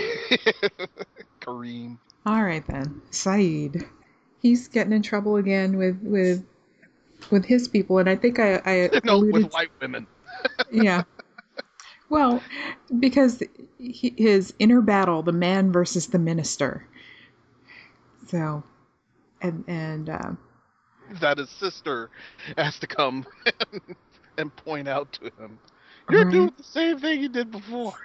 Kareem. 1.41 1.99
All 2.25 2.43
right 2.43 2.67
then, 2.67 3.01
Saeed. 3.11 3.87
He's 4.41 4.67
getting 4.67 4.91
in 4.91 5.01
trouble 5.01 5.37
again 5.37 5.77
with 5.77 6.01
with 6.03 6.43
with 7.31 7.45
his 7.45 7.69
people, 7.69 7.97
and 7.97 8.09
I 8.09 8.17
think 8.17 8.39
I 8.39 8.61
I 8.65 8.89
no, 9.05 9.15
alluded. 9.15 9.43
with 9.45 9.53
white 9.53 9.71
women. 9.79 10.05
yeah. 10.69 11.03
Well, 12.09 12.43
because 12.99 13.41
he, 13.77 14.13
his 14.17 14.53
inner 14.59 14.81
battle, 14.81 15.23
the 15.23 15.31
man 15.31 15.71
versus 15.71 16.07
the 16.07 16.19
minister. 16.19 16.85
So, 18.27 18.65
and 19.41 19.63
and 19.69 20.09
uh, 20.09 20.31
That 21.21 21.37
his 21.37 21.49
sister 21.49 22.09
has 22.57 22.79
to 22.79 22.87
come 22.87 23.25
and 24.37 24.55
point 24.55 24.87
out 24.87 25.11
to 25.13 25.25
him. 25.43 25.59
You're 26.09 26.25
Right. 26.25 26.25
doing 26.25 26.51
the 26.57 26.63
same 26.63 26.99
thing 26.99 27.21
you 27.21 27.29
did 27.29 27.51
before. 27.51 27.95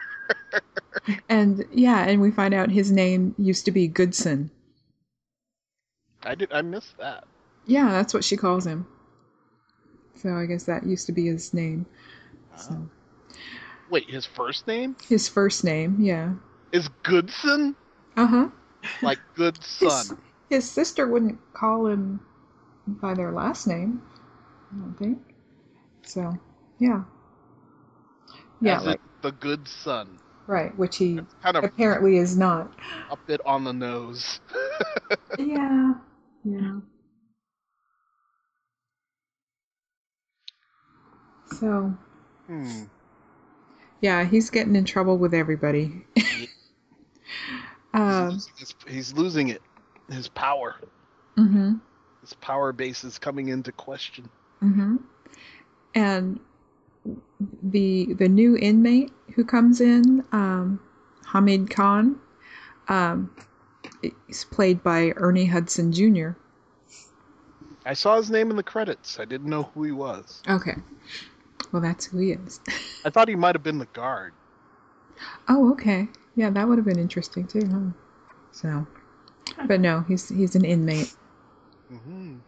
and 1.29 1.65
yeah, 1.73 2.05
and 2.07 2.21
we 2.21 2.31
find 2.31 2.55
out 2.55 2.71
his 2.71 2.91
name 2.93 3.35
used 3.39 3.65
to 3.67 3.71
be 3.71 3.89
Goodson. 3.89 4.51
I 6.25 6.35
did 6.35 6.53
I 6.53 6.63
missed 6.63 6.97
that. 6.99 7.25
Yeah, 7.67 7.91
that's 7.91 8.15
what 8.15 8.25
she 8.25 8.37
calls 8.37 8.67
him. 8.67 8.87
So 10.17 10.35
I 10.35 10.47
guess 10.47 10.65
that 10.65 10.85
used 10.87 11.07
to 11.07 11.13
be 11.13 11.27
his 11.27 11.55
name. 11.55 11.87
So 12.57 12.89
Wait, 13.91 14.09
his 14.11 14.27
first 14.27 14.67
name 14.67 14.97
his 15.09 15.29
first 15.29 15.65
name, 15.65 15.97
yeah. 16.01 16.35
is 16.73 16.89
Goodson? 17.03 17.77
Uh 18.17 18.27
huh. 18.27 18.49
Like 19.03 19.21
good 19.35 19.63
His, 19.81 19.93
son. 19.93 20.19
his 20.51 20.71
sister 20.71 21.07
wouldn't 21.07 21.39
call 21.55 21.87
him 21.87 22.21
by 23.01 23.15
their 23.15 23.33
last 23.33 23.67
name. 23.67 24.03
I 24.73 24.79
don't 24.81 24.99
think. 24.99 25.19
So, 26.03 26.37
yeah. 26.79 27.03
Yeah, 28.61 28.79
As 28.79 28.87
like 28.87 29.01
the 29.23 29.33
good 29.33 29.67
son. 29.69 30.19
right, 30.47 30.77
which 30.77 30.97
he 30.97 31.21
Kind 31.43 31.57
of 31.57 31.65
apparently 31.65 32.17
is 32.17 32.37
not. 32.37 32.73
a 33.11 33.17
bit 33.27 33.41
on 33.47 33.65
the 33.65 33.73
nose. 33.73 34.41
Yeah. 35.39 35.95
Yeah. 36.45 36.81
So, 41.47 41.95
Hmm. 42.47 42.85
yeah, 44.01 44.25
he's 44.25 44.51
getting 44.51 44.75
in 44.77 44.85
trouble 44.85 45.17
with 45.19 45.33
everybody. 45.35 46.05
um, 47.95 48.33
he's, 48.33 48.49
he's- 48.57 48.75
he's 48.89 49.13
losing 49.13 49.49
it. 49.49 49.63
His 50.11 50.29
power. 50.29 50.77
hmm 51.37 51.75
His 52.29 52.35
power 52.35 52.75
base 52.75 53.05
is 53.05 53.19
coming 53.19 53.49
into 53.49 53.73
question. 53.73 54.29
Mm-hmm. 54.63 54.97
And 55.95 56.39
the 57.63 58.13
the 58.13 58.29
new 58.29 58.55
inmate 58.55 59.11
who 59.35 59.47
comes 59.47 59.81
in, 59.81 60.23
um, 60.33 60.79
Hamid 61.25 61.71
Khan, 61.71 62.21
um, 62.89 63.35
is 64.29 64.45
played 64.45 64.83
by 64.83 65.15
Ernie 65.17 65.47
Hudson 65.47 65.91
Jr. 65.91 66.33
I 67.87 67.95
saw 67.95 68.19
his 68.19 68.31
name 68.31 68.51
in 68.51 68.57
the 68.57 68.63
credits. 68.63 69.19
I 69.19 69.25
didn't 69.25 69.49
know 69.49 69.63
who 69.63 69.85
he 69.85 69.93
was. 69.93 70.43
Okay, 70.47 70.75
well 71.73 71.81
that's 71.81 72.05
who 72.05 72.19
he 72.19 72.33
is. 72.33 72.61
I 73.07 73.09
thought 73.09 73.29
he 73.29 73.37
might 73.37 73.55
have 73.55 73.63
been 73.63 73.79
the 73.79 73.87
guard. 73.87 74.35
Oh, 75.49 75.73
okay, 75.73 76.09
yeah, 76.37 76.51
that 76.51 76.69
would 76.69 76.77
have 76.77 76.85
been 76.85 76.99
interesting 76.99 77.47
too, 77.47 77.67
huh? 77.73 78.37
So, 78.53 78.87
but 79.67 79.81
no, 79.81 80.03
he's 80.03 80.29
he's 80.29 80.55
an 80.57 80.67
inmate. 80.67 81.15
Hmm 81.89 82.39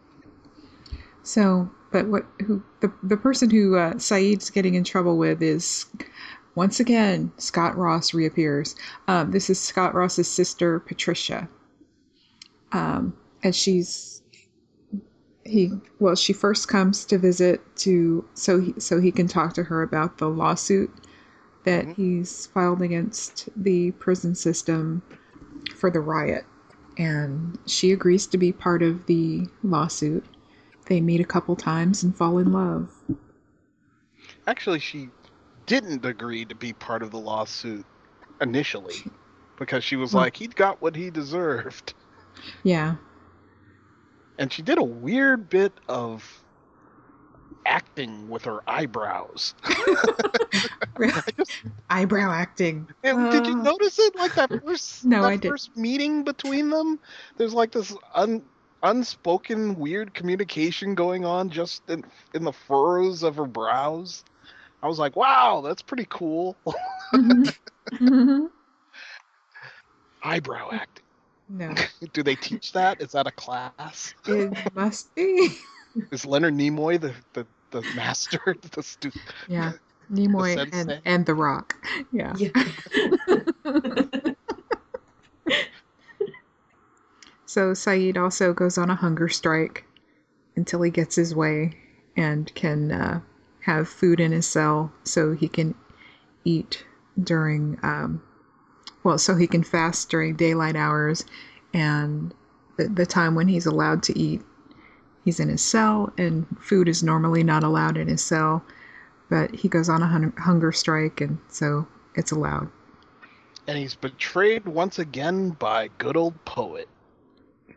So, 1.23 1.69
but 1.91 2.07
what 2.07 2.25
who 2.45 2.63
the 2.81 2.91
the 3.03 3.17
person 3.17 3.49
who 3.49 3.75
uh, 3.75 3.97
Saeed's 3.97 4.49
getting 4.49 4.75
in 4.75 4.83
trouble 4.83 5.17
with 5.17 5.41
is 5.41 5.85
once 6.55 6.79
again 6.79 7.31
Scott 7.37 7.77
Ross 7.77 8.13
reappears. 8.13 8.75
Um, 9.07 9.31
this 9.31 9.49
is 9.49 9.59
Scott 9.59 9.93
Ross's 9.93 10.29
sister 10.29 10.79
Patricia, 10.79 11.49
um, 12.71 13.13
and 13.43 13.55
she's 13.55 14.21
he 15.43 15.71
well 15.99 16.15
she 16.15 16.33
first 16.33 16.67
comes 16.67 17.03
to 17.05 17.17
visit 17.17 17.61
to 17.75 18.23
so 18.35 18.59
he 18.59 18.73
so 18.79 18.99
he 18.99 19.11
can 19.11 19.27
talk 19.27 19.53
to 19.53 19.63
her 19.63 19.81
about 19.81 20.17
the 20.17 20.29
lawsuit 20.29 20.91
that 21.65 21.85
Mhm. 21.85 21.95
he's 21.95 22.47
filed 22.47 22.81
against 22.81 23.49
the 23.55 23.91
prison 23.93 24.35
system 24.35 25.01
for 25.75 25.91
the 25.91 25.99
riot. 25.99 26.45
And 27.01 27.57
she 27.65 27.91
agrees 27.91 28.27
to 28.27 28.37
be 28.37 28.51
part 28.51 28.83
of 28.83 29.07
the 29.07 29.47
lawsuit. 29.63 30.23
They 30.85 31.01
meet 31.01 31.19
a 31.19 31.25
couple 31.25 31.55
times 31.55 32.03
and 32.03 32.15
fall 32.15 32.37
in 32.37 32.51
love. 32.51 32.91
Actually, 34.45 34.77
she 34.79 35.09
didn't 35.65 36.05
agree 36.05 36.45
to 36.45 36.53
be 36.53 36.73
part 36.73 37.01
of 37.01 37.09
the 37.09 37.17
lawsuit 37.17 37.85
initially 38.39 39.03
because 39.57 39.83
she 39.83 39.95
was 39.95 40.11
Hmm. 40.11 40.17
like, 40.17 40.35
"He'd 40.37 40.55
got 40.55 40.79
what 40.79 40.95
he 40.95 41.09
deserved. 41.09 41.95
Yeah. 42.63 42.95
And 44.37 44.53
she 44.53 44.61
did 44.61 44.77
a 44.77 44.83
weird 44.83 45.49
bit 45.49 45.73
of 45.87 46.40
acting 47.65 48.29
with 48.29 48.43
her 48.45 48.59
eyebrows. 48.67 49.53
I 49.63 51.21
just- 51.37 51.51
Eyebrow 51.89 52.31
acting. 52.31 52.87
and 53.03 53.31
did 53.31 53.45
you 53.47 53.59
Uh, 53.59 53.63
notice 53.63 53.99
it? 53.99 54.15
Like 54.15 54.35
that 54.35 54.49
first, 54.65 55.05
No, 55.05 55.21
that 55.21 55.27
I 55.27 55.35
didn't. 55.37 55.51
first 55.51 55.75
meeting 55.77 56.23
between 56.23 56.69
them, 56.69 56.99
there's 57.37 57.53
like 57.53 57.71
this 57.71 57.95
un, 58.13 58.41
unspoken 58.83 59.75
weird 59.75 60.13
communication 60.13 60.95
going 60.95 61.25
on 61.25 61.49
just 61.49 61.89
in, 61.89 62.03
in 62.33 62.43
the 62.43 62.53
furrows 62.53 63.23
of 63.23 63.35
her 63.35 63.45
brows. 63.45 64.23
I 64.83 64.87
was 64.87 64.97
like, 64.99 65.15
wow, 65.15 65.61
that's 65.63 65.81
pretty 65.83 66.07
cool. 66.09 66.55
Mhm. 67.13 67.55
Mhm. 67.91 68.49
Eyebrow 70.23 70.69
acting. 70.71 71.03
no, 71.49 71.73
Do 72.13 72.23
they 72.23 72.35
teach 72.35 72.71
that? 72.73 73.01
Is 73.01 73.11
that 73.11 73.27
a 73.27 73.31
class? 73.31 74.13
it 74.27 74.75
must 74.75 75.13
be. 75.15 75.49
Is 76.11 76.25
Leonard 76.25 76.53
Nimoy 76.53 76.99
the, 76.99 77.13
the, 77.33 77.45
the 77.71 77.85
master? 77.95 78.39
the 78.71 78.83
stu- 78.83 79.11
Yeah. 79.47 79.73
Nimoy 80.11 80.69
and, 80.73 80.99
and 81.05 81.25
The 81.25 81.33
Rock. 81.35 81.75
Yeah. 82.11 82.35
Yeah. 82.35 82.49
So 87.51 87.73
Saeed 87.73 88.15
also 88.15 88.53
goes 88.53 88.77
on 88.77 88.89
a 88.89 88.95
hunger 88.95 89.27
strike 89.27 89.83
until 90.55 90.83
he 90.83 90.89
gets 90.89 91.17
his 91.17 91.35
way 91.35 91.73
and 92.15 92.49
can 92.55 92.93
uh, 92.93 93.19
have 93.65 93.89
food 93.89 94.21
in 94.21 94.31
his 94.31 94.47
cell 94.47 94.93
so 95.03 95.33
he 95.33 95.49
can 95.49 95.75
eat 96.45 96.85
during, 97.21 97.77
um, 97.83 98.23
well, 99.03 99.17
so 99.17 99.35
he 99.35 99.47
can 99.47 99.63
fast 99.63 100.09
during 100.09 100.37
daylight 100.37 100.77
hours 100.77 101.25
and 101.73 102.33
the, 102.77 102.87
the 102.87 103.05
time 103.05 103.35
when 103.35 103.49
he's 103.49 103.65
allowed 103.65 104.01
to 104.03 104.17
eat. 104.17 104.41
He's 105.23 105.39
in 105.39 105.49
his 105.49 105.61
cell, 105.61 106.11
and 106.17 106.45
food 106.59 106.87
is 106.87 107.03
normally 107.03 107.43
not 107.43 107.63
allowed 107.63 107.97
in 107.97 108.07
his 108.07 108.23
cell, 108.23 108.63
but 109.29 109.53
he 109.53 109.67
goes 109.69 109.87
on 109.89 110.01
a 110.01 110.07
hun- 110.07 110.33
hunger 110.37 110.71
strike, 110.71 111.21
and 111.21 111.37
so 111.47 111.87
it's 112.15 112.31
allowed. 112.31 112.69
and 113.67 113.77
he's 113.77 113.93
betrayed 113.95 114.65
once 114.65 114.97
again 114.97 115.51
by 115.51 115.87
good 115.99 116.17
old 116.17 116.33
poet, 116.45 116.89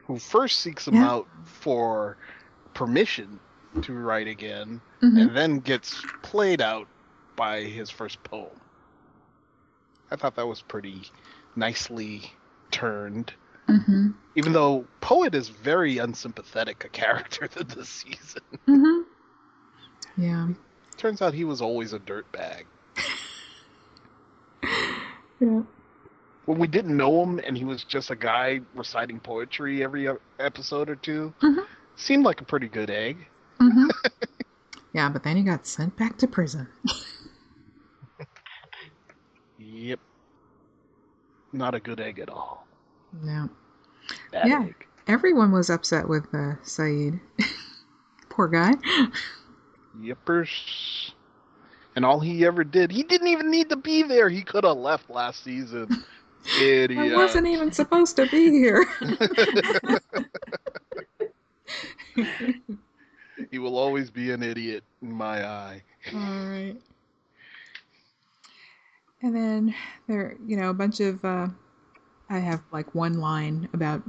who 0.07 0.18
first 0.18 0.61
seeks 0.61 0.88
him 0.88 0.95
Yeah. 0.95 1.11
out 1.11 1.28
for 1.45 2.16
permission 2.72 3.38
to 3.82 3.92
write 3.92 4.26
again, 4.26 4.80
Mhm. 5.03 5.20
and 5.20 5.36
then 5.36 5.61
gets 5.61 6.03
played 6.22 6.62
out 6.62 6.88
by 7.36 7.62
his 7.64 7.90
first 7.90 8.24
poem. 8.24 8.59
I 10.11 10.16
thought 10.16 10.36
that 10.36 10.47
was 10.49 10.62
pretty 10.62 11.11
nicely 11.55 12.32
turned. 12.70 13.34
Mm-hmm. 13.68 14.08
Even 14.36 14.52
though 14.52 14.84
Poet 15.00 15.34
is 15.34 15.48
very 15.48 15.98
unsympathetic 15.98 16.84
a 16.84 16.88
character 16.88 17.48
this 17.64 17.88
season. 17.88 18.42
Mm-hmm. 18.68 20.22
Yeah. 20.22 20.48
Turns 20.96 21.22
out 21.22 21.34
he 21.34 21.44
was 21.44 21.60
always 21.60 21.92
a 21.92 21.98
dirtbag. 21.98 22.64
Yeah. 25.40 25.62
When 26.46 26.58
we 26.58 26.68
didn't 26.68 26.96
know 26.96 27.22
him 27.22 27.40
and 27.44 27.58
he 27.58 27.64
was 27.64 27.82
just 27.84 28.10
a 28.10 28.16
guy 28.16 28.60
reciting 28.74 29.18
poetry 29.18 29.82
every 29.82 30.08
episode 30.38 30.88
or 30.88 30.94
2 30.96 31.34
Mhm. 31.42 31.66
seemed 31.96 32.24
like 32.24 32.40
a 32.40 32.44
pretty 32.44 32.68
good 32.68 32.88
egg. 32.88 33.26
hmm 33.58 33.88
yeah, 34.94 35.08
but 35.08 35.22
then 35.24 35.36
he 35.36 35.42
got 35.42 35.66
sent 35.66 35.96
back 35.96 36.16
to 36.18 36.28
prison. 36.28 36.68
Yep. 39.58 39.98
Not 41.52 41.74
a 41.74 41.80
good 41.80 42.00
egg 42.00 42.20
at 42.20 42.30
all. 42.30 42.66
Yeah. 43.22 43.46
Bad 44.32 44.48
Yeah. 44.48 44.62
egg. 44.64 44.86
Everyone 45.06 45.52
was 45.52 45.70
upset 45.70 46.08
with 46.08 46.34
uh, 46.34 46.54
Saeed. 46.62 47.20
Poor 48.30 48.48
guy. 48.48 48.72
Yippers. 50.00 51.12
And 51.96 52.04
all 52.04 52.18
he 52.20 52.44
ever 52.44 52.64
did, 52.64 52.90
he 52.90 53.04
didn't 53.04 53.28
even 53.28 53.50
need 53.50 53.68
to 53.68 53.76
be 53.76 54.02
there. 54.02 54.28
He 54.28 54.42
could 54.42 54.64
have 54.64 54.78
left 54.78 55.08
last 55.08 55.44
season. 55.44 56.04
Idiot. 56.58 57.12
I 57.12 57.16
wasn't 57.16 57.46
even 57.46 57.70
supposed 57.72 58.16
to 58.16 58.26
be 58.26 58.50
here. 58.50 58.84
he 63.50 63.58
will 63.58 63.78
always 63.78 64.10
be 64.10 64.30
an 64.30 64.42
idiot 64.42 64.84
in 65.00 65.12
my 65.12 65.46
eye. 65.46 65.82
All 66.12 66.20
right. 66.20 66.76
And 69.22 69.34
then 69.34 69.74
there, 70.06 70.36
you 70.46 70.56
know, 70.56 70.70
a 70.70 70.74
bunch 70.74 71.00
of. 71.00 71.24
Uh, 71.24 71.48
I 72.30 72.38
have 72.38 72.62
like 72.72 72.94
one 72.94 73.18
line 73.20 73.68
about 73.72 74.02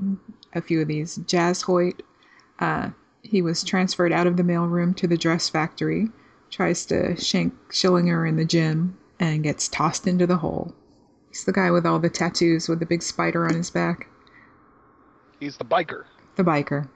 a 0.54 0.62
few 0.62 0.82
of 0.82 0.88
these. 0.88 1.18
Jaz 1.20 1.64
Hoyt, 1.64 2.02
uh, 2.60 2.90
he 3.22 3.42
was 3.42 3.64
transferred 3.64 4.12
out 4.12 4.28
of 4.28 4.38
the 4.38 4.44
mailroom 4.44 4.96
to 4.98 5.08
the 5.08 5.18
dress 5.18 5.50
factory, 5.50 6.10
tries 6.50 6.86
to 6.88 7.16
shank 7.18 7.54
Schillinger 7.70 8.28
in 8.28 8.38
the 8.38 8.46
gym, 8.46 8.98
and 9.20 9.44
gets 9.44 9.68
tossed 9.68 10.08
into 10.08 10.26
the 10.28 10.38
hole. 10.38 10.74
He's 11.30 11.44
the 11.44 11.52
guy 11.52 11.72
with 11.72 11.86
all 11.86 12.00
the 12.00 12.10
tattoos 12.10 12.70
with 12.70 12.80
the 12.80 12.86
big 12.86 13.04
spider 13.04 13.46
on 13.46 13.54
his 13.56 13.70
back. 13.70 14.08
He's 15.40 15.58
the 15.58 15.66
biker. 15.66 16.06
The 16.38 16.44
biker. 16.44 16.88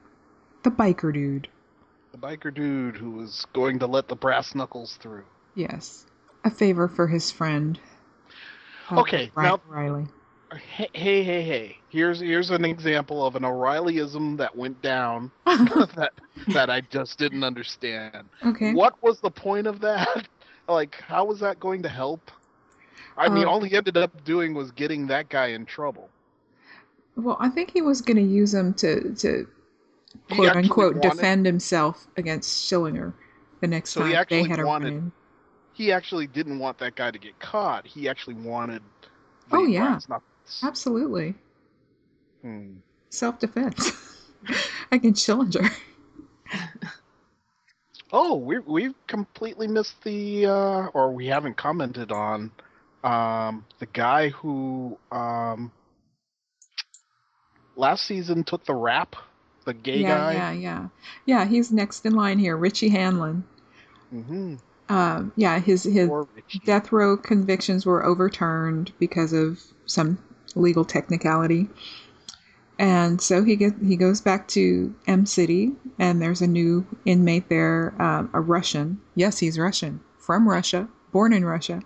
The 0.63 0.71
biker 0.71 1.13
dude. 1.13 1.47
The 2.13 2.17
biker 2.17 2.53
dude 2.53 2.95
who 2.95 3.11
was 3.11 3.45
going 3.53 3.79
to 3.79 3.87
let 3.87 4.07
the 4.07 4.15
brass 4.15 4.55
knuckles 4.55 4.97
through. 4.97 5.23
Yes. 5.55 6.05
A 6.45 6.49
favor 6.49 6.87
for 6.87 7.07
his 7.07 7.31
friend. 7.31 7.77
uh, 8.89 9.01
Okay, 9.01 9.31
Ri- 9.35 9.43
now- 9.43 9.61
Riley. 9.67 10.07
Hey, 10.55 10.89
hey, 10.93 11.23
hey, 11.23 11.41
hey. 11.43 11.77
Here's 11.89 12.19
here's 12.19 12.49
an 12.49 12.65
example 12.65 13.25
of 13.25 13.35
an 13.35 13.45
O'Reilyism 13.45 14.37
that 14.37 14.55
went 14.55 14.81
down 14.81 15.31
that 15.45 16.11
that 16.47 16.69
I 16.69 16.81
just 16.81 17.19
didn't 17.19 17.43
understand. 17.43 18.27
okay. 18.45 18.73
What 18.73 19.01
was 19.03 19.19
the 19.19 19.31
point 19.31 19.67
of 19.67 19.79
that? 19.81 20.27
Like, 20.67 21.01
how 21.07 21.25
was 21.25 21.39
that 21.39 21.59
going 21.59 21.81
to 21.81 21.89
help? 21.89 22.29
I 23.17 23.27
mean, 23.27 23.45
Uh, 23.45 23.49
all 23.49 23.59
he 23.63 23.75
ended 23.75 23.97
up 23.97 24.23
doing 24.23 24.53
was 24.53 24.69
getting 24.69 25.07
that 25.07 25.27
guy 25.27 25.47
in 25.47 25.65
trouble. 25.65 26.09
Well, 27.15 27.37
I 27.39 27.49
think 27.49 27.71
he 27.71 27.81
was 27.81 28.01
going 28.01 28.17
to 28.17 28.21
use 28.21 28.53
him 28.53 28.75
to, 28.75 29.15
to 29.15 29.47
He 30.27 30.35
quote 30.35 30.55
unquote 30.55 30.93
wanted- 30.97 31.09
defend 31.09 31.47
himself 31.47 32.05
against 32.17 32.69
Schillinger 32.71 33.13
the 33.61 33.67
next 33.67 33.89
So 33.93 34.03
he 34.05 34.13
time 34.13 34.25
they 34.29 34.43
had 34.43 34.59
a 34.59 34.65
wanted- 34.67 34.85
run-in. 34.93 35.11
He 35.73 35.91
actually 35.91 36.27
didn't 36.27 36.59
want 36.59 36.77
that 36.77 36.93
guy 36.93 37.09
to 37.09 37.17
get 37.17 37.39
caught. 37.39 37.87
He 37.87 38.07
actually 38.07 38.35
wanted. 38.35 38.83
Oh, 39.51 39.65
yeah. 39.65 39.97
knuckles. 40.07 40.21
Absolutely. 40.63 41.35
Hmm. 42.41 42.77
Self 43.09 43.39
defense 43.39 43.91
I 44.91 44.97
can 44.97 45.13
challenge 45.13 45.55
her. 45.55 45.69
Oh, 48.11 48.35
we 48.37 48.57
we've 48.57 48.95
completely 49.05 49.67
missed 49.67 50.03
the, 50.03 50.47
uh, 50.47 50.87
or 50.95 51.11
we 51.11 51.27
haven't 51.27 51.57
commented 51.57 52.11
on, 52.11 52.51
um, 53.03 53.65
the 53.77 53.85
guy 53.85 54.29
who, 54.29 54.97
um, 55.11 55.71
last 57.75 58.05
season 58.05 58.43
took 58.43 58.65
the 58.65 58.73
rap, 58.73 59.15
the 59.65 59.75
gay 59.75 59.99
yeah, 59.99 60.07
guy. 60.07 60.33
yeah, 60.33 60.51
yeah. 60.51 60.87
Yeah, 61.25 61.45
he's 61.45 61.71
next 61.71 62.03
in 62.05 62.15
line 62.15 62.39
here. 62.39 62.57
Richie 62.57 62.89
Hanlon. 62.89 63.43
Mm-hmm. 64.11 64.55
Um, 64.89 65.31
yeah, 65.35 65.59
his 65.59 65.83
his 65.83 66.09
death 66.65 66.91
row 66.91 67.15
convictions 67.15 67.85
were 67.85 68.03
overturned 68.03 68.91
because 68.97 69.33
of 69.33 69.61
some 69.85 70.17
legal 70.55 70.85
technicality. 70.85 71.67
And 72.77 73.21
so 73.21 73.43
he 73.43 73.55
get 73.57 73.73
he 73.83 73.97
goes 73.97 74.21
back 74.21 74.47
to 74.49 74.95
Em 75.05 75.25
City, 75.25 75.73
and 75.99 76.21
there's 76.21 76.41
a 76.41 76.47
new 76.47 76.85
inmate 77.05 77.49
there, 77.49 77.93
um, 78.01 78.29
a 78.33 78.39
Russian. 78.39 79.01
Yes, 79.15 79.39
he's 79.39 79.59
Russian 79.59 79.99
from 80.17 80.47
Russia, 80.47 80.87
born 81.11 81.33
in 81.33 81.43
Russia, 81.43 81.81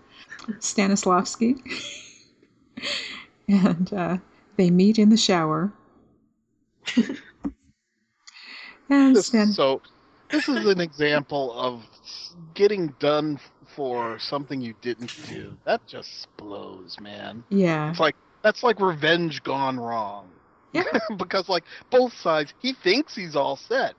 Stanislofsky. 0.59 1.55
and 3.47 3.91
uh, 3.93 4.17
they 4.55 4.69
meet 4.69 4.99
in 4.99 5.09
the 5.09 5.17
shower. 5.17 5.73
and 8.89 9.15
This- 9.15 9.27
Stan, 9.27 9.47
so 9.47 9.81
this 10.29 10.47
is 10.47 10.65
an 10.67 10.79
example 10.79 11.53
of 11.53 11.83
getting 12.53 12.87
done 12.99 13.39
for 13.65 14.19
something 14.19 14.61
you 14.61 14.73
didn't 14.81 15.11
do. 15.27 15.57
That 15.65 15.85
just 15.87 16.27
blows, 16.37 16.97
man. 16.99 17.43
yeah, 17.49 17.89
It's 17.89 17.99
like 17.99 18.15
that's 18.43 18.61
like 18.63 18.79
revenge 18.79 19.41
gone 19.43 19.79
wrong. 19.79 20.29
Yeah. 20.73 20.83
because 21.17 21.49
like 21.49 21.63
both 21.89 22.13
sides, 22.13 22.53
he 22.59 22.73
thinks 22.73 23.15
he's 23.15 23.35
all 23.35 23.55
set. 23.55 23.95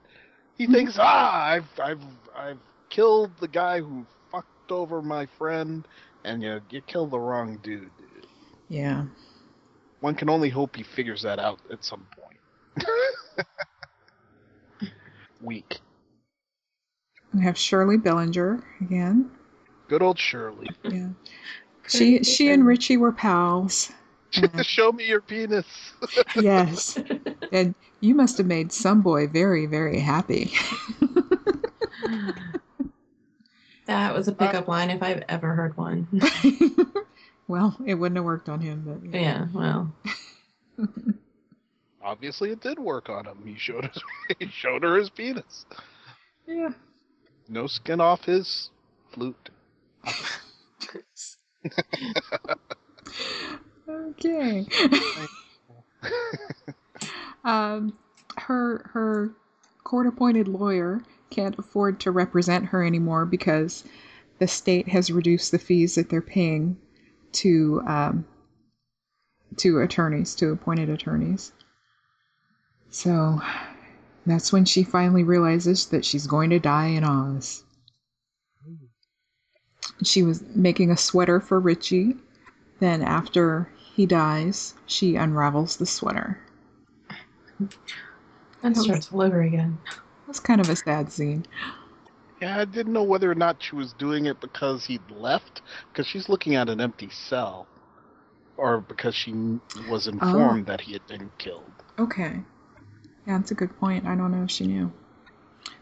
He 0.57 0.67
Mhm. 0.67 0.71
thinks, 0.73 0.97
ah, 0.99 1.43
I've 1.43 1.79
I've 1.79 2.01
I've 2.35 2.59
killed 2.89 3.31
the 3.39 3.47
guy 3.47 3.81
who 3.81 4.05
fucked 4.31 4.71
over 4.71 5.01
my 5.01 5.25
friend, 5.37 5.85
and 6.23 6.41
you 6.41 6.61
you 6.69 6.81
killed 6.81 7.11
the 7.11 7.19
wrong 7.19 7.57
dude. 7.63 7.89
dude. 7.97 8.27
Yeah. 8.69 9.05
One 9.99 10.15
can 10.15 10.29
only 10.29 10.49
hope 10.49 10.75
he 10.75 10.83
figures 10.83 11.21
that 11.23 11.39
out 11.39 11.59
at 11.71 11.83
some 11.83 12.05
point. 12.17 12.87
Weak. 15.41 15.79
We 17.33 17.41
have 17.43 17.57
Shirley 17.57 17.97
Bellinger 17.97 18.63
again. 18.81 19.31
Good 19.87 20.01
old 20.01 20.17
Shirley. 20.17 20.69
Yeah. 20.83 21.09
She 21.87 22.23
she 22.23 22.51
and 22.51 22.65
Richie 22.65 22.97
were 22.97 23.11
pals. 23.11 23.91
Mm-hmm. 24.35 24.57
And- 24.57 24.65
Show 24.65 24.91
me 24.91 25.05
your 25.07 25.21
penis. 25.21 25.65
yes. 26.35 26.97
And 27.51 27.75
you 28.01 28.15
must 28.15 28.37
have 28.37 28.47
made 28.47 28.71
some 28.71 29.01
boy 29.01 29.27
very, 29.27 29.65
very 29.65 29.99
happy. 29.99 30.51
that 33.85 34.13
was 34.13 34.27
a 34.27 34.33
pickup 34.33 34.67
line 34.67 34.89
if 34.89 35.01
I've 35.01 35.23
ever 35.29 35.53
heard 35.53 35.77
one. 35.77 36.07
well, 37.47 37.75
it 37.85 37.95
wouldn't 37.95 38.17
have 38.17 38.25
worked 38.25 38.49
on 38.49 38.59
him, 38.59 38.83
but 38.85 39.17
yeah, 39.17 39.47
well. 39.53 39.93
Obviously, 42.03 42.51
it 42.51 42.61
did 42.61 42.77
work 42.77 43.09
on 43.09 43.25
him. 43.25 43.41
He 43.45 43.57
showed 43.57 43.85
us. 43.85 43.97
He 44.39 44.47
showed 44.47 44.83
her 44.83 44.97
his 44.97 45.09
penis. 45.09 45.65
Yeah. 46.47 46.69
No 47.49 47.65
skin 47.67 47.99
off 48.01 48.25
his 48.25 48.69
flute. 49.11 49.49
Okay. 53.87 54.65
um, 57.43 57.97
her 58.37 58.89
her 58.93 59.31
court-appointed 59.83 60.47
lawyer 60.47 61.01
can't 61.29 61.57
afford 61.59 61.99
to 61.99 62.11
represent 62.11 62.65
her 62.65 62.83
anymore 62.83 63.25
because 63.25 63.83
the 64.39 64.47
state 64.47 64.87
has 64.89 65.11
reduced 65.11 65.51
the 65.51 65.59
fees 65.59 65.95
that 65.95 66.09
they're 66.09 66.21
paying 66.21 66.77
to 67.31 67.81
um, 67.85 68.25
to 69.57 69.79
attorneys, 69.79 70.35
to 70.35 70.51
appointed 70.51 70.89
attorneys. 70.89 71.51
So 72.89 73.41
that's 74.25 74.51
when 74.51 74.65
she 74.65 74.83
finally 74.83 75.23
realizes 75.23 75.87
that 75.87 76.05
she's 76.05 76.27
going 76.27 76.49
to 76.49 76.59
die 76.59 76.87
in 76.87 77.03
Oz. 77.03 77.63
She 80.03 80.23
was 80.23 80.43
making 80.55 80.91
a 80.91 80.97
sweater 80.97 81.39
for 81.39 81.59
Richie. 81.59 82.15
Then, 82.79 83.01
after 83.01 83.69
he 83.95 84.05
dies, 84.05 84.73
she 84.85 85.15
unravels 85.15 85.77
the 85.77 85.85
sweater. 85.85 86.37
And 88.61 88.75
starts 88.75 89.11
all 89.13 89.21
over 89.21 89.41
again. 89.41 89.77
That's 90.27 90.41
kind 90.41 90.59
of 90.59 90.69
a 90.69 90.75
sad 90.75 91.11
scene. 91.11 91.45
Yeah, 92.41 92.59
I 92.59 92.65
didn't 92.65 92.91
know 92.91 93.03
whether 93.03 93.31
or 93.31 93.35
not 93.35 93.63
she 93.63 93.75
was 93.75 93.93
doing 93.93 94.25
it 94.25 94.41
because 94.41 94.85
he'd 94.85 95.09
left, 95.09 95.61
because 95.91 96.05
she's 96.05 96.27
looking 96.27 96.55
at 96.55 96.67
an 96.67 96.81
empty 96.81 97.09
cell, 97.09 97.67
or 98.57 98.81
because 98.81 99.15
she 99.15 99.31
was 99.89 100.07
oh. 100.07 100.11
informed 100.11 100.65
that 100.65 100.81
he 100.81 100.91
had 100.91 101.07
been 101.07 101.31
killed. 101.37 101.63
Okay. 101.97 102.41
Yeah, 103.25 103.37
that's 103.37 103.51
a 103.51 103.55
good 103.55 103.79
point. 103.79 104.05
I 104.05 104.15
don't 104.15 104.31
know 104.31 104.43
if 104.43 104.51
she 104.51 104.67
knew. 104.67 104.91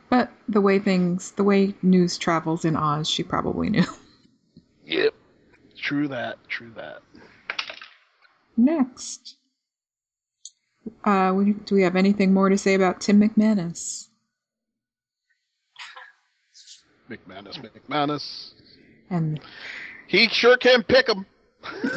But 0.10 0.32
the 0.48 0.62
way 0.62 0.78
things, 0.78 1.32
the 1.32 1.44
way 1.44 1.74
news 1.82 2.20
travels 2.20 2.64
in 2.64 2.76
Oz, 2.76 3.10
she 3.10 3.24
probably 3.24 3.72
knew. 3.72 3.86
Yep. 4.86 5.16
True 5.76 6.08
that. 6.10 6.38
True 6.48 6.72
that. 6.76 7.02
Next. 8.58 9.38
Uh, 11.04 11.34
we- 11.36 11.54
do 11.54 11.76
we 11.76 11.84
have 11.84 11.96
anything 11.96 12.34
more 12.34 12.50
to 12.50 12.58
say 12.58 12.74
about 12.74 13.02
Tim 13.02 13.20
McManus? 13.22 14.10
McManus, 17.10 17.60
McManus. 17.62 18.52
And 19.10 19.40
He 20.08 20.28
sure 20.28 20.58
can 20.58 20.84
pick 20.84 21.08
him. 21.08 21.26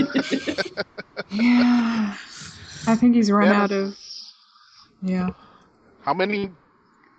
yeah, 1.30 2.16
I 2.86 2.94
think 2.94 3.16
he's 3.16 3.30
run 3.32 3.48
out 3.48 3.72
of 3.72 3.96
yeah. 5.02 5.30
How 6.02 6.14
many? 6.14 6.50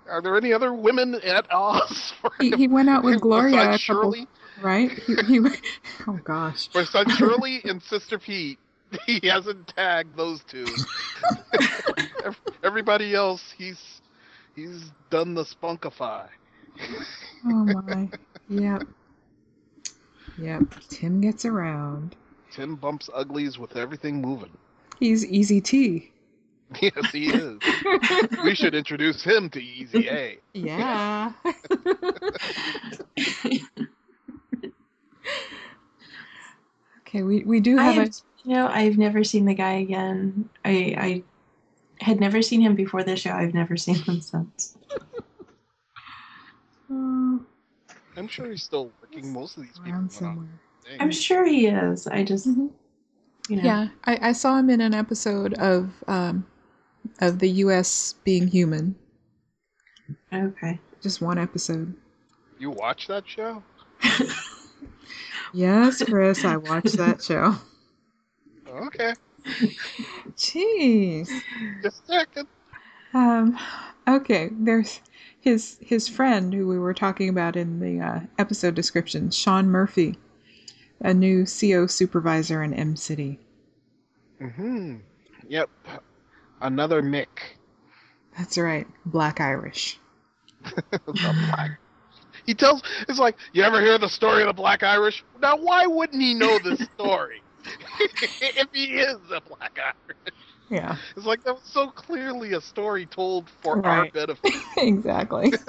Are 0.09 0.21
there 0.21 0.37
any 0.37 0.53
other 0.53 0.73
women 0.73 1.15
at 1.15 1.51
Oz? 1.51 2.13
He, 2.39 2.51
he 2.51 2.67
went 2.67 2.89
out 2.89 3.03
with 3.03 3.19
Gloria, 3.19 3.57
couple, 3.57 3.77
Shirley, 3.77 4.27
right? 4.61 4.91
He, 4.91 5.15
he 5.15 5.39
oh 6.07 6.19
gosh. 6.23 6.67
besides 6.67 7.13
Shirley 7.15 7.61
and 7.65 7.81
Sister 7.81 8.19
Pete, 8.19 8.59
he 9.05 9.19
hasn't 9.27 9.67
tagged 9.69 10.15
those 10.15 10.43
two. 10.43 10.65
Everybody 12.63 13.15
else, 13.15 13.53
he's 13.57 14.01
he's 14.55 14.91
done 15.09 15.33
the 15.33 15.43
spunkify. 15.43 16.27
Oh 17.45 17.65
my. 17.65 18.09
Yep. 18.49 18.83
Yep. 20.37 20.61
Tim 20.89 21.21
gets 21.21 21.45
around. 21.45 22.15
Tim 22.51 22.75
bumps 22.75 23.09
uglies 23.13 23.57
with 23.57 23.75
everything 23.75 24.21
moving. 24.21 24.55
He's 24.99 25.25
easy 25.25 25.61
T. 25.61 26.11
Yes, 26.81 27.11
he 27.13 27.27
is. 27.27 27.59
we 28.43 28.53
should 28.53 28.75
introduce 28.75 29.23
him 29.23 29.49
to 29.51 29.63
Easy 29.63 30.09
A. 30.09 30.37
Yeah. 30.53 31.31
okay, 36.99 37.23
we, 37.23 37.43
we 37.43 37.61
do 37.61 37.79
I 37.79 37.83
have 37.83 37.95
have, 37.95 38.07
a 38.09 38.11
you 38.43 38.53
know, 38.53 38.67
I've 38.67 38.97
never 38.97 39.23
seen 39.23 39.45
the 39.45 39.53
guy 39.53 39.73
again. 39.73 40.49
I 40.63 40.95
I 40.97 41.23
had 42.03 42.19
never 42.19 42.41
seen 42.41 42.61
him 42.61 42.75
before 42.75 43.03
the 43.03 43.15
show. 43.15 43.31
I've 43.31 43.53
never 43.53 43.75
seen 43.85 43.95
him 43.95 44.21
since. 44.21 44.77
I'm 46.89 48.27
sure 48.27 48.49
he's 48.49 48.63
still 48.63 48.91
working. 49.01 49.31
Most 49.31 49.57
of 49.57 49.63
these 49.63 49.73
people. 49.73 49.91
around 49.91 50.01
went 50.01 50.03
on 50.03 50.09
somewhere. 50.09 50.47
I'm 50.99 51.11
sure 51.11 51.45
he 51.45 51.67
is. 51.67 52.07
I 52.07 52.23
just, 52.23 52.47
Mhm. 52.47 52.71
you 53.49 53.57
know, 53.57 53.63
Yeah, 53.63 53.87
I, 54.05 54.29
I 54.29 54.31
saw 54.31 54.57
him 54.57 54.69
in 54.69 54.81
an 54.81 54.93
episode 54.93 55.53
of 55.55 55.91
um 56.07 56.45
of 57.19 57.39
the 57.39 57.49
U.S. 57.65 58.15
being 58.23 58.47
human. 58.47 58.95
okay. 60.33 60.79
Just 61.01 61.21
one 61.21 61.37
episode. 61.37 61.93
You 62.59 62.71
watch 62.71 63.07
that 63.07 63.27
show? 63.27 63.63
Yes, 65.53 66.03
Chris, 66.03 66.43
I 66.43 66.57
watched 66.57 66.97
that 66.97 67.23
show. 67.23 67.55
Okay, 68.77 69.13
Jeez. 70.35 71.29
just 71.81 72.07
checking. 72.07 72.47
Um, 73.13 73.57
okay, 74.07 74.49
there's 74.51 75.01
his 75.39 75.77
his 75.81 76.07
friend 76.07 76.53
who 76.53 76.67
we 76.67 76.77
were 76.77 76.93
talking 76.93 77.29
about 77.29 77.55
in 77.55 77.79
the 77.79 77.99
uh, 77.99 78.19
episode 78.37 78.75
description, 78.75 79.31
Sean 79.31 79.67
Murphy, 79.67 80.17
a 80.99 81.13
new 81.13 81.45
CO 81.45 81.87
supervisor 81.87 82.61
in 82.61 82.73
Em 82.73 82.95
City. 82.95 83.39
Mm-hmm. 84.41 84.97
Yep. 85.47 85.69
Another 86.61 87.01
Mick. 87.01 87.27
That's 88.37 88.57
right, 88.57 88.87
Black 89.05 89.39
Irish. 89.39 89.99
black. 91.05 91.79
He 92.45 92.53
tells. 92.53 92.81
It's 93.07 93.19
like 93.19 93.35
you 93.53 93.63
ever 93.63 93.81
hear 93.81 93.97
the 93.97 94.09
story 94.09 94.41
of 94.43 94.47
the 94.47 94.53
Black 94.53 94.83
Irish? 94.83 95.23
Now, 95.41 95.57
why 95.57 95.87
wouldn't 95.87 96.21
he 96.21 96.33
know 96.33 96.59
this 96.59 96.81
story? 96.95 97.41
if 98.41 98.67
he 98.73 98.85
is 98.95 99.17
a 99.31 99.41
Black 99.41 99.77
Irish, 99.79 100.33
Yeah, 100.69 100.97
it's 101.15 101.25
like 101.25 101.43
that 101.43 101.53
was 101.55 101.63
so 101.65 101.89
clearly 101.89 102.53
a 102.53 102.61
story 102.61 103.05
told 103.05 103.49
for 103.49 103.79
our 103.85 104.05
benefit. 104.05 104.53
exactly. 104.77 105.53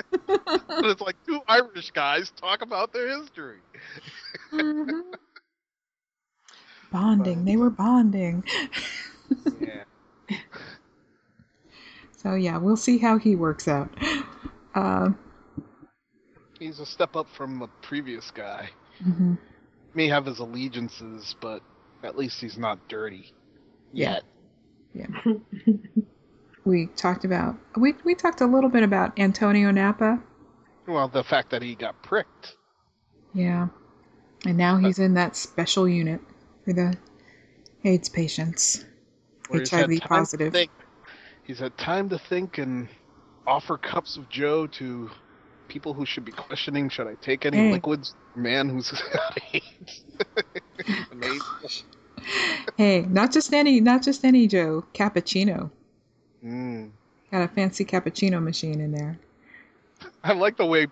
But 0.81 0.91
it's 0.91 1.01
like 1.01 1.17
two 1.27 1.41
Irish 1.49 1.91
guys 1.91 2.31
talk 2.31 2.63
about 2.63 2.93
their 2.93 3.09
history. 3.09 3.63
Mhm. 4.53 5.15
Bonding, 6.93 7.45
they 7.45 7.57
were 7.57 7.71
bonding. 7.71 8.45
Yeah. 9.59 9.85
So 12.17 12.35
yeah, 12.35 12.59
we'll 12.59 12.77
see 12.77 12.99
how 12.99 13.19
he 13.19 13.35
works 13.37 13.69
out. 13.69 13.91
Uh, 14.75 15.11
He's 16.59 16.79
a 16.81 16.87
step 16.87 17.17
up 17.17 17.29
from 17.29 17.59
the 17.59 17.69
previous 17.83 18.31
guy. 18.31 18.71
mhm. 19.01 19.37
May 19.95 20.09
have 20.09 20.27
his 20.27 20.39
allegiances, 20.39 21.35
but 21.41 21.63
at 22.03 22.17
least 22.17 22.41
he's 22.41 22.59
not 22.59 22.89
dirty. 22.89 23.33
Yeah. 23.93 24.21
Yet. 24.95 25.13
Yeah. 25.27 25.33
we 26.65 26.87
talked 26.97 27.25
about 27.25 27.57
we 27.77 27.95
we 28.05 28.15
talked 28.15 28.41
a 28.41 28.47
little 28.47 28.71
bit 28.71 28.83
about 28.83 29.19
Antonio 29.19 29.71
Nappa. 29.71 30.21
Well, 30.87 31.09
the 31.09 31.25
fact 31.25 31.51
that 31.51 31.63
he 31.63 31.75
got 31.75 32.03
pricked. 32.03 32.57
Yeah. 33.35 33.69
And 34.47 34.57
now 34.57 34.77
he's 34.79 34.99
in 34.99 35.15
that 35.15 35.37
special 35.37 35.89
unit 35.89 36.21
for 36.65 36.73
the 36.73 36.97
AIDS 37.85 38.09
patients. 38.09 38.85
where 39.49 39.61
he's 39.61 39.71
had 39.71 39.91
HIV 39.91 39.91
time 39.91 40.01
to 40.01 40.09
positive. 40.09 40.53
think. 40.53 40.71
He's 41.45 41.59
had 41.59 41.77
time 41.79 42.09
to 42.11 42.19
think 42.19 42.59
and 42.59 42.89
offer 43.47 43.77
cups 43.79 44.17
of 44.17 44.29
Joe 44.29 44.67
to 44.67 45.11
people 45.69 45.93
who 45.95 46.05
should 46.07 46.25
be 46.25 46.33
questioning 46.33 46.89
should 46.89 47.07
I 47.07 47.15
take 47.15 47.45
any 47.47 47.57
Hey. 47.57 47.73
liquids? 47.73 48.15
Man 48.37 48.69
who's 48.69 48.91
got 49.13 49.39
AIDS. 49.53 50.05
Amazing. 51.13 51.41
Hey, 52.77 53.03
not 53.03 53.33
just 53.33 53.53
any 53.53 53.81
not 53.81 54.03
just 54.03 54.25
any 54.25 54.47
Joe, 54.47 54.85
cappuccino. 54.95 55.71
Mm. 56.45 56.91
Got 57.31 57.43
a 57.43 57.49
fancy 57.49 57.85
cappuccino 57.85 58.43
machine 58.43 58.81
in 58.81 58.93
there. 58.93 59.19
I 60.25 60.33
like 60.33 60.57
the 60.57 60.67
way 60.67 60.87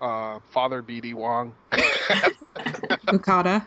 uh, 0.00 0.38
Father 0.50 0.82
B.D. 0.82 1.14
Wong 1.14 1.54
Mukada. 3.06 3.66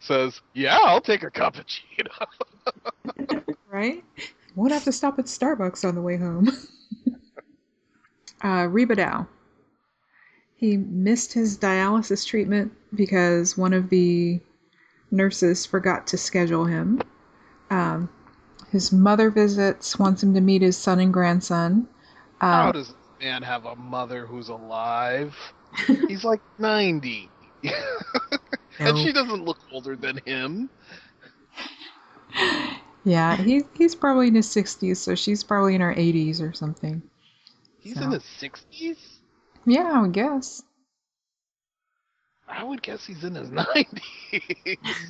Says, 0.00 0.40
"Yeah, 0.54 0.78
I'll 0.82 1.00
take 1.00 1.22
a 1.22 1.30
cappuccino." 1.30 2.10
Right? 3.70 4.02
Won't 4.56 4.72
have 4.72 4.82
to 4.82 4.90
stop 4.90 5.20
at 5.20 5.26
Starbucks 5.26 5.86
on 5.88 5.94
the 5.94 6.00
way 6.02 6.16
home. 6.16 6.48
uh, 8.42 8.66
Rebadow. 8.66 9.28
He 10.60 10.76
missed 10.76 11.32
his 11.32 11.56
dialysis 11.56 12.26
treatment 12.26 12.70
because 12.94 13.56
one 13.56 13.72
of 13.72 13.88
the 13.88 14.40
nurses 15.10 15.64
forgot 15.64 16.06
to 16.08 16.18
schedule 16.18 16.66
him. 16.66 17.00
Um, 17.70 18.10
his 18.70 18.92
mother 18.92 19.30
visits, 19.30 19.98
wants 19.98 20.22
him 20.22 20.34
to 20.34 20.40
meet 20.42 20.60
his 20.60 20.76
son 20.76 21.00
and 21.00 21.12
grandson. 21.14 21.88
How 22.42 22.68
Uh, 22.68 22.72
does 22.72 22.88
this 22.88 22.96
man 23.22 23.42
have 23.42 23.64
a 23.64 23.74
mother 23.74 24.26
who's 24.26 24.50
alive? 24.50 25.34
He's 26.08 26.24
like 26.24 26.42
ninety, 26.58 27.30
and 28.78 28.98
she 28.98 29.12
doesn't 29.12 29.42
look 29.44 29.58
older 29.72 29.96
than 29.96 30.20
him. 30.26 30.68
yeah, 33.04 33.36
he, 33.36 33.62
he's 33.78 33.94
probably 33.94 34.28
in 34.28 34.34
his 34.34 34.46
60s, 34.48 34.98
so 34.98 35.14
she's 35.14 35.42
probably 35.42 35.74
in 35.74 35.80
her 35.80 35.94
80s 35.94 36.40
or 36.42 36.52
something. 36.52 37.02
He's 37.78 37.94
So- 37.94 38.02
in 38.02 38.10
his 38.12 38.24
sixties. 38.24 39.09
Yeah, 39.66 39.90
I 39.92 40.00
would 40.00 40.12
guess. 40.12 40.62
I 42.48 42.64
would 42.64 42.82
guess 42.82 43.04
he's 43.06 43.22
in 43.24 43.34
his 43.34 43.50
nineties. 43.52 44.00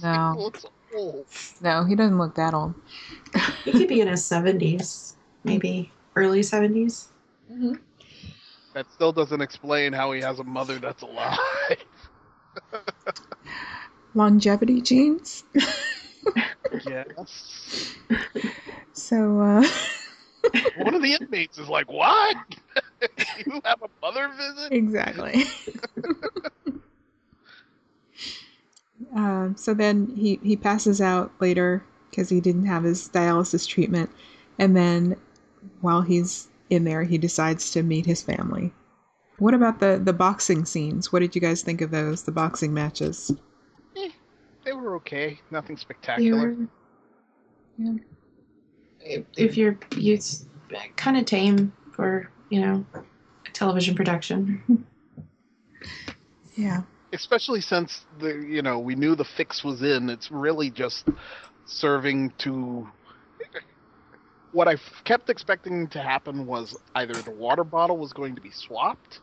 No. 0.02 0.34
he 0.36 0.42
looks 0.42 0.64
old. 0.94 1.26
No, 1.60 1.84
he 1.84 1.94
doesn't 1.94 2.18
look 2.18 2.34
that 2.34 2.52
old. 2.54 2.74
He 3.64 3.72
could 3.72 3.88
be 3.88 4.00
in 4.00 4.08
his 4.08 4.22
70s, 4.22 5.14
maybe 5.44 5.90
early 6.16 6.40
70s. 6.40 7.08
That 8.74 8.90
still 8.92 9.12
doesn't 9.12 9.40
explain 9.40 9.92
how 9.92 10.12
he 10.12 10.20
has 10.20 10.38
a 10.38 10.44
mother 10.44 10.78
that's 10.78 11.02
alive. 11.02 11.38
Longevity 14.14 14.80
genes. 14.80 15.44
yes. 16.84 17.96
So, 18.92 19.40
uh, 19.40 19.64
One 20.76 20.94
of 20.94 21.00
the 21.00 21.14
inmates 21.14 21.58
is 21.58 21.68
like, 21.68 21.90
"What? 21.90 22.36
you 23.46 23.60
have 23.64 23.82
a 23.82 23.88
mother 24.02 24.30
visit?" 24.36 24.72
exactly. 24.72 25.44
um, 29.14 29.56
so 29.56 29.74
then 29.74 30.12
he, 30.16 30.38
he 30.42 30.56
passes 30.56 31.00
out 31.00 31.32
later 31.40 31.84
because 32.10 32.28
he 32.28 32.40
didn't 32.40 32.66
have 32.66 32.84
his 32.84 33.08
dialysis 33.08 33.66
treatment. 33.66 34.10
And 34.58 34.76
then 34.76 35.16
while 35.80 36.02
he's 36.02 36.48
in 36.68 36.84
there, 36.84 37.04
he 37.04 37.18
decides 37.18 37.70
to 37.72 37.82
meet 37.82 38.06
his 38.06 38.22
family. 38.22 38.72
What 39.38 39.54
about 39.54 39.80
the, 39.80 40.00
the 40.02 40.12
boxing 40.12 40.64
scenes? 40.64 41.12
What 41.12 41.20
did 41.20 41.34
you 41.34 41.40
guys 41.40 41.62
think 41.62 41.80
of 41.80 41.90
those, 41.90 42.24
the 42.24 42.32
boxing 42.32 42.74
matches? 42.74 43.32
They 44.64 44.72
were 44.72 44.96
okay. 44.96 45.40
Nothing 45.50 45.76
spectacular. 45.76 46.50
were- 46.50 46.68
Yeah. 47.78 47.94
If, 49.00 49.24
if 49.36 49.56
you're 49.56 49.78
you 49.96 50.18
kind 50.96 51.16
of 51.16 51.24
tame 51.24 51.72
for 51.92 52.30
you 52.50 52.60
know 52.60 52.84
a 53.46 53.50
television 53.52 53.94
production. 53.94 54.62
Yeah. 56.56 56.82
especially 57.12 57.60
since 57.62 58.04
the 58.18 58.34
you 58.34 58.60
know 58.60 58.78
we 58.80 58.94
knew 58.94 59.14
the 59.14 59.24
fix 59.24 59.64
was 59.64 59.82
in 59.82 60.10
it's 60.10 60.30
really 60.30 60.70
just 60.70 61.06
serving 61.64 62.32
to 62.38 62.86
what 64.52 64.68
i 64.68 64.76
kept 65.04 65.30
expecting 65.30 65.88
to 65.88 66.00
happen 66.02 66.44
was 66.46 66.76
either 66.96 67.22
the 67.22 67.30
water 67.30 67.64
bottle 67.64 67.96
was 67.96 68.12
going 68.12 68.34
to 68.34 68.42
be 68.42 68.50
swapped 68.50 69.20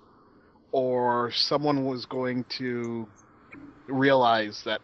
or 0.72 1.32
someone 1.32 1.86
was 1.86 2.06
going 2.06 2.44
to 2.58 3.08
realize 3.88 4.64
that 4.66 4.82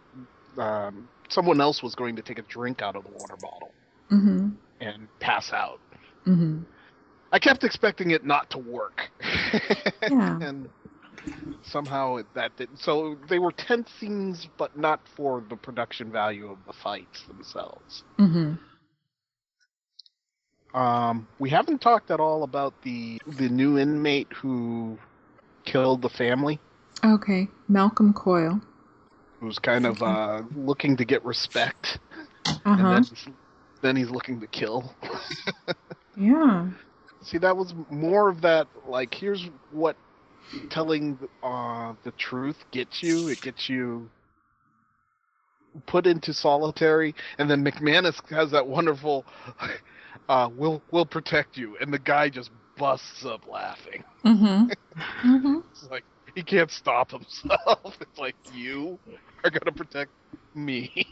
um, 0.60 1.10
someone 1.30 1.60
else 1.62 1.82
was 1.82 1.96
going 1.96 2.16
to 2.18 2.22
take 2.22 2.39
a 2.39 2.44
drink 2.44 2.82
out 2.82 2.96
of 2.96 3.04
the 3.04 3.10
water 3.10 3.38
bottle 3.38 3.74
Mm-hmm. 4.12 4.50
and 4.82 5.08
pass 5.20 5.52
out 5.54 5.80
Mm-hmm. 6.28 6.60
I 7.34 7.39
kept 7.39 7.63
expecting 7.65 8.11
it 8.11 8.23
not 8.25 8.49
to 8.51 8.57
work 8.59 9.09
Yeah. 10.09 10.39
and 10.41 10.69
somehow 11.63 12.17
it, 12.17 12.25
that 12.36 12.55
didn't. 12.57 12.79
So 12.79 13.15
they 13.29 13.39
were 13.39 13.51
tense 13.53 13.89
scenes, 13.99 14.47
but 14.57 14.77
not 14.77 14.99
for 15.15 15.41
the 15.49 15.55
production 15.55 16.11
value 16.11 16.51
of 16.51 16.57
the 16.67 16.73
fights 16.73 17.23
themselves. 17.27 18.03
Mm-hmm. 18.19 18.55
Um, 20.77 21.27
we 21.39 21.49
haven't 21.49 21.79
talked 21.79 22.09
at 22.11 22.19
all 22.19 22.43
about 22.43 22.73
the 22.84 23.19
the 23.38 23.47
new 23.47 23.77
inmate 23.77 24.27
who 24.34 24.97
killed 25.65 26.01
the 26.01 26.09
family, 26.09 26.59
Okay. 27.05 27.47
Malcolm 27.69 28.11
Coyle. 28.13 28.59
who's 29.39 29.59
kind 29.59 29.86
of 29.86 30.01
uh, 30.01 30.41
looking 30.55 30.97
to 30.97 31.05
get 31.05 31.23
respect, 31.23 31.99
Uh 32.45 32.57
and 32.65 32.86
then 32.86 33.03
he's, 33.03 33.27
then 33.81 33.95
he's 33.95 34.09
looking 34.09 34.39
to 34.41 34.47
kill. 34.47 34.93
Yeah. 36.15 36.69
See, 37.24 37.38
that 37.39 37.55
was 37.55 37.74
more 37.89 38.30
of 38.30 38.41
that. 38.41 38.67
Like, 38.88 39.13
here's 39.13 39.47
what 39.71 39.95
telling 40.69 41.17
uh, 41.41 41.93
the 42.03 42.11
truth 42.11 42.57
gets 42.71 43.01
you. 43.01 43.28
It 43.28 43.41
gets 43.41 43.69
you 43.69 44.09
put 45.88 46.05
into 46.05 46.34
solitary, 46.34 47.15
and 47.38 47.49
then 47.49 47.63
McManus 47.63 48.19
has 48.30 48.51
that 48.51 48.65
wonderful, 48.67 49.26
uh, 50.30 50.49
"We'll 50.55 50.82
we'll 50.91 51.05
protect 51.05 51.57
you," 51.57 51.78
and 51.80 51.93
the 51.93 51.99
guy 51.99 52.30
just 52.30 52.51
busts 52.78 53.26
up 53.26 53.47
laughing. 53.47 54.03
Mm-hmm. 54.26 54.71
mm-hmm. 55.28 55.59
It's 55.71 55.88
like 55.89 56.03
he 56.36 56.43
can't 56.43 56.71
stop 56.71 57.11
himself. 57.11 57.97
It's 58.01 58.19
like 58.19 58.36
you 58.53 58.99
are 59.43 59.49
gonna 59.49 59.71
protect 59.71 60.11
me. 60.55 61.07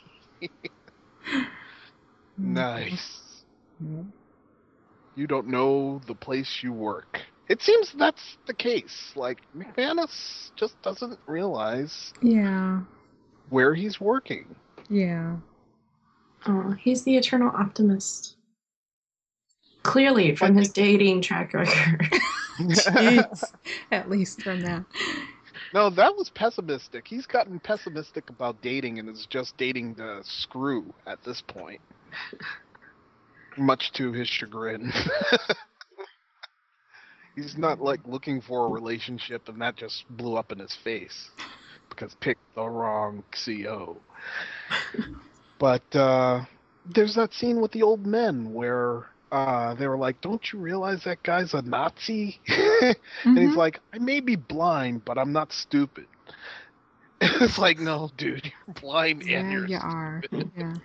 nice. 2.38 3.44
Mm-hmm. 3.82 4.10
You 5.22 5.28
don't 5.28 5.50
know 5.50 6.02
the 6.08 6.16
place 6.16 6.64
you 6.64 6.74
work. 6.74 7.22
It 7.48 7.62
seems 7.62 7.94
that's 7.94 8.38
the 8.48 8.56
case. 8.56 9.12
Like 9.16 9.38
McManus 9.56 10.50
just 10.56 10.82
doesn't 10.82 11.20
realize 11.28 12.12
Yeah. 12.24 12.80
where 13.52 13.76
he's 13.76 14.02
working. 14.02 14.56
Yeah. 14.90 15.36
Oh, 16.48 16.72
he's 16.72 17.04
the 17.04 17.18
eternal 17.18 17.52
optimist. 17.56 18.36
Clearly, 19.84 20.36
from 20.36 20.58
his 20.58 20.72
dating 20.72 21.22
track 21.22 21.54
record. 21.54 22.02
Jeez. 22.60 23.44
At 23.92 24.10
least 24.10 24.42
from 24.42 24.62
that. 24.62 24.86
no, 25.72 25.92
that 25.92 26.16
was 26.16 26.32
pessimistic. 26.32 27.08
He's 27.08 27.28
gotten 27.28 27.60
pessimistic 27.60 28.28
about 28.32 28.60
dating 28.64 28.98
and 28.98 29.08
is 29.08 29.28
just 29.30 29.56
dating 29.58 29.94
the 29.94 30.22
screw 30.24 30.92
at 31.06 31.24
this 31.24 31.42
point. 31.44 31.82
Much 33.58 33.92
to 33.94 34.12
his 34.14 34.28
chagrin. 34.28 34.92
He's 37.36 37.58
not 37.58 37.82
like 37.82 38.02
looking 38.06 38.42
for 38.42 38.66
a 38.66 38.70
relationship 38.70 39.48
and 39.48 39.62
that 39.62 39.76
just 39.76 40.06
blew 40.10 40.36
up 40.36 40.52
in 40.52 40.60
his 40.60 40.76
face 40.76 41.32
because 41.90 42.14
picked 42.16 42.54
the 42.56 42.68
wrong 42.70 43.24
CO. 43.32 44.02
But 45.60 45.96
uh 45.96 46.46
there's 46.86 47.16
that 47.16 47.34
scene 47.34 47.62
with 47.62 47.72
the 47.72 47.84
old 47.84 48.06
men 48.08 48.54
where 48.54 49.08
uh 49.32 49.74
they 49.76 49.88
were 49.88 49.98
like, 49.98 50.22
Don't 50.22 50.44
you 50.46 50.60
realize 50.60 51.04
that 51.04 51.24
guy's 51.24 51.54
a 51.54 51.62
Nazi? 51.62 52.42
And 52.82 52.96
he's 53.44 53.56
Mhm. 53.56 53.56
like, 53.56 53.80
I 53.94 54.00
may 54.00 54.20
be 54.20 54.36
blind, 54.36 55.06
but 55.06 55.18
I'm 55.18 55.32
not 55.34 55.54
stupid. 55.54 56.08
it's 57.22 57.58
like, 57.58 57.80
no, 57.80 58.10
dude, 58.18 58.46
you're 58.46 58.74
blind 58.76 59.22
and 59.28 59.30
yeah, 59.30 59.52
you're 59.52 59.68
you 59.68 59.70
stupid. 59.70 59.78
are. 59.78 60.26
Yeah. 60.56 60.78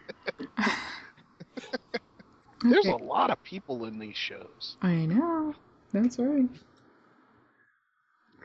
There's 2.70 2.86
a 2.86 2.96
lot 2.96 3.30
of 3.30 3.42
people 3.42 3.84
in 3.86 3.98
these 3.98 4.16
shows. 4.16 4.76
I 4.82 5.06
know. 5.06 5.54
That's 5.92 6.18
right. 6.18 6.48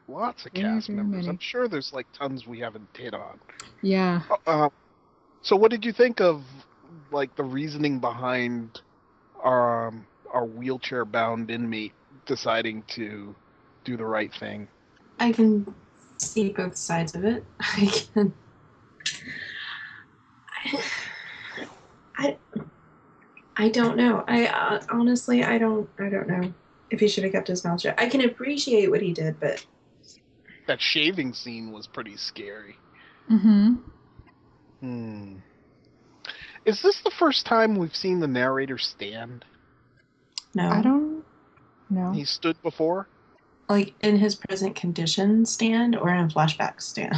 Lots 0.07 0.45
of 0.45 0.53
cast 0.53 0.87
very 0.87 0.97
members. 0.97 1.25
many. 1.25 1.29
I'm 1.29 1.39
sure 1.39 1.67
there's 1.67 1.93
like 1.93 2.07
tons 2.13 2.45
we 2.45 2.59
haven't 2.59 2.87
hit 2.95 3.13
on. 3.13 3.39
Yeah. 3.81 4.21
Uh, 4.45 4.69
so 5.41 5.55
what 5.55 5.71
did 5.71 5.85
you 5.85 5.93
think 5.93 6.19
of 6.19 6.43
like 7.11 7.35
the 7.35 7.43
reasoning 7.43 7.99
behind 7.99 8.81
um 9.43 10.05
our 10.33 10.45
wheelchair 10.45 11.05
bound 11.05 11.49
inmate 11.51 11.93
deciding 12.25 12.83
to 12.89 13.35
do 13.83 13.97
the 13.97 14.05
right 14.05 14.33
thing? 14.33 14.67
I 15.19 15.31
can 15.31 15.73
see 16.17 16.49
both 16.49 16.75
sides 16.75 17.15
of 17.15 17.23
it. 17.25 17.43
I 17.59 17.85
can. 18.13 18.33
I, 20.65 20.83
I 22.17 22.37
don't 23.69 23.97
know. 23.97 24.23
I 24.27 24.47
uh, 24.47 24.81
honestly, 24.89 25.43
I 25.43 25.57
don't. 25.57 25.89
I 25.99 26.09
don't 26.09 26.27
know 26.27 26.53
if 26.89 26.99
he 26.99 27.07
should 27.07 27.23
have 27.23 27.33
kept 27.33 27.47
his 27.47 27.63
mouth 27.63 27.81
shut. 27.81 27.99
I 27.99 28.07
can 28.09 28.21
appreciate 28.21 28.89
what 28.89 29.01
he 29.01 29.13
did, 29.13 29.39
but 29.39 29.65
That 30.67 30.81
shaving 30.81 31.33
scene 31.33 31.71
was 31.71 31.87
pretty 31.87 32.17
scary. 32.17 32.75
Mm-hmm. 33.29 33.75
Hmm. 34.79 35.35
Is 36.65 36.81
this 36.81 37.01
the 37.01 37.11
first 37.11 37.45
time 37.45 37.75
we've 37.75 37.95
seen 37.95 38.19
the 38.19 38.27
narrator 38.27 38.77
stand? 38.77 39.45
no. 40.53 40.69
I 40.69 40.81
don't 40.81 41.23
No, 41.89 42.11
He 42.11 42.25
stood 42.25 42.61
before? 42.61 43.07
like 43.69 43.93
in 44.01 44.17
his 44.17 44.35
present 44.35 44.75
condition 44.75 45.45
stand 45.45 45.95
or 45.95 46.09
in 46.13 46.25
a 46.25 46.27
flashback 46.27 46.81
stand? 46.81 47.15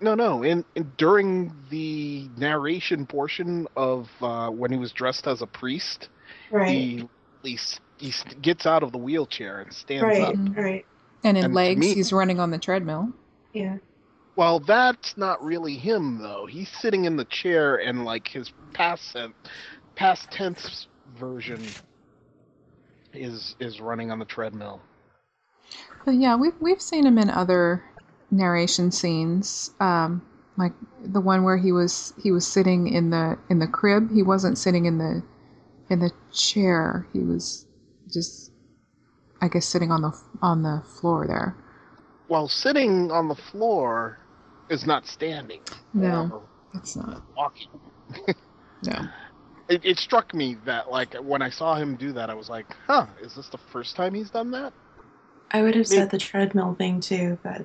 No, 0.00 0.14
no. 0.14 0.42
In, 0.42 0.64
in 0.74 0.92
during 0.98 1.52
the 1.70 2.28
narration 2.36 3.06
portion 3.06 3.66
of 3.76 4.10
uh, 4.20 4.50
when 4.50 4.70
he 4.70 4.76
was 4.78 4.92
dressed 4.92 5.26
as 5.26 5.40
a 5.42 5.46
priest, 5.46 6.08
he 6.66 7.08
he, 7.42 7.58
he 7.98 8.12
gets 8.42 8.66
out 8.66 8.82
of 8.82 8.92
the 8.92 8.98
wheelchair 8.98 9.60
and 9.60 9.72
stands 9.72 10.02
Right. 10.02 10.22
up. 10.22 10.34
Right. 10.56 10.86
And 11.24 11.38
in 11.38 11.44
And 11.46 11.54
legs, 11.54 11.80
me- 11.80 11.94
he's 11.94 12.12
running 12.12 12.40
on 12.40 12.50
the 12.50 12.58
treadmill. 12.58 13.10
Yeah. 13.52 13.78
Well, 14.36 14.60
that's 14.60 15.16
not 15.16 15.42
really 15.42 15.76
him 15.76 16.18
though. 16.18 16.44
He's 16.44 16.68
sitting 16.68 17.06
in 17.06 17.16
the 17.16 17.24
chair 17.24 17.76
and 17.76 18.04
like 18.04 18.28
his 18.28 18.52
past 18.74 19.16
past 19.94 20.30
tense 20.30 20.88
version 21.18 21.74
is 23.14 23.56
is 23.60 23.80
running 23.80 24.10
on 24.10 24.18
the 24.18 24.26
treadmill. 24.26 24.82
But 26.04 26.16
yeah, 26.16 26.36
we've 26.36 26.54
we've 26.60 26.82
seen 26.82 27.06
him 27.06 27.16
in 27.16 27.30
other 27.30 27.82
narration 28.30 28.90
scenes, 28.90 29.70
um, 29.80 30.22
like 30.56 30.72
the 31.04 31.20
one 31.20 31.44
where 31.44 31.56
he 31.58 31.72
was 31.72 32.12
he 32.22 32.30
was 32.30 32.46
sitting 32.46 32.88
in 32.88 33.10
the 33.10 33.38
in 33.50 33.58
the 33.58 33.66
crib. 33.66 34.10
He 34.12 34.22
wasn't 34.22 34.58
sitting 34.58 34.86
in 34.86 34.98
the 34.98 35.22
in 35.90 36.00
the 36.00 36.10
chair. 36.32 37.06
He 37.12 37.20
was 37.20 37.66
just, 38.12 38.50
I 39.40 39.48
guess, 39.48 39.66
sitting 39.66 39.90
on 39.92 40.02
the 40.02 40.12
on 40.42 40.62
the 40.62 40.82
floor 41.00 41.26
there. 41.26 41.56
While 42.26 42.48
sitting 42.48 43.10
on 43.12 43.28
the 43.28 43.36
floor 43.36 44.18
is 44.68 44.84
not 44.84 45.06
standing 45.06 45.60
No, 45.94 46.28
or 46.32 46.42
it's 46.74 46.96
not. 46.96 47.22
walking. 47.36 47.68
No. 48.82 49.08
It, 49.68 49.84
it 49.84 49.98
struck 49.98 50.32
me 50.34 50.56
that 50.66 50.90
like 50.90 51.14
when 51.14 51.40
I 51.42 51.48
saw 51.50 51.74
him 51.74 51.96
do 51.96 52.12
that, 52.12 52.28
I 52.30 52.34
was 52.34 52.48
like, 52.48 52.66
"Huh, 52.86 53.06
is 53.20 53.34
this 53.34 53.48
the 53.48 53.58
first 53.72 53.96
time 53.96 54.12
he's 54.14 54.30
done 54.30 54.50
that?" 54.52 54.72
I 55.50 55.62
would 55.62 55.74
have 55.74 55.86
It- 55.86 55.88
said 55.88 56.10
the 56.10 56.18
treadmill 56.18 56.74
thing 56.74 57.00
too, 57.00 57.38
but 57.42 57.64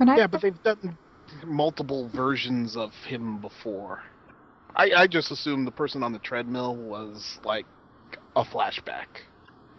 I 0.00 0.16
Yeah, 0.16 0.26
but 0.26 0.42
they've 0.42 0.62
done 0.62 0.96
multiple 1.44 2.10
versions 2.14 2.76
of 2.76 2.92
him 3.06 3.38
before. 3.40 4.02
I, 4.74 4.90
I 4.96 5.06
just 5.06 5.30
assumed 5.30 5.66
the 5.66 5.70
person 5.72 6.02
on 6.02 6.12
the 6.12 6.18
treadmill 6.18 6.76
was 6.76 7.38
like 7.44 7.64
a 8.34 8.44
flashback 8.44 9.06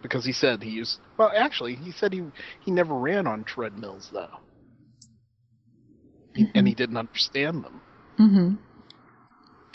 because 0.02 0.24
he 0.24 0.32
said 0.32 0.62
he 0.62 0.70
used. 0.70 0.98
Well, 1.16 1.30
actually, 1.34 1.76
he 1.76 1.92
said 1.92 2.12
he 2.12 2.24
he 2.64 2.70
never 2.70 2.94
ran 2.94 3.26
on 3.26 3.44
treadmills 3.44 4.10
though, 4.12 4.40
He- 6.34 6.50
and 6.54 6.66
he 6.66 6.74
didn't 6.74 6.96
understand 6.96 7.64
them. 7.64 7.80
Mm-hmm. 8.18 8.54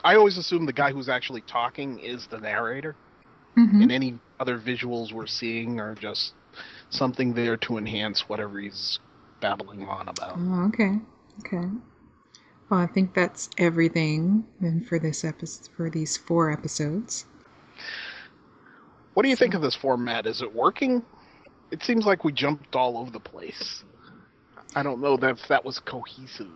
I 0.04 0.16
always 0.16 0.38
assume 0.38 0.66
the 0.66 0.74
guy 0.74 0.92
who's 0.92 1.08
actually 1.08 1.42
talking 1.42 2.00
is 2.00 2.28
the 2.28 2.40
narrator, 2.40 2.96
Mm-hmm. 3.58 3.82
and 3.84 3.92
any 3.92 4.20
other 4.40 4.58
visuals 4.60 5.14
we're 5.14 5.28
seeing 5.28 5.80
are 5.80 5.94
just 5.94 6.34
something 6.90 7.34
there 7.36 7.56
to 7.58 7.78
enhance 7.78 8.24
whatever 8.28 8.60
he's 8.60 9.00
babbling 9.44 9.84
on 9.88 10.08
about. 10.08 10.36
Oh, 10.38 10.66
okay. 10.68 10.98
Okay. 11.42 11.68
Well, 12.70 12.80
I 12.80 12.88
think 12.88 13.14
that's 13.14 13.50
everything 13.58 14.46
then 14.62 14.82
for 14.82 14.98
this 14.98 15.26
episode 15.26 15.68
for 15.76 15.90
these 15.90 16.16
four 16.16 16.50
episodes. 16.50 17.26
What 19.14 19.24
do 19.24 19.30
you 19.30 19.36
think 19.36 19.54
of 19.54 19.62
this 19.62 19.76
format? 19.76 20.26
Is 20.26 20.42
it 20.42 20.56
working? 20.56 21.04
It 21.72 21.84
seems 21.84 22.06
like 22.06 22.24
we 22.24 22.32
jumped 22.32 22.76
all 22.76 22.98
over 22.98 23.12
the 23.12 23.20
place. 23.20 23.84
I 24.76 24.82
don't 24.82 25.02
know 25.02 25.18
that 25.18 25.32
if 25.32 25.48
that 25.50 25.64
was 25.64 25.78
cohesive. 25.80 26.48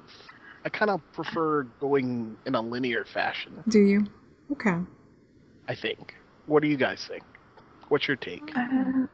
I 0.63 0.69
kind 0.69 0.89
of 0.89 1.01
prefer 1.11 1.63
going 1.81 2.37
in 2.45 2.55
a 2.55 2.61
linear 2.61 3.05
fashion, 3.13 3.63
Do 3.67 3.79
you? 3.79 4.07
Okay. 4.53 4.77
I 5.67 5.75
think. 5.75 6.15
What 6.45 6.63
do 6.63 6.69
you 6.69 6.77
guys 6.77 7.05
think? 7.07 7.23
What's 7.89 8.07
your 8.07 8.17
take? 8.17 8.49
uh, 8.55 9.05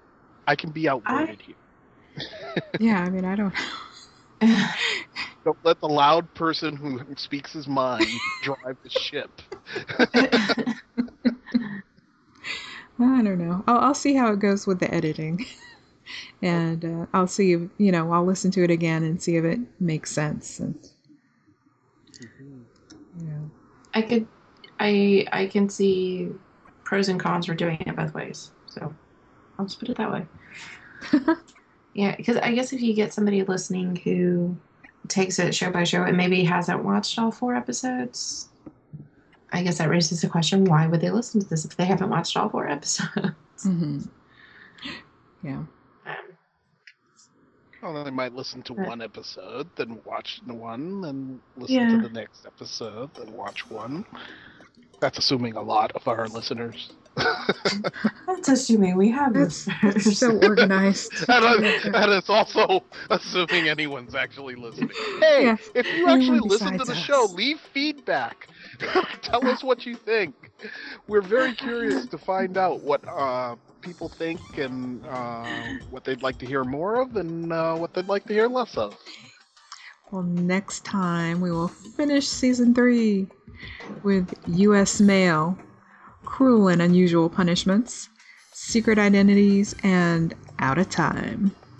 I 0.47 0.55
can 0.55 0.69
be 0.69 0.87
outvoted 0.87 1.41
here. 1.41 1.55
Yeah, 2.79 3.01
I 3.01 3.09
mean, 3.09 3.25
I 3.25 3.35
don't 3.35 3.53
know. 4.41 4.67
Don't 5.45 5.57
let 5.63 5.79
the 5.81 5.89
loud 5.89 6.33
person 6.35 6.75
who 6.75 7.01
speaks 7.17 7.51
his 7.51 7.67
mind 7.67 8.21
drive 8.41 8.77
the 8.81 8.89
ship. 8.89 9.41
I 12.99 13.21
don't 13.21 13.37
know. 13.39 13.63
I'll, 13.67 13.79
I'll 13.79 13.93
see 13.93 14.15
how 14.15 14.31
it 14.31 14.39
goes 14.39 14.65
with 14.65 14.79
the 14.79 14.93
editing. 14.93 15.45
and 16.41 16.85
uh, 16.85 17.05
I'll 17.13 17.27
see 17.27 17.53
if, 17.53 17.61
you 17.77 17.91
know, 17.91 18.11
I'll 18.11 18.25
listen 18.25 18.51
to 18.51 18.63
it 18.63 18.71
again 18.71 19.03
and 19.03 19.21
see 19.21 19.35
if 19.35 19.43
it 19.45 19.59
makes 19.79 20.11
sense. 20.11 20.59
And, 20.59 20.75
you 23.17 23.25
know, 23.25 23.51
I 23.93 24.01
could, 24.01 24.27
I 24.79 25.25
I 25.31 25.47
can 25.47 25.69
see 25.69 26.29
pros 26.83 27.09
and 27.09 27.19
cons 27.19 27.45
for 27.47 27.53
doing 27.53 27.77
it 27.81 27.95
both 27.95 28.13
ways. 28.13 28.51
So 28.67 28.93
I'll 29.57 29.65
just 29.65 29.79
put 29.79 29.89
it 29.89 29.97
that 29.97 30.11
way. 30.11 30.25
Yeah, 31.93 32.15
because 32.15 32.37
I 32.37 32.53
guess 32.53 32.73
if 32.73 32.81
you 32.81 32.93
get 32.93 33.13
somebody 33.13 33.43
listening 33.43 33.95
who 33.97 34.55
takes 35.07 35.37
it 35.39 35.53
show 35.53 35.69
by 35.71 35.83
show 35.83 36.03
and 36.03 36.17
maybe 36.17 36.43
hasn't 36.43 36.83
watched 36.83 37.17
all 37.19 37.31
four 37.31 37.55
episodes, 37.55 38.49
I 39.51 39.63
guess 39.63 39.77
that 39.77 39.89
raises 39.89 40.21
the 40.21 40.27
question: 40.29 40.65
Why 40.65 40.87
would 40.87 41.01
they 41.01 41.11
listen 41.11 41.41
to 41.41 41.47
this 41.47 41.65
if 41.65 41.75
they 41.77 41.85
haven't 41.85 42.09
watched 42.09 42.35
all 42.37 42.49
four 42.49 42.67
episodes? 42.77 43.35
mhm. 43.63 44.07
Yeah. 45.43 45.63
Um, 46.05 46.37
Well, 47.81 48.03
they 48.03 48.11
might 48.11 48.33
listen 48.33 48.63
to 48.63 48.73
one 48.73 49.01
episode, 49.01 49.69
then 49.75 49.99
watch 50.05 50.41
the 50.47 50.53
one, 50.53 51.01
then 51.01 51.41
listen 51.57 51.75
Yeah. 51.75 51.89
to 51.97 52.07
the 52.07 52.09
next 52.09 52.45
episode, 52.45 53.13
then 53.15 53.33
watch 53.33 53.69
one. 53.69 54.05
That's 55.01 55.17
assuming 55.17 55.57
a 55.57 55.61
lot 55.61 55.91
of 55.91 56.07
our 56.07 56.27
listeners. 56.29 56.93
that's 58.27 58.49
assuming 58.49 58.95
we 58.97 59.09
have 59.11 59.33
That's, 59.33 59.67
listeners. 59.67 60.03
that's 60.05 60.17
so 60.19 60.37
organized. 60.39 61.13
and, 61.27 61.45
I- 61.45 62.03
and 62.03 62.11
it's 62.11 62.29
also 62.29 62.83
assuming 63.09 63.69
anyone's 63.69 64.15
actually 64.15 64.55
listening. 64.55 64.89
Hey, 65.19 65.43
Yeah, 65.45 65.57
if 65.75 65.85
you 65.85 66.07
anyone 66.07 66.19
actually 66.21 66.39
listen 66.39 66.77
to 66.79 66.85
the 66.85 66.91
us. 66.93 66.97
show, 66.97 67.27
leave 67.33 67.59
feedback. 67.59 68.47
Tell 69.21 69.45
us 69.47 69.63
what 69.63 69.85
you 69.85 69.95
think. 69.95 70.33
We're 71.07 71.21
very 71.21 71.53
curious 71.53 72.05
to 72.07 72.17
find 72.17 72.57
out 72.57 72.81
what 72.81 73.07
uh, 73.07 73.55
people 73.81 74.09
think 74.09 74.39
and 74.57 75.05
uh, 75.05 75.45
what 75.89 76.03
they'd 76.03 76.23
like 76.23 76.37
to 76.39 76.45
hear 76.45 76.63
more 76.63 77.01
of 77.01 77.15
and 77.15 77.51
uh, 77.53 77.75
what 77.75 77.93
they'd 77.93 78.07
like 78.07 78.25
to 78.25 78.33
hear 78.33 78.47
less 78.47 78.75
of. 78.77 78.97
Well, 80.11 80.23
next 80.23 80.85
time 80.85 81.41
we 81.41 81.51
will 81.51 81.67
finish 81.67 82.27
season 82.27 82.73
three 82.73 83.27
with 84.03 84.31
U.S. 84.47 85.01
Male, 85.01 85.57
cruel 86.33 86.67
and 86.67 86.81
unusual 86.81 87.29
punishments, 87.29 88.09
secret 88.53 88.97
identities, 88.97 89.75
and 89.83 90.33
out 90.57 90.79
of 90.79 90.89
time. 90.89 91.51